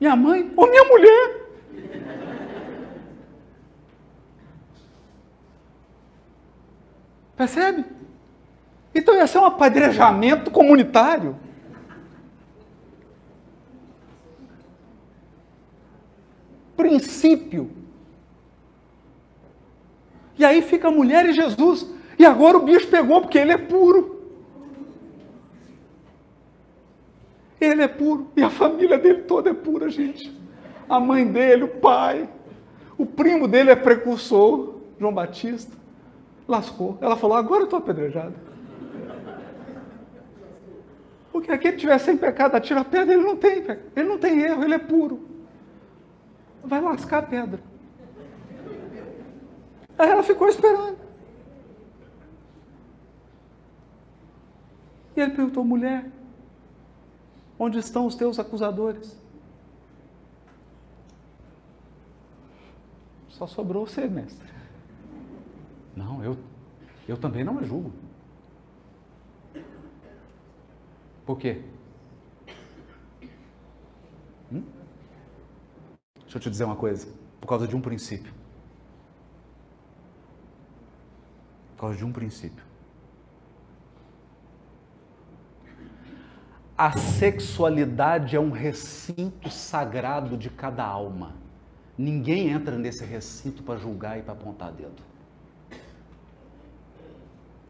minha 0.00 0.16
mãe 0.16 0.50
ou 0.56 0.66
minha 0.66 0.84
mulher. 0.84 1.36
Percebe? 7.36 7.84
Então 8.94 9.14
ia 9.14 9.26
ser 9.26 9.36
um 9.36 9.44
apedrejamento 9.44 10.50
comunitário. 10.50 11.36
Princípio. 16.74 17.70
E 20.38 20.44
aí 20.46 20.62
fica 20.62 20.88
a 20.88 20.90
mulher 20.90 21.26
e 21.26 21.34
Jesus. 21.34 21.86
E 22.18 22.24
agora 22.24 22.56
o 22.56 22.62
bicho 22.62 22.88
pegou, 22.88 23.20
porque 23.20 23.36
ele 23.36 23.52
é 23.52 23.58
puro. 23.58 24.17
Ele 27.60 27.82
é 27.82 27.88
puro. 27.88 28.30
E 28.36 28.42
a 28.42 28.50
família 28.50 28.98
dele 28.98 29.22
toda 29.22 29.50
é 29.50 29.54
pura, 29.54 29.88
gente. 29.88 30.36
A 30.88 31.00
mãe 31.00 31.26
dele, 31.26 31.64
o 31.64 31.68
pai. 31.68 32.28
O 32.96 33.04
primo 33.04 33.46
dele 33.46 33.70
é 33.70 33.76
precursor, 33.76 34.76
João 34.98 35.12
Batista. 35.12 35.76
Lascou. 36.46 36.98
Ela 37.00 37.16
falou: 37.16 37.36
agora 37.36 37.62
eu 37.62 37.64
estou 37.64 37.78
apedrejada. 37.78 38.34
Porque 41.30 41.52
aquele 41.52 41.74
que 41.74 41.80
tiver 41.80 41.98
sem 41.98 42.16
pecado, 42.16 42.54
atira 42.54 42.80
a 42.80 42.84
pedra, 42.84 43.14
ele 43.14 43.22
não 43.22 43.36
tem, 43.36 43.64
ele 43.94 44.08
não 44.08 44.18
tem 44.18 44.40
erro, 44.40 44.64
ele 44.64 44.74
é 44.74 44.78
puro. 44.78 45.28
Vai 46.64 46.80
lascar 46.80 47.18
a 47.18 47.22
pedra. 47.22 47.60
Aí 49.96 50.08
ela 50.08 50.22
ficou 50.22 50.48
esperando. 50.48 50.98
E 55.16 55.20
ele 55.20 55.32
perguntou, 55.32 55.64
mulher, 55.64 56.06
onde 57.58 57.78
estão 57.78 58.06
os 58.06 58.14
teus 58.14 58.38
acusadores? 58.38 59.18
Só 63.28 63.46
sobrou 63.46 63.86
você, 63.86 64.06
mestre. 64.08 64.48
Não, 65.94 66.22
eu, 66.24 66.36
eu 67.06 67.16
também 67.16 67.44
não 67.44 67.58
a 67.58 67.62
julgo. 67.62 67.92
Por 71.26 71.38
quê? 71.38 71.62
Hum? 74.50 74.62
Deixa 76.20 76.38
eu 76.38 76.40
te 76.40 76.50
dizer 76.50 76.64
uma 76.64 76.76
coisa. 76.76 77.06
Por 77.40 77.46
causa 77.46 77.68
de 77.68 77.76
um 77.76 77.80
princípio. 77.80 78.32
Por 81.76 81.80
causa 81.82 81.96
de 81.96 82.04
um 82.04 82.12
princípio. 82.12 82.67
A 86.78 86.96
sexualidade 86.96 88.36
é 88.36 88.40
um 88.40 88.52
recinto 88.52 89.50
sagrado 89.50 90.36
de 90.36 90.48
cada 90.48 90.84
alma. 90.84 91.34
Ninguém 91.98 92.48
entra 92.48 92.78
nesse 92.78 93.04
recinto 93.04 93.64
para 93.64 93.76
julgar 93.76 94.16
e 94.18 94.22
para 94.22 94.32
apontar 94.32 94.70
dedo. 94.70 95.02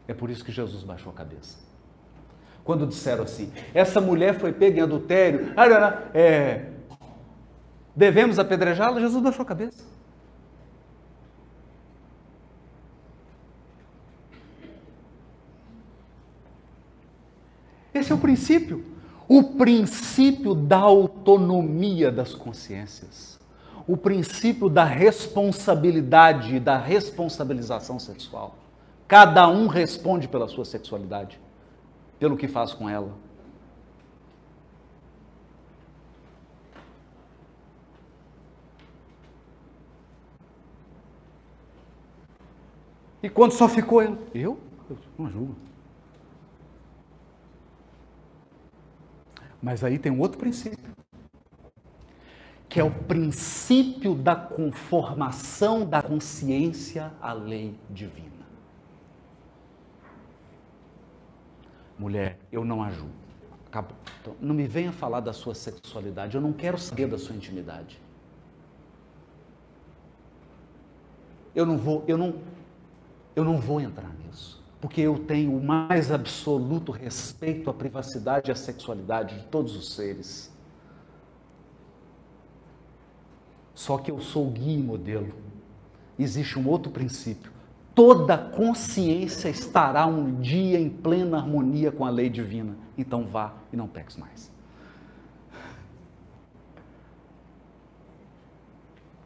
É 0.07 0.13
por 0.13 0.29
isso 0.29 0.45
que 0.45 0.51
Jesus 0.51 0.83
baixou 0.83 1.11
a 1.11 1.15
cabeça 1.15 1.69
quando 2.69 2.85
disseram 2.85 3.23
assim: 3.23 3.51
essa 3.73 3.99
mulher 3.99 4.37
foi 4.37 4.53
pega 4.53 4.79
em 4.79 4.83
adultério, 4.83 5.51
é, 6.13 6.67
devemos 7.95 8.37
apedrejá-la? 8.37 8.99
Jesus 8.99 9.23
baixou 9.23 9.41
a 9.41 9.45
cabeça. 9.47 9.83
Esse 17.91 18.11
é 18.11 18.15
o 18.15 18.19
princípio. 18.19 18.85
O 19.29 19.43
princípio 19.43 20.55
da 20.55 20.79
autonomia 20.79 22.11
das 22.11 22.33
consciências. 22.33 23.39
O 23.87 23.95
princípio 23.95 24.67
da 24.67 24.83
responsabilidade 24.83 26.55
e 26.55 26.59
da 26.59 26.79
responsabilização 26.79 27.99
sexual. 27.99 28.55
Cada 29.07 29.47
um 29.47 29.67
responde 29.67 30.27
pela 30.27 30.47
sua 30.47 30.65
sexualidade 30.65 31.39
pelo 32.19 32.35
que 32.35 32.47
faz 32.47 32.73
com 32.73 32.89
ela. 32.89 33.13
E 43.21 43.29
quando 43.29 43.51
só 43.51 43.69
ficou? 43.69 44.01
Eu? 44.01 44.17
Eu 44.33 44.97
não 45.17 45.29
julgo. 45.29 45.68
Mas 49.61 49.83
aí 49.83 49.99
tem 49.99 50.11
um 50.11 50.19
outro 50.19 50.39
princípio, 50.39 50.77
que 52.67 52.79
é 52.79 52.83
o 52.83 52.91
princípio 52.91 54.15
da 54.15 54.35
conformação 54.35 55.85
da 55.85 56.01
consciência 56.01 57.11
à 57.21 57.33
lei 57.33 57.75
divina. 57.89 58.39
mulher, 61.99 62.39
eu 62.49 62.63
não 62.63 62.81
a 62.81 62.89
julgo. 62.89 63.13
Acabou. 63.67 63.95
Então, 64.21 64.35
não 64.39 64.55
me 64.55 64.65
venha 64.65 64.91
falar 64.91 65.19
da 65.19 65.33
sua 65.33 65.53
sexualidade, 65.53 66.33
eu 66.33 66.41
não 66.41 66.53
quero 66.53 66.77
saber 66.77 67.07
da 67.07 67.19
sua 67.19 67.35
intimidade. 67.35 68.01
Eu 71.53 71.65
não 71.65 71.77
vou, 71.77 72.03
eu 72.07 72.17
não, 72.17 72.35
eu 73.35 73.43
não 73.43 73.57
vou 73.59 73.81
entrar 73.81 74.11
nisso, 74.25 74.58
porque 74.81 75.01
eu 75.01 75.19
tenho 75.19 75.55
o 75.55 75.63
mais 75.63 76.11
absoluto 76.11 76.91
respeito 76.91 77.69
à 77.69 77.73
privacidade 77.73 78.49
e 78.49 78.51
à 78.51 78.55
sexualidade 78.55 79.39
de 79.39 79.45
todos 79.47 79.75
os 79.75 79.93
seres. 79.93 80.51
Só 83.75 83.97
que 83.97 84.11
eu 84.11 84.19
sou 84.19 84.49
guia 84.49 84.77
e 84.77 84.83
modelo. 84.83 85.33
Existe 86.17 86.57
um 86.57 86.67
outro 86.67 86.91
princípio. 86.91 87.51
toda 87.95 88.37
consciência 88.37 89.49
estará 89.49 90.05
um 90.05 90.39
dia 90.39 90.79
em 90.79 90.89
plena 90.89 91.37
harmonia 91.37 91.91
com 91.91 92.05
a 92.05 92.09
lei 92.09 92.29
divina. 92.29 92.77
Então 92.97 93.25
vá 93.25 93.53
e 93.73 93.75
não 93.75 93.87
peques 93.87 94.15
mais. 94.15 94.49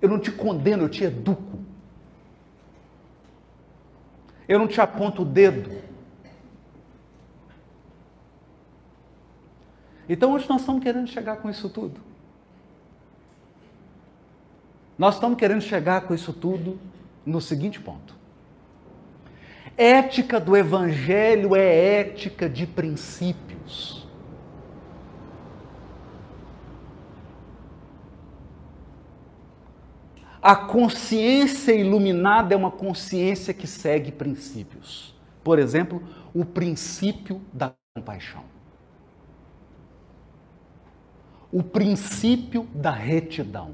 Eu 0.02 0.10
não 0.10 0.18
te 0.20 0.32
condeno, 0.32 0.84
eu 0.84 0.90
te 0.90 1.04
educo. 1.04 1.60
Eu 4.48 4.60
não 4.60 4.68
te 4.68 4.80
aponto 4.82 5.22
o 5.22 5.26
dedo. 5.26 5.84
Então 10.08 10.34
hoje 10.34 10.48
nós 10.50 10.62
estamos 10.62 10.84
querendo 10.84 11.08
chegar 11.08 11.38
com 11.38 11.50
isso 11.50 11.70
tudo. 11.70 12.00
Nós 14.98 15.16
estamos 15.16 15.38
querendo 15.38 15.62
chegar 15.62 16.02
com 16.02 16.14
isso 16.14 16.34
tudo 16.34 16.80
no 17.26 17.42
seguinte 17.42 17.80
ponto. 17.80 18.16
Ética 19.76 20.40
do 20.40 20.56
Evangelho 20.56 21.56
é 21.56 22.00
ética 22.00 22.48
de 22.48 22.68
princípios. 22.68 24.03
A 30.44 30.58
consciência 30.58 31.72
iluminada 31.72 32.54
é 32.54 32.58
uma 32.58 32.70
consciência 32.70 33.54
que 33.54 33.66
segue 33.66 34.12
princípios. 34.12 35.16
Por 35.42 35.58
exemplo, 35.58 36.04
o 36.34 36.44
princípio 36.44 37.42
da 37.54 37.74
compaixão. 37.96 38.44
O 41.50 41.64
princípio 41.64 42.68
da 42.76 42.92
retidão. 42.92 43.72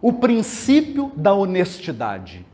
O 0.00 0.14
princípio 0.14 1.12
da 1.14 1.34
honestidade. 1.34 2.46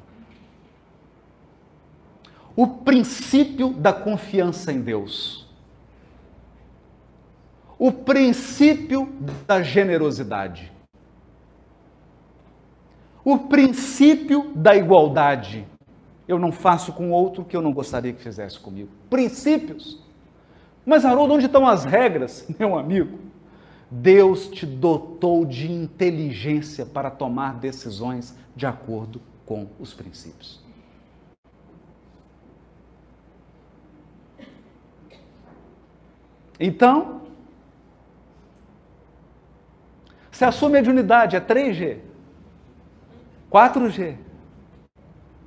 O 2.56 2.66
princípio 2.66 3.72
da 3.72 3.92
confiança 3.92 4.72
em 4.72 4.80
Deus. 4.80 5.48
O 7.78 7.92
princípio 7.92 9.12
da 9.46 9.62
generosidade 9.62 10.73
o 13.24 13.38
princípio 13.38 14.52
da 14.54 14.76
igualdade. 14.76 15.66
Eu 16.28 16.38
não 16.38 16.52
faço 16.52 16.92
com 16.92 17.10
outro 17.10 17.44
que 17.44 17.56
eu 17.56 17.62
não 17.62 17.72
gostaria 17.72 18.12
que 18.12 18.22
fizesse 18.22 18.58
comigo. 18.58 18.90
Princípios. 19.08 20.02
Mas, 20.84 21.04
Haroldo, 21.04 21.34
onde 21.34 21.46
estão 21.46 21.66
as 21.66 21.84
regras, 21.84 22.46
meu 22.58 22.78
amigo? 22.78 23.18
Deus 23.90 24.48
te 24.48 24.66
dotou 24.66 25.44
de 25.44 25.70
inteligência 25.70 26.84
para 26.84 27.10
tomar 27.10 27.54
decisões 27.54 28.36
de 28.54 28.66
acordo 28.66 29.20
com 29.46 29.68
os 29.78 29.94
princípios. 29.94 30.62
Então, 36.58 37.22
se 40.30 40.44
a 40.44 40.52
sua 40.52 40.68
mediunidade 40.68 41.36
é 41.36 41.40
3G, 41.40 41.98
4G 43.54 44.16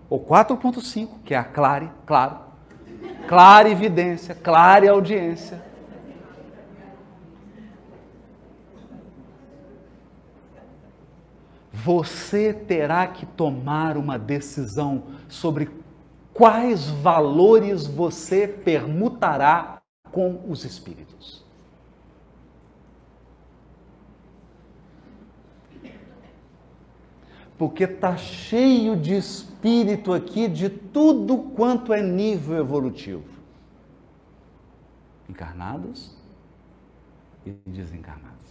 ou 0.09 0.25
4.5, 0.25 1.09
que 1.25 1.33
é 1.33 1.37
a 1.37 1.43
clare, 1.43 1.91
claro, 2.05 2.37
clara 3.27 3.69
evidência, 3.69 4.33
clara 4.33 4.85
audiência. 4.89 5.61
Você 11.73 12.53
terá 12.53 13.05
que 13.07 13.25
tomar 13.25 13.97
uma 13.97 14.17
decisão 14.17 15.03
sobre 15.27 15.69
quais 16.33 16.87
valores 16.87 17.85
você 17.85 18.47
permutará 18.47 19.81
com 20.13 20.45
os 20.47 20.63
espíritos. 20.63 21.46
Porque 27.57 27.85
está 27.85 28.15
cheio 28.15 28.95
de 28.95 29.15
espírito 29.15 30.13
aqui 30.13 30.47
de 30.47 30.69
tudo 30.69 31.37
quanto 31.55 31.91
é 31.91 32.01
nível 32.01 32.57
evolutivo. 32.59 33.25
Encarnados 35.27 36.15
e 37.45 37.51
desencarnados. 37.65 38.45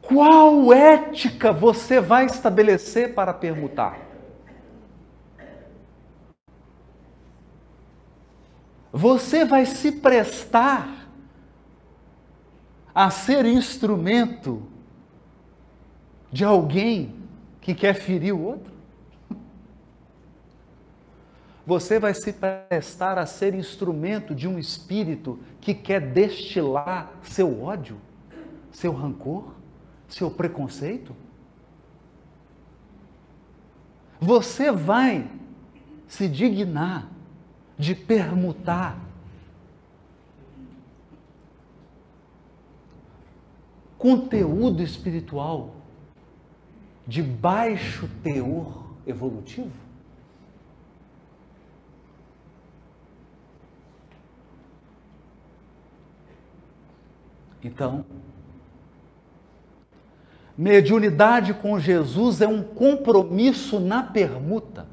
Qual 0.00 0.72
ética 0.72 1.52
você 1.52 2.00
vai 2.00 2.24
estabelecer 2.24 3.14
para 3.14 3.34
permutar? 3.34 4.00
Você 8.92 9.44
vai 9.44 9.66
se 9.66 9.92
prestar 9.92 11.08
a 12.92 13.08
ser 13.10 13.44
instrumento 13.46 14.69
de 16.32 16.44
alguém 16.44 17.14
que 17.60 17.74
quer 17.74 17.94
ferir 17.94 18.32
o 18.32 18.42
outro? 18.42 18.72
Você 21.66 21.98
vai 22.00 22.14
se 22.14 22.32
prestar 22.32 23.18
a 23.18 23.26
ser 23.26 23.54
instrumento 23.54 24.34
de 24.34 24.48
um 24.48 24.58
espírito 24.58 25.38
que 25.60 25.74
quer 25.74 26.00
destilar 26.00 27.12
seu 27.22 27.62
ódio, 27.62 28.00
seu 28.72 28.92
rancor, 28.92 29.54
seu 30.08 30.30
preconceito? 30.30 31.14
Você 34.20 34.72
vai 34.72 35.30
se 36.08 36.28
dignar 36.28 37.08
de 37.78 37.94
permutar 37.94 38.98
conteúdo 43.96 44.82
espiritual 44.82 45.79
de 47.10 47.24
baixo 47.24 48.08
teor 48.22 48.84
evolutivo? 49.04 49.72
Então, 57.64 58.06
mediunidade 60.56 61.52
com 61.52 61.80
Jesus 61.80 62.40
é 62.40 62.46
um 62.46 62.62
compromisso 62.62 63.80
na 63.80 64.04
permuta. 64.04 64.86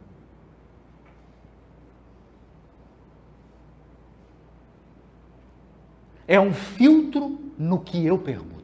É 6.28 6.40
um 6.40 6.52
filtro 6.52 7.40
no 7.60 7.80
que 7.80 8.04
eu 8.04 8.18
pergunto. 8.18 8.57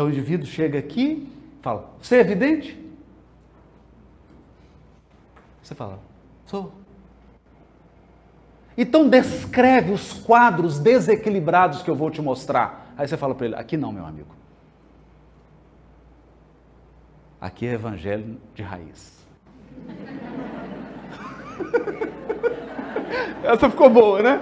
Então 0.00 0.08
o 0.08 0.12
indivíduo 0.12 0.46
chega 0.46 0.78
aqui, 0.78 1.30
fala: 1.60 1.92
Você 2.00 2.16
é 2.16 2.20
evidente? 2.20 2.74
Você 5.62 5.74
fala: 5.74 5.98
Sou. 6.46 6.72
Então 8.78 9.06
descreve 9.06 9.92
os 9.92 10.14
quadros 10.14 10.78
desequilibrados 10.78 11.82
que 11.82 11.90
eu 11.90 11.94
vou 11.94 12.10
te 12.10 12.22
mostrar. 12.22 12.94
Aí 12.96 13.06
você 13.06 13.18
fala 13.18 13.34
para 13.34 13.44
ele: 13.44 13.56
Aqui 13.56 13.76
não, 13.76 13.92
meu 13.92 14.06
amigo. 14.06 14.34
Aqui 17.38 17.66
é 17.66 17.74
evangelho 17.74 18.40
de 18.54 18.62
raiz. 18.62 19.22
Essa 23.44 23.68
ficou 23.68 23.90
boa, 23.90 24.22
né? 24.22 24.40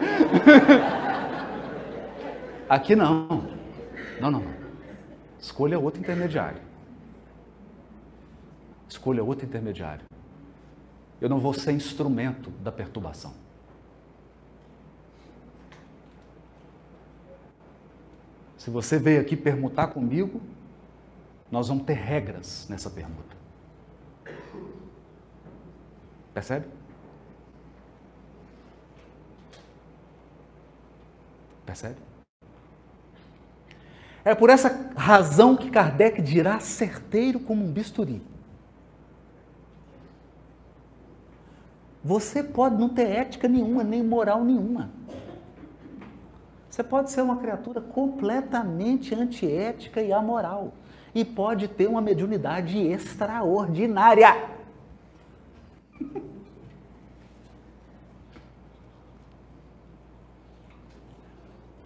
Aqui 2.71 2.95
não. 2.95 3.27
Não, 4.21 4.31
não, 4.31 4.39
não. 4.39 4.58
Escolha 5.41 5.79
outro 5.79 6.01
intermediário. 6.01 6.61
Escolha 8.89 9.23
outro 9.23 9.47
intermediário. 9.47 10.05
Eu 11.21 11.29
não 11.29 11.39
vou 11.39 11.53
ser 11.53 11.73
instrumento 11.73 12.51
da 12.51 12.73
perturbação. 12.73 13.35
Se 18.57 18.71
você 18.71 18.99
veio 18.99 19.21
aqui 19.21 19.37
permutar 19.37 19.89
comigo, 19.89 20.41
nós 21.51 21.69
vamos 21.69 21.85
ter 21.85 21.95
regras 21.95 22.67
nessa 22.69 22.91
permuta. 22.91 23.37
Percebe? 26.35 26.67
Percebe? 31.65 32.08
É 34.25 34.35
por 34.35 34.51
essa 34.51 34.91
razão 34.97 35.57
que 35.57 35.71
Kardec 35.71 36.21
dirá 36.21 36.61
certeiro 36.61 37.41
como 37.41 37.65
um 37.65 37.73
bisturi. 37.73 38.23
Você 42.05 42.43
pode 42.43 42.77
não 42.77 42.89
ter 42.89 43.09
ética 43.09 43.49
nenhuma, 43.49 43.85
nem 43.85 44.03
moral 44.03 44.45
nenhuma. 44.45 44.91
Você 46.71 46.83
pode 46.83 47.11
ser 47.11 47.23
uma 47.23 47.37
criatura 47.37 47.81
completamente 47.81 49.15
antiética 49.15 50.01
e 50.01 50.13
amoral. 50.13 50.73
E 51.15 51.25
pode 51.25 51.67
ter 51.69 51.89
uma 51.89 52.01
mediunidade 52.01 52.79
extraordinária. 52.79 54.35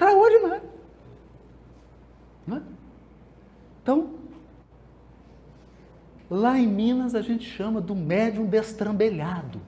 Extraordinário. 0.03 0.82
Não 2.47 2.57
é? 2.57 2.63
Então, 3.83 4.11
lá 6.31 6.59
em 6.59 6.67
Minas 6.67 7.15
a 7.15 7.23
gente 7.23 7.45
chama 7.45 7.81
do 7.81 7.95
médium 7.95 8.47
destrambelhado. 8.47 9.61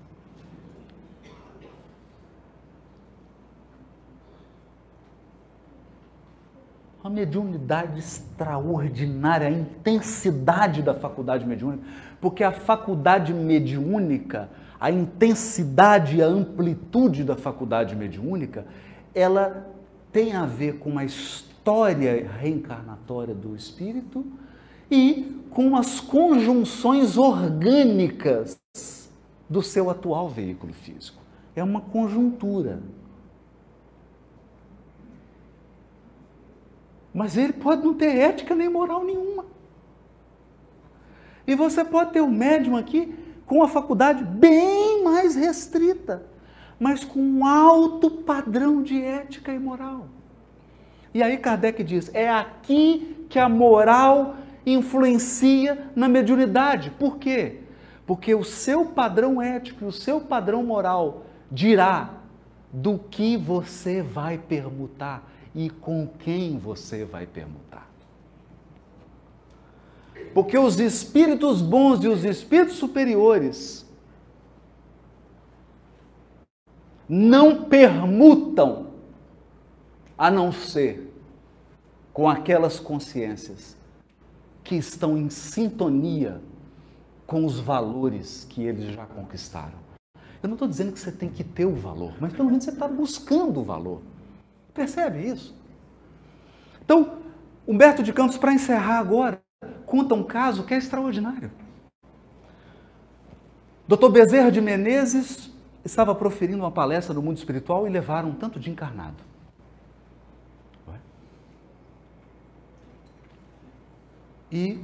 Uma 7.03 7.11
mediunidade 7.11 7.99
extraordinária, 7.99 9.49
a 9.49 9.51
intensidade 9.51 10.81
da 10.81 10.95
faculdade 10.95 11.45
mediúnica, 11.45 11.85
porque 12.19 12.43
a 12.43 12.51
faculdade 12.51 13.35
mediúnica, 13.35 14.49
a 14.81 14.91
intensidade 14.91 16.17
e 16.17 16.23
a 16.23 16.27
amplitude 16.27 17.23
da 17.23 17.37
faculdade 17.37 17.95
mediúnica, 17.95 18.65
ela 19.15 19.67
tem 20.11 20.33
a 20.33 20.47
ver 20.47 20.79
com 20.79 20.89
uma 20.89 21.05
história 21.05 21.54
reencarnatória 22.41 23.35
do 23.35 23.57
espírito 23.57 24.25
e 24.91 25.41
com 25.51 25.77
as 25.77 26.01
conjunções 26.01 27.17
orgânicas 27.17 28.61
do 29.49 29.63
seu 29.63 29.89
atual 29.89 30.29
veículo 30.29 30.73
físico. 30.73 31.23
É 31.55 31.63
uma 31.63 31.81
conjuntura. 31.81 32.83
Mas 37.13 37.37
ele 37.37 37.53
pode 37.53 37.85
não 37.85 37.95
ter 37.95 38.17
ética 38.17 38.55
nem 38.55 38.69
moral 38.69 39.05
nenhuma. 39.05 39.45
E 41.47 41.55
você 41.55 41.85
pode 41.85 42.13
ter 42.13 42.21
um 42.21 42.31
médium 42.31 42.77
aqui 42.77 43.15
com 43.47 43.57
uma 43.57 43.69
faculdade 43.69 44.25
bem 44.25 45.05
mais 45.05 45.37
restrita, 45.37 46.27
mas 46.81 47.05
com 47.05 47.21
um 47.21 47.47
alto 47.47 48.11
padrão 48.11 48.83
de 48.83 49.01
ética 49.01 49.53
e 49.53 49.59
moral. 49.59 50.09
E 51.15 51.23
aí 51.23 51.39
Kardec 51.39 51.83
diz: 51.85 52.11
é 52.13 52.29
aqui 52.29 53.27
que 53.31 53.39
a 53.39 53.49
moral 53.49 54.37
influencia 54.67 55.91
na 55.95 56.09
mediunidade. 56.09 56.91
Por 56.91 57.19
quê? 57.19 57.61
Porque 58.05 58.35
o 58.35 58.45
seu 58.45 58.87
padrão 58.87 59.41
ético 59.41 59.87
o 59.87 59.93
seu 59.93 60.21
padrão 60.21 60.63
moral 60.63 61.25
dirá 61.51 62.11
do 62.73 62.99
que 62.99 63.37
você 63.37 64.03
vai 64.03 64.37
permutar 64.37 65.31
e 65.55 65.71
com 65.71 66.09
quem 66.19 66.59
você 66.59 67.05
vai 67.05 67.27
permutar. 67.27 67.89
Porque 70.35 70.59
os 70.59 70.81
espíritos 70.81 71.63
bons 71.63 72.03
e 72.03 72.09
os 72.09 72.25
espíritos 72.25 72.77
superiores 72.77 73.87
não 77.09 77.65
permutam 77.65 78.89
a 80.17 80.31
não 80.31 80.51
ser 80.51 81.04
com 82.15 82.29
aquelas 82.29 82.79
consciências 82.79 83.77
que 84.63 84.77
estão 84.77 85.19
em 85.19 85.29
sintonia 85.29 86.41
com 87.27 87.45
os 87.45 87.59
valores 87.59 88.47
que 88.49 88.63
eles 88.63 88.95
já 88.95 89.05
conquistaram. 89.05 89.85
Eu 90.41 90.49
não 90.49 90.55
estou 90.55 90.69
dizendo 90.69 90.93
que 90.93 91.01
você 91.01 91.11
tem 91.11 91.29
que 91.29 91.43
ter 91.43 91.67
o 91.67 91.75
valor, 91.75 92.15
mas 92.21 92.33
pelo 92.33 92.49
menos 92.49 92.65
você 92.65 92.71
está 92.71 92.87
buscando 92.87 93.61
o 93.61 93.65
valor. 93.65 94.01
Percebe 94.73 95.27
isso? 95.27 95.55
Então, 96.85 97.19
Humberto 97.67 98.03
de 98.03 98.13
Campos, 98.13 98.39
para 98.39 98.53
encerrar 98.53 98.99
agora, 98.99 99.43
conta 99.85 100.15
um 100.15 100.23
caso 100.23 100.63
que 100.63 100.73
é 100.73 100.79
extraordinário. 100.79 101.51
Dr. 103.89 104.09
Bezerra 104.11 104.53
de 104.53 104.61
Menezes 104.61 105.51
estava 105.85 106.15
proferindo 106.15 106.63
uma 106.63 106.71
palestra 106.71 107.13
no 107.13 107.23
mundo 107.23 107.39
espiritual 107.39 107.87
e 107.87 107.91
levaram 107.91 108.29
um 108.29 108.35
tanto 108.35 108.61
de 108.61 108.71
encarnado. 108.71 109.34
E 114.55 114.81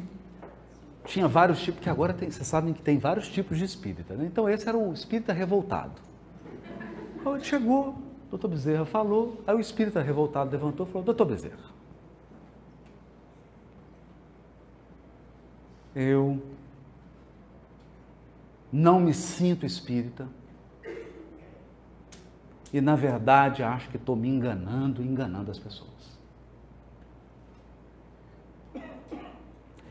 tinha 1.05 1.29
vários 1.29 1.61
tipos, 1.63 1.81
que 1.81 1.89
agora 1.89 2.13
tem, 2.13 2.29
vocês 2.29 2.45
sabem 2.45 2.75
que 2.75 2.83
tem 2.83 2.99
vários 2.99 3.29
tipos 3.29 3.57
de 3.57 3.65
espírita. 3.65 4.15
Né? 4.15 4.27
Então 4.27 4.49
esse 4.49 4.69
era 4.69 4.77
o 4.77 4.93
espírita 4.93 5.33
revoltado. 5.33 5.93
Ele 7.25 7.45
chegou, 7.45 7.97
doutor 8.29 8.49
Bezerra 8.49 8.85
falou, 8.85 9.41
aí 9.47 9.55
o 9.55 9.61
espírita 9.61 10.03
revoltado 10.03 10.51
levantou 10.51 10.87
e 10.87 10.91
falou, 10.91 11.05
doutor 11.05 11.25
Bezerra, 11.25 11.71
eu 15.95 16.43
não 18.73 18.99
me 18.99 19.15
sinto 19.15 19.65
espírita 19.65 20.27
e, 22.73 22.81
na 22.81 22.97
verdade, 22.97 23.63
acho 23.63 23.89
que 23.89 23.97
estou 23.97 24.17
me 24.17 24.29
enganando 24.29 25.03
e 25.03 25.07
enganando 25.07 25.51
as 25.51 25.59
pessoas. 25.59 26.00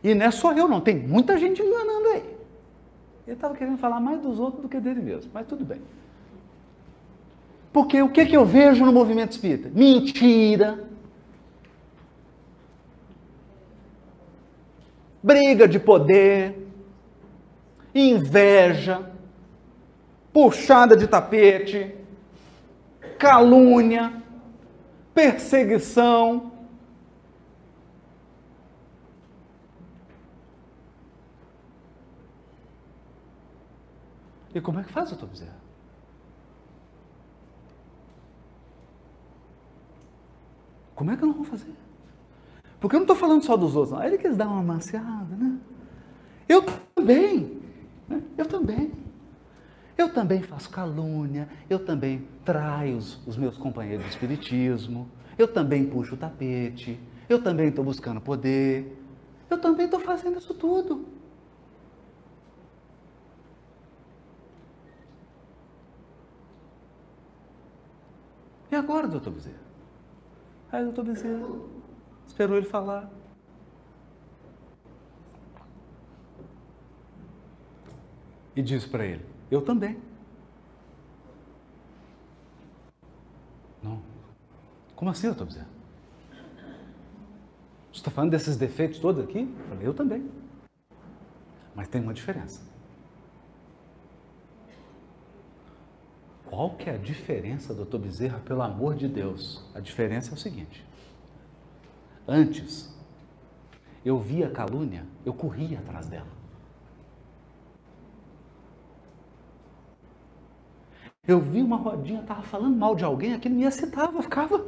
E 0.03 0.13
não 0.13 0.25
é 0.25 0.31
só 0.31 0.53
eu, 0.53 0.67
não, 0.67 0.79
tem 0.79 0.97
muita 0.97 1.37
gente 1.37 1.61
enganando 1.61 2.07
aí. 2.09 2.39
Ele 3.27 3.35
estava 3.35 3.55
querendo 3.55 3.77
falar 3.77 3.99
mais 3.99 4.19
dos 4.21 4.39
outros 4.39 4.61
do 4.61 4.69
que 4.69 4.79
dele 4.79 5.01
mesmo, 5.01 5.29
mas 5.33 5.45
tudo 5.45 5.63
bem. 5.63 5.81
Porque 7.71 8.01
o 8.01 8.09
que, 8.09 8.25
que 8.25 8.35
eu 8.35 8.45
vejo 8.45 8.85
no 8.85 8.91
movimento 8.91 9.31
espírita? 9.31 9.69
Mentira. 9.73 10.83
Briga 15.21 15.67
de 15.67 15.79
poder, 15.79 16.67
inveja, 17.93 19.11
puxada 20.33 20.95
de 20.95 21.07
tapete, 21.07 21.93
calúnia, 23.17 24.13
perseguição. 25.13 26.48
E 34.59 34.61
como 34.61 34.77
é 34.77 34.83
que 34.83 34.91
faz, 34.91 35.07
doutor 35.09 35.29
Bezerra? 35.29 35.55
Como 40.93 41.11
é 41.11 41.15
que 41.15 41.21
não 41.25 41.31
vou 41.31 41.45
fazer? 41.45 41.73
Porque 42.77 42.97
eu 42.97 42.99
não 42.99 43.05
estou 43.05 43.15
falando 43.15 43.41
só 43.41 43.55
dos 43.55 43.73
outros, 43.73 43.97
não. 43.97 44.03
Ele 44.03 44.17
quis 44.17 44.35
dar 44.35 44.49
uma 44.49 44.61
maciada, 44.61 45.33
né? 45.33 45.57
Eu 46.49 46.61
também. 46.93 47.61
Né? 48.09 48.21
Eu 48.37 48.45
também. 48.45 48.91
Eu 49.97 50.11
também 50.11 50.41
faço 50.41 50.69
calúnia, 50.69 51.47
eu 51.69 51.79
também 51.79 52.27
traio 52.43 52.97
os, 52.97 53.25
os 53.25 53.37
meus 53.37 53.57
companheiros 53.57 54.05
do 54.05 54.09
espiritismo, 54.09 55.09
eu 55.37 55.47
também 55.47 55.85
puxo 55.85 56.15
o 56.15 56.17
tapete, 56.17 56.99
eu 57.29 57.41
também 57.41 57.69
estou 57.69 57.85
buscando 57.85 58.19
poder, 58.19 59.01
eu 59.49 59.57
também 59.57 59.85
estou 59.85 60.01
fazendo 60.01 60.37
isso 60.37 60.53
tudo. 60.53 61.05
Agora, 68.89 69.07
doutor 69.07 69.31
Bezerra? 69.31 69.59
Aí 70.71 70.81
o 70.81 70.85
doutor 70.85 71.05
Bezerra 71.05 71.47
esperou 72.27 72.57
ele 72.57 72.65
falar. 72.65 73.09
E 78.55 78.61
disse 78.63 78.89
para 78.89 79.05
ele: 79.05 79.23
Eu 79.51 79.61
também. 79.61 80.01
Não. 83.83 84.01
Como 84.95 85.11
assim, 85.11 85.27
doutor 85.27 85.45
Bezerra? 85.45 85.69
Você 87.91 87.99
está 87.99 88.09
falando 88.09 88.31
desses 88.31 88.57
defeitos 88.57 88.97
todos 88.97 89.23
aqui? 89.23 89.41
Eu 89.41 89.67
falei: 89.67 89.87
Eu 89.87 89.93
também. 89.93 90.31
Mas 91.75 91.87
tem 91.87 92.01
uma 92.01 92.13
diferença. 92.13 92.68
Qual 96.49 96.71
que 96.71 96.89
é 96.89 96.95
a 96.95 96.97
diferença, 96.97 97.75
doutor 97.75 97.99
Bezerra, 97.99 98.39
pelo 98.39 98.63
amor 98.63 98.95
de 98.95 99.07
Deus? 99.07 99.63
A 99.75 99.79
diferença 99.79 100.31
é 100.31 100.33
o 100.33 100.37
seguinte. 100.37 100.83
Antes, 102.27 102.91
eu 104.03 104.17
via 104.19 104.49
calúnia, 104.49 105.05
eu 105.23 105.31
corria 105.31 105.77
atrás 105.77 106.07
dela. 106.07 106.39
Eu 111.27 111.39
vi 111.39 111.61
uma 111.61 111.77
rodinha, 111.77 112.21
estava 112.21 112.41
falando 112.41 112.75
mal 112.75 112.95
de 112.95 113.05
alguém, 113.05 113.35
aquilo 113.35 113.53
me 113.53 113.63
excitava, 113.63 114.17
eu 114.17 114.23
ficava. 114.23 114.65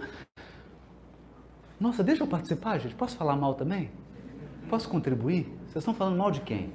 Nossa, 1.80 2.04
deixa 2.04 2.22
eu 2.22 2.28
participar, 2.28 2.78
gente. 2.78 2.94
Posso 2.94 3.18
falar 3.18 3.36
mal 3.36 3.56
também? 3.56 3.90
Posso 4.70 4.88
contribuir? 4.88 5.46
Vocês 5.64 5.78
estão 5.78 5.96
falando 5.96 6.16
mal 6.16 6.30
de 6.30 6.42
quem? 6.42 6.72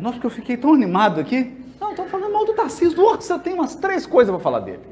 Nossa, 0.00 0.14
porque 0.14 0.26
eu 0.26 0.30
fiquei 0.30 0.56
tão 0.56 0.74
animado 0.74 1.20
aqui. 1.20 1.59
Não, 1.80 1.90
estou 1.90 2.06
falando 2.06 2.32
mal 2.32 2.44
do 2.44 2.52
Tarcísio. 2.52 2.96
Nossa, 2.96 3.34
eu 3.34 3.38
tenho 3.38 3.56
umas 3.56 3.74
três 3.74 4.04
coisas 4.04 4.32
para 4.32 4.42
falar 4.42 4.60
dele. 4.60 4.82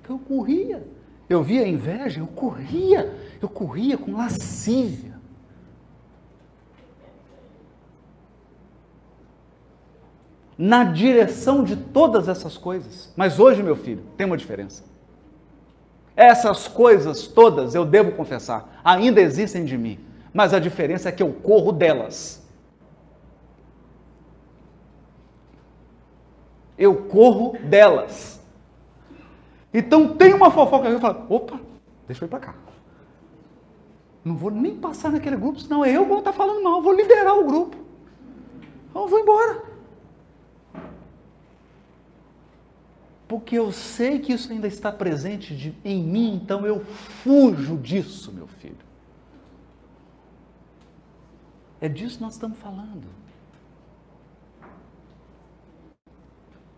Então 0.00 0.16
eu 0.16 0.20
corria. 0.20 0.86
Eu 1.28 1.42
via 1.42 1.66
inveja, 1.66 2.20
eu 2.20 2.26
corria. 2.28 3.12
Eu 3.42 3.48
corria 3.48 3.98
com 3.98 4.16
lascívia. 4.16 5.16
Na 10.56 10.84
direção 10.84 11.64
de 11.64 11.76
todas 11.76 12.28
essas 12.28 12.56
coisas. 12.56 13.12
Mas 13.16 13.40
hoje, 13.40 13.62
meu 13.62 13.74
filho, 13.74 14.04
tem 14.16 14.26
uma 14.26 14.36
diferença. 14.36 14.84
Essas 16.16 16.66
coisas 16.66 17.26
todas, 17.26 17.74
eu 17.74 17.84
devo 17.84 18.12
confessar, 18.12 18.80
ainda 18.82 19.20
existem 19.20 19.66
de 19.66 19.76
mim, 19.76 20.00
mas 20.32 20.54
a 20.54 20.58
diferença 20.58 21.10
é 21.10 21.12
que 21.12 21.22
eu 21.22 21.30
corro 21.30 21.72
delas. 21.72 22.45
Eu 26.78 27.04
corro 27.04 27.58
delas. 27.58 28.40
Então 29.72 30.16
tem 30.16 30.32
uma 30.34 30.50
fofoca 30.50 30.88
que 30.88 30.94
eu 30.94 31.00
falo, 31.00 31.26
opa, 31.28 31.60
deixa 32.06 32.24
eu 32.24 32.26
ir 32.26 32.30
para 32.30 32.40
cá. 32.40 32.54
Não 34.24 34.36
vou 34.36 34.50
nem 34.50 34.76
passar 34.76 35.12
naquele 35.12 35.36
grupo, 35.36 35.60
senão 35.60 35.84
é 35.84 35.96
eu 35.96 36.04
vou 36.04 36.18
estar 36.18 36.32
falando 36.32 36.62
mal, 36.62 36.82
vou 36.82 36.92
liderar 36.92 37.38
o 37.38 37.44
grupo. 37.44 37.76
Então 38.90 39.02
eu 39.02 39.08
vou 39.08 39.20
embora. 39.20 39.76
porque 43.28 43.58
eu 43.58 43.72
sei 43.72 44.18
que 44.18 44.32
isso 44.32 44.52
ainda 44.52 44.68
está 44.68 44.92
presente 44.92 45.56
de, 45.56 45.74
em 45.84 46.02
mim, 46.02 46.34
então 46.34 46.64
eu 46.64 46.84
fujo 46.84 47.76
disso, 47.76 48.32
meu 48.32 48.46
filho. 48.46 48.76
É 51.80 51.88
disso 51.88 52.16
que 52.16 52.22
nós 52.22 52.34
estamos 52.34 52.58
falando. 52.58 53.08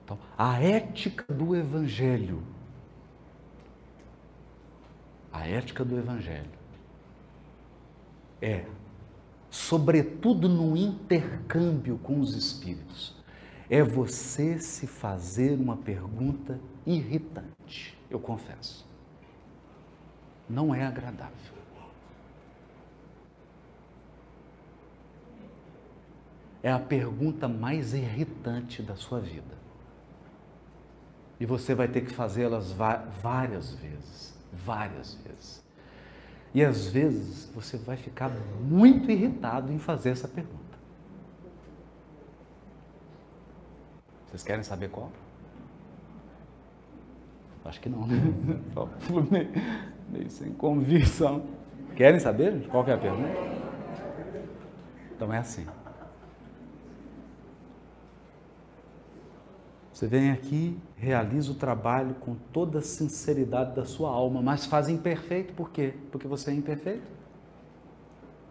Então, 0.08 0.18
a 0.38 0.58
ética 0.58 1.34
do 1.34 1.54
Evangelho. 1.54 2.42
A 5.30 5.46
ética 5.46 5.84
do 5.84 5.98
Evangelho 5.98 6.48
é, 8.40 8.64
sobretudo 9.50 10.48
no 10.48 10.74
intercâmbio 10.74 11.98
com 11.98 12.20
os 12.20 12.34
Espíritos, 12.34 13.14
é 13.68 13.82
você 13.82 14.58
se 14.58 14.86
fazer 14.86 15.60
uma 15.60 15.76
pergunta 15.76 16.58
irritante, 16.86 17.98
eu 18.08 18.18
confesso. 18.18 18.88
Não 20.48 20.74
é 20.74 20.86
agradável. 20.86 21.58
É 26.62 26.72
a 26.72 26.78
pergunta 26.78 27.46
mais 27.46 27.92
irritante 27.92 28.82
da 28.82 28.96
sua 28.96 29.20
vida. 29.20 29.67
E 31.40 31.46
você 31.46 31.74
vai 31.74 31.88
ter 31.88 32.00
que 32.02 32.12
fazê-las 32.12 32.72
várias 32.72 33.72
vezes, 33.74 34.34
várias 34.52 35.14
vezes. 35.14 35.62
E 36.54 36.64
às 36.64 36.88
vezes 36.88 37.48
você 37.54 37.76
vai 37.76 37.96
ficar 37.96 38.30
muito 38.60 39.10
irritado 39.10 39.72
em 39.72 39.78
fazer 39.78 40.10
essa 40.10 40.26
pergunta. 40.26 40.58
Vocês 44.26 44.42
querem 44.42 44.62
saber 44.62 44.88
qual? 44.90 45.10
Acho 47.64 47.80
que 47.80 47.88
não, 47.88 48.06
né? 48.06 48.16
Só 48.72 48.88
meio, 49.30 49.48
meio 50.08 50.30
sem 50.30 50.52
convicção. 50.52 51.44
Querem 51.94 52.18
saber 52.18 52.66
qual 52.68 52.86
é 52.86 52.94
a 52.94 52.98
pergunta? 52.98 53.28
Então 55.14 55.32
é 55.32 55.38
assim. 55.38 55.66
Você 59.98 60.06
vem 60.06 60.30
aqui, 60.30 60.78
realiza 60.96 61.50
o 61.50 61.56
trabalho 61.56 62.14
com 62.20 62.36
toda 62.52 62.78
a 62.78 62.82
sinceridade 62.82 63.74
da 63.74 63.84
sua 63.84 64.08
alma, 64.08 64.40
mas 64.40 64.64
faz 64.64 64.88
imperfeito, 64.88 65.52
por 65.54 65.70
quê? 65.70 65.92
Porque 66.12 66.28
você 66.28 66.52
é 66.52 66.54
imperfeito. 66.54 67.10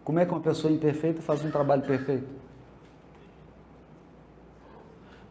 Como 0.03 0.19
é 0.19 0.25
que 0.25 0.31
uma 0.33 0.41
pessoa 0.41 0.73
imperfeita 0.73 1.21
faz 1.21 1.45
um 1.45 1.49
trabalho 1.49 1.83
perfeito? 1.83 2.27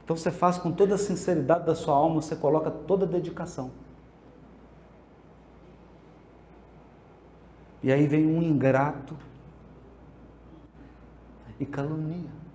Então 0.03 0.17
você 0.17 0.31
faz 0.31 0.57
com 0.57 0.73
toda 0.73 0.95
a 0.95 0.99
sinceridade 0.99 1.67
da 1.67 1.75
sua 1.75 1.95
alma, 1.95 2.23
você 2.23 2.35
coloca 2.35 2.71
toda 2.71 3.05
a 3.05 3.09
dedicação. 3.09 3.71
E 7.83 7.93
aí 7.93 8.07
vem 8.07 8.25
um 8.27 8.43
ingrato 8.43 9.15
e 11.61 11.67
calunia. 11.67 12.46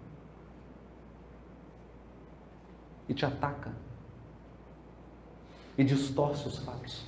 E 3.12 3.14
te 3.14 3.26
ataca. 3.26 3.74
E 5.78 5.84
distorce 5.84 6.48
os 6.48 6.60
fatos. 6.60 7.06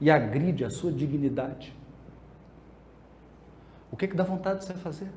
E 0.00 0.10
agride 0.10 0.64
a 0.64 0.70
sua 0.70 0.90
dignidade. 0.90 1.76
O 3.92 3.96
que, 3.96 4.08
que 4.08 4.16
dá 4.16 4.24
vontade 4.24 4.60
de 4.60 4.64
você 4.64 4.72
fazer? 4.72 5.12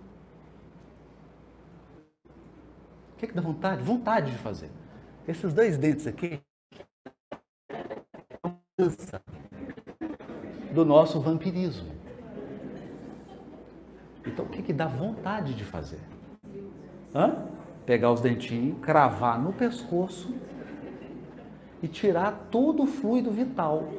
O 3.13 3.19
que, 3.19 3.27
que 3.27 3.33
dá 3.33 3.41
vontade? 3.41 3.81
Vontade 3.83 4.31
de 4.33 4.37
fazer. 4.39 4.69
Esses 5.25 5.53
dois 5.53 5.77
dentes 5.77 6.05
aqui 6.05 6.41
do 10.73 10.83
nosso 10.83 11.21
vampirismo. 11.21 12.02
Então, 14.25 14.45
o 14.45 14.49
que, 14.49 14.61
que 14.61 14.73
dá 14.73 14.87
vontade 14.87 15.53
de 15.53 15.63
fazer? 15.63 15.99
Hã? 17.13 17.45
Pegar 17.85 18.11
os 18.11 18.21
dentinhos, 18.21 18.79
cravar 18.81 19.39
no 19.39 19.51
pescoço 19.51 20.33
e 21.81 21.87
tirar 21.87 22.47
todo 22.49 22.83
o 22.83 22.87
fluido 22.87 23.29
vital. 23.29 23.89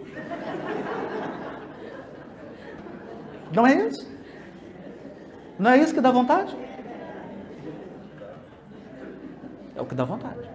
Não 3.55 3.67
é 3.67 3.87
isso? 3.87 4.11
Não 5.59 5.71
é 5.71 5.79
isso 5.79 5.95
que 5.95 6.01
dá 6.01 6.11
vontade? 6.11 6.57
É 9.77 9.81
o 9.81 9.87
que 9.87 9.95
dá 9.95 10.05
vontade. 10.05 10.49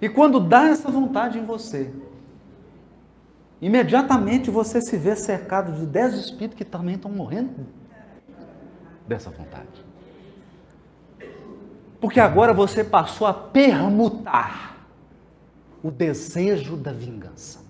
E 0.00 0.08
quando 0.08 0.40
dá 0.40 0.68
essa 0.68 0.90
vontade 0.90 1.38
em 1.38 1.44
você, 1.44 1.92
imediatamente 3.60 4.50
você 4.50 4.80
se 4.80 4.96
vê 4.96 5.16
cercado 5.16 5.72
de 5.72 5.86
dez 5.86 6.14
espíritos 6.14 6.56
que 6.56 6.64
também 6.64 6.94
estão 6.94 7.10
morrendo 7.10 7.66
dessa 9.06 9.30
vontade. 9.30 9.84
Porque 12.00 12.20
agora 12.20 12.52
você 12.52 12.84
passou 12.84 13.26
a 13.26 13.34
permutar 13.34 14.86
o 15.82 15.90
desejo 15.90 16.76
da 16.76 16.92
vingança. 16.92 17.66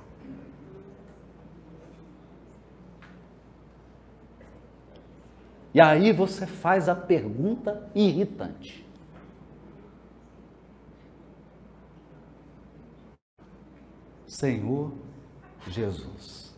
E 5.73 5.81
aí 5.81 6.12
você 6.12 6.47
faz 6.47 6.89
a 6.89 6.94
pergunta 6.94 7.89
irritante. 7.94 8.86
Senhor 14.27 14.93
Jesus, 15.67 16.57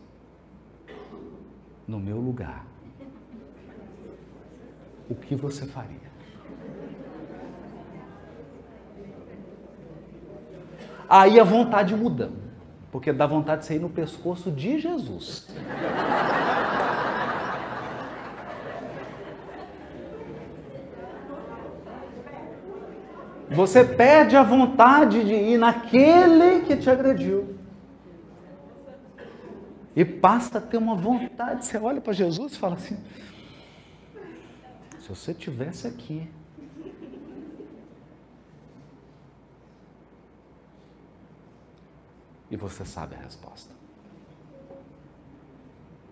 no 1.89 1.99
meu 1.99 2.19
lugar, 2.19 2.65
o 5.09 5.15
que 5.15 5.35
você 5.35 5.67
faria? 5.67 6.11
Aí 11.09 11.41
a 11.41 11.45
vontade 11.45 11.97
muda, 11.97 12.31
porque 12.93 13.13
dá 13.13 13.27
vontade 13.27 13.63
de 13.63 13.67
sair 13.67 13.81
no 13.81 13.89
pescoço 13.91 14.51
de 14.51 14.79
Jesus. 14.79 15.49
Você 23.51 23.85
perde 23.85 24.37
a 24.37 24.45
vontade 24.45 25.25
de 25.25 25.35
ir 25.35 25.59
naquele 25.59 26.61
que 26.61 26.77
te 26.77 26.89
agrediu. 26.89 27.60
E 29.95 30.05
passa 30.05 30.59
a 30.59 30.61
ter 30.61 30.77
uma 30.77 30.95
vontade. 30.95 31.65
Você 31.65 31.77
olha 31.79 32.01
para 32.01 32.13
Jesus 32.13 32.53
e 32.53 32.59
fala 32.59 32.75
assim: 32.75 32.97
se 35.01 35.09
você 35.09 35.35
tivesse 35.35 35.87
aqui, 35.87 36.29
e 42.51 42.57
você 42.57 42.85
sabe 42.85 43.15
a 43.15 43.19
resposta. 43.19 43.73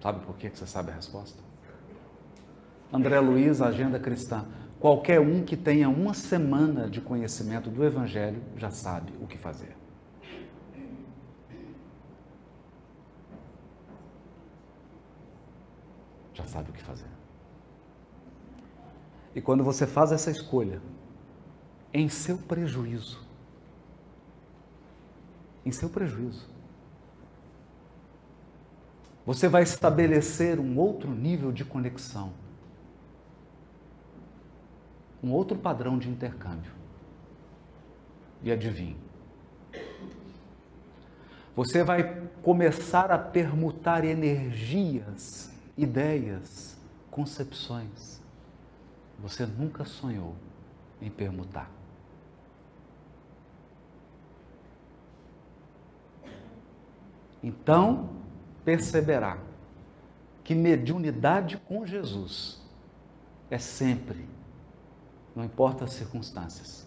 Sabe 0.01 0.25
por 0.25 0.37
que 0.37 0.49
você 0.49 0.67
sabe 0.67 0.91
a 0.91 0.95
resposta? 0.95 1.39
André 2.93 3.19
Luiz, 3.21 3.61
Agenda 3.61 3.99
Cristã. 3.99 4.47
Qualquer 4.79 5.21
um 5.21 5.45
que 5.45 5.57
tenha 5.57 5.89
uma 5.89 6.15
semana 6.15 6.89
de 6.89 7.01
conhecimento 7.01 7.69
do 7.69 7.85
Evangelho 7.85 8.41
já 8.57 8.71
sabe 8.71 9.13
o 9.21 9.27
que 9.27 9.37
fazer. 9.37 9.78
Já 16.39 16.45
sabe 16.45 16.71
o 16.71 16.73
que 16.73 16.83
fazer. 16.83 17.11
E 19.35 19.41
quando 19.41 19.65
você 19.65 19.89
faz 19.89 20.13
essa 20.13 20.31
escolha, 20.31 20.81
em 21.93 22.09
seu 22.09 22.39
prejuízo. 22.39 23.27
Em 25.67 25.73
seu 25.73 25.91
prejuízo. 25.91 26.49
Você 29.27 29.49
vai 29.49 29.65
estabelecer 29.65 30.61
um 30.61 30.79
outro 30.79 31.11
nível 31.11 31.51
de 31.51 31.65
conexão, 31.65 32.33
um 35.23 35.33
outro 35.33 35.59
padrão 35.59 35.99
de 35.99 36.09
intercâmbio. 36.09 36.73
E 38.43 38.53
adivinhe, 38.53 38.97
você 41.55 41.83
vai 41.83 42.23
começar 42.43 43.11
a 43.11 43.19
permutar 43.19 44.05
energias, 44.05 45.53
ideias, 45.79 46.77
concepções. 47.11 48.21
Você 49.21 49.47
nunca 49.47 49.85
sonhou 49.85 50.35
em 51.01 51.09
permutar. 51.09 51.71
Então, 57.43 58.11
perceberá 58.65 59.39
que 60.43 60.55
mediunidade 60.55 61.57
com 61.57 61.87
Jesus 61.87 62.61
é 63.51 63.59
sempre, 63.59 64.29
não 65.35 65.45
importa 65.45 65.85
as 65.85 65.93
circunstâncias, 65.93 66.87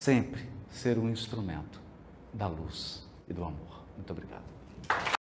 sempre 0.00 0.48
ser 0.70 0.98
um 0.98 1.08
instrumento 1.08 1.80
da 2.32 2.46
luz 2.46 3.06
e 3.26 3.32
do 3.32 3.42
amor. 3.44 3.82
Muito 3.96 4.10
obrigado. 4.12 5.17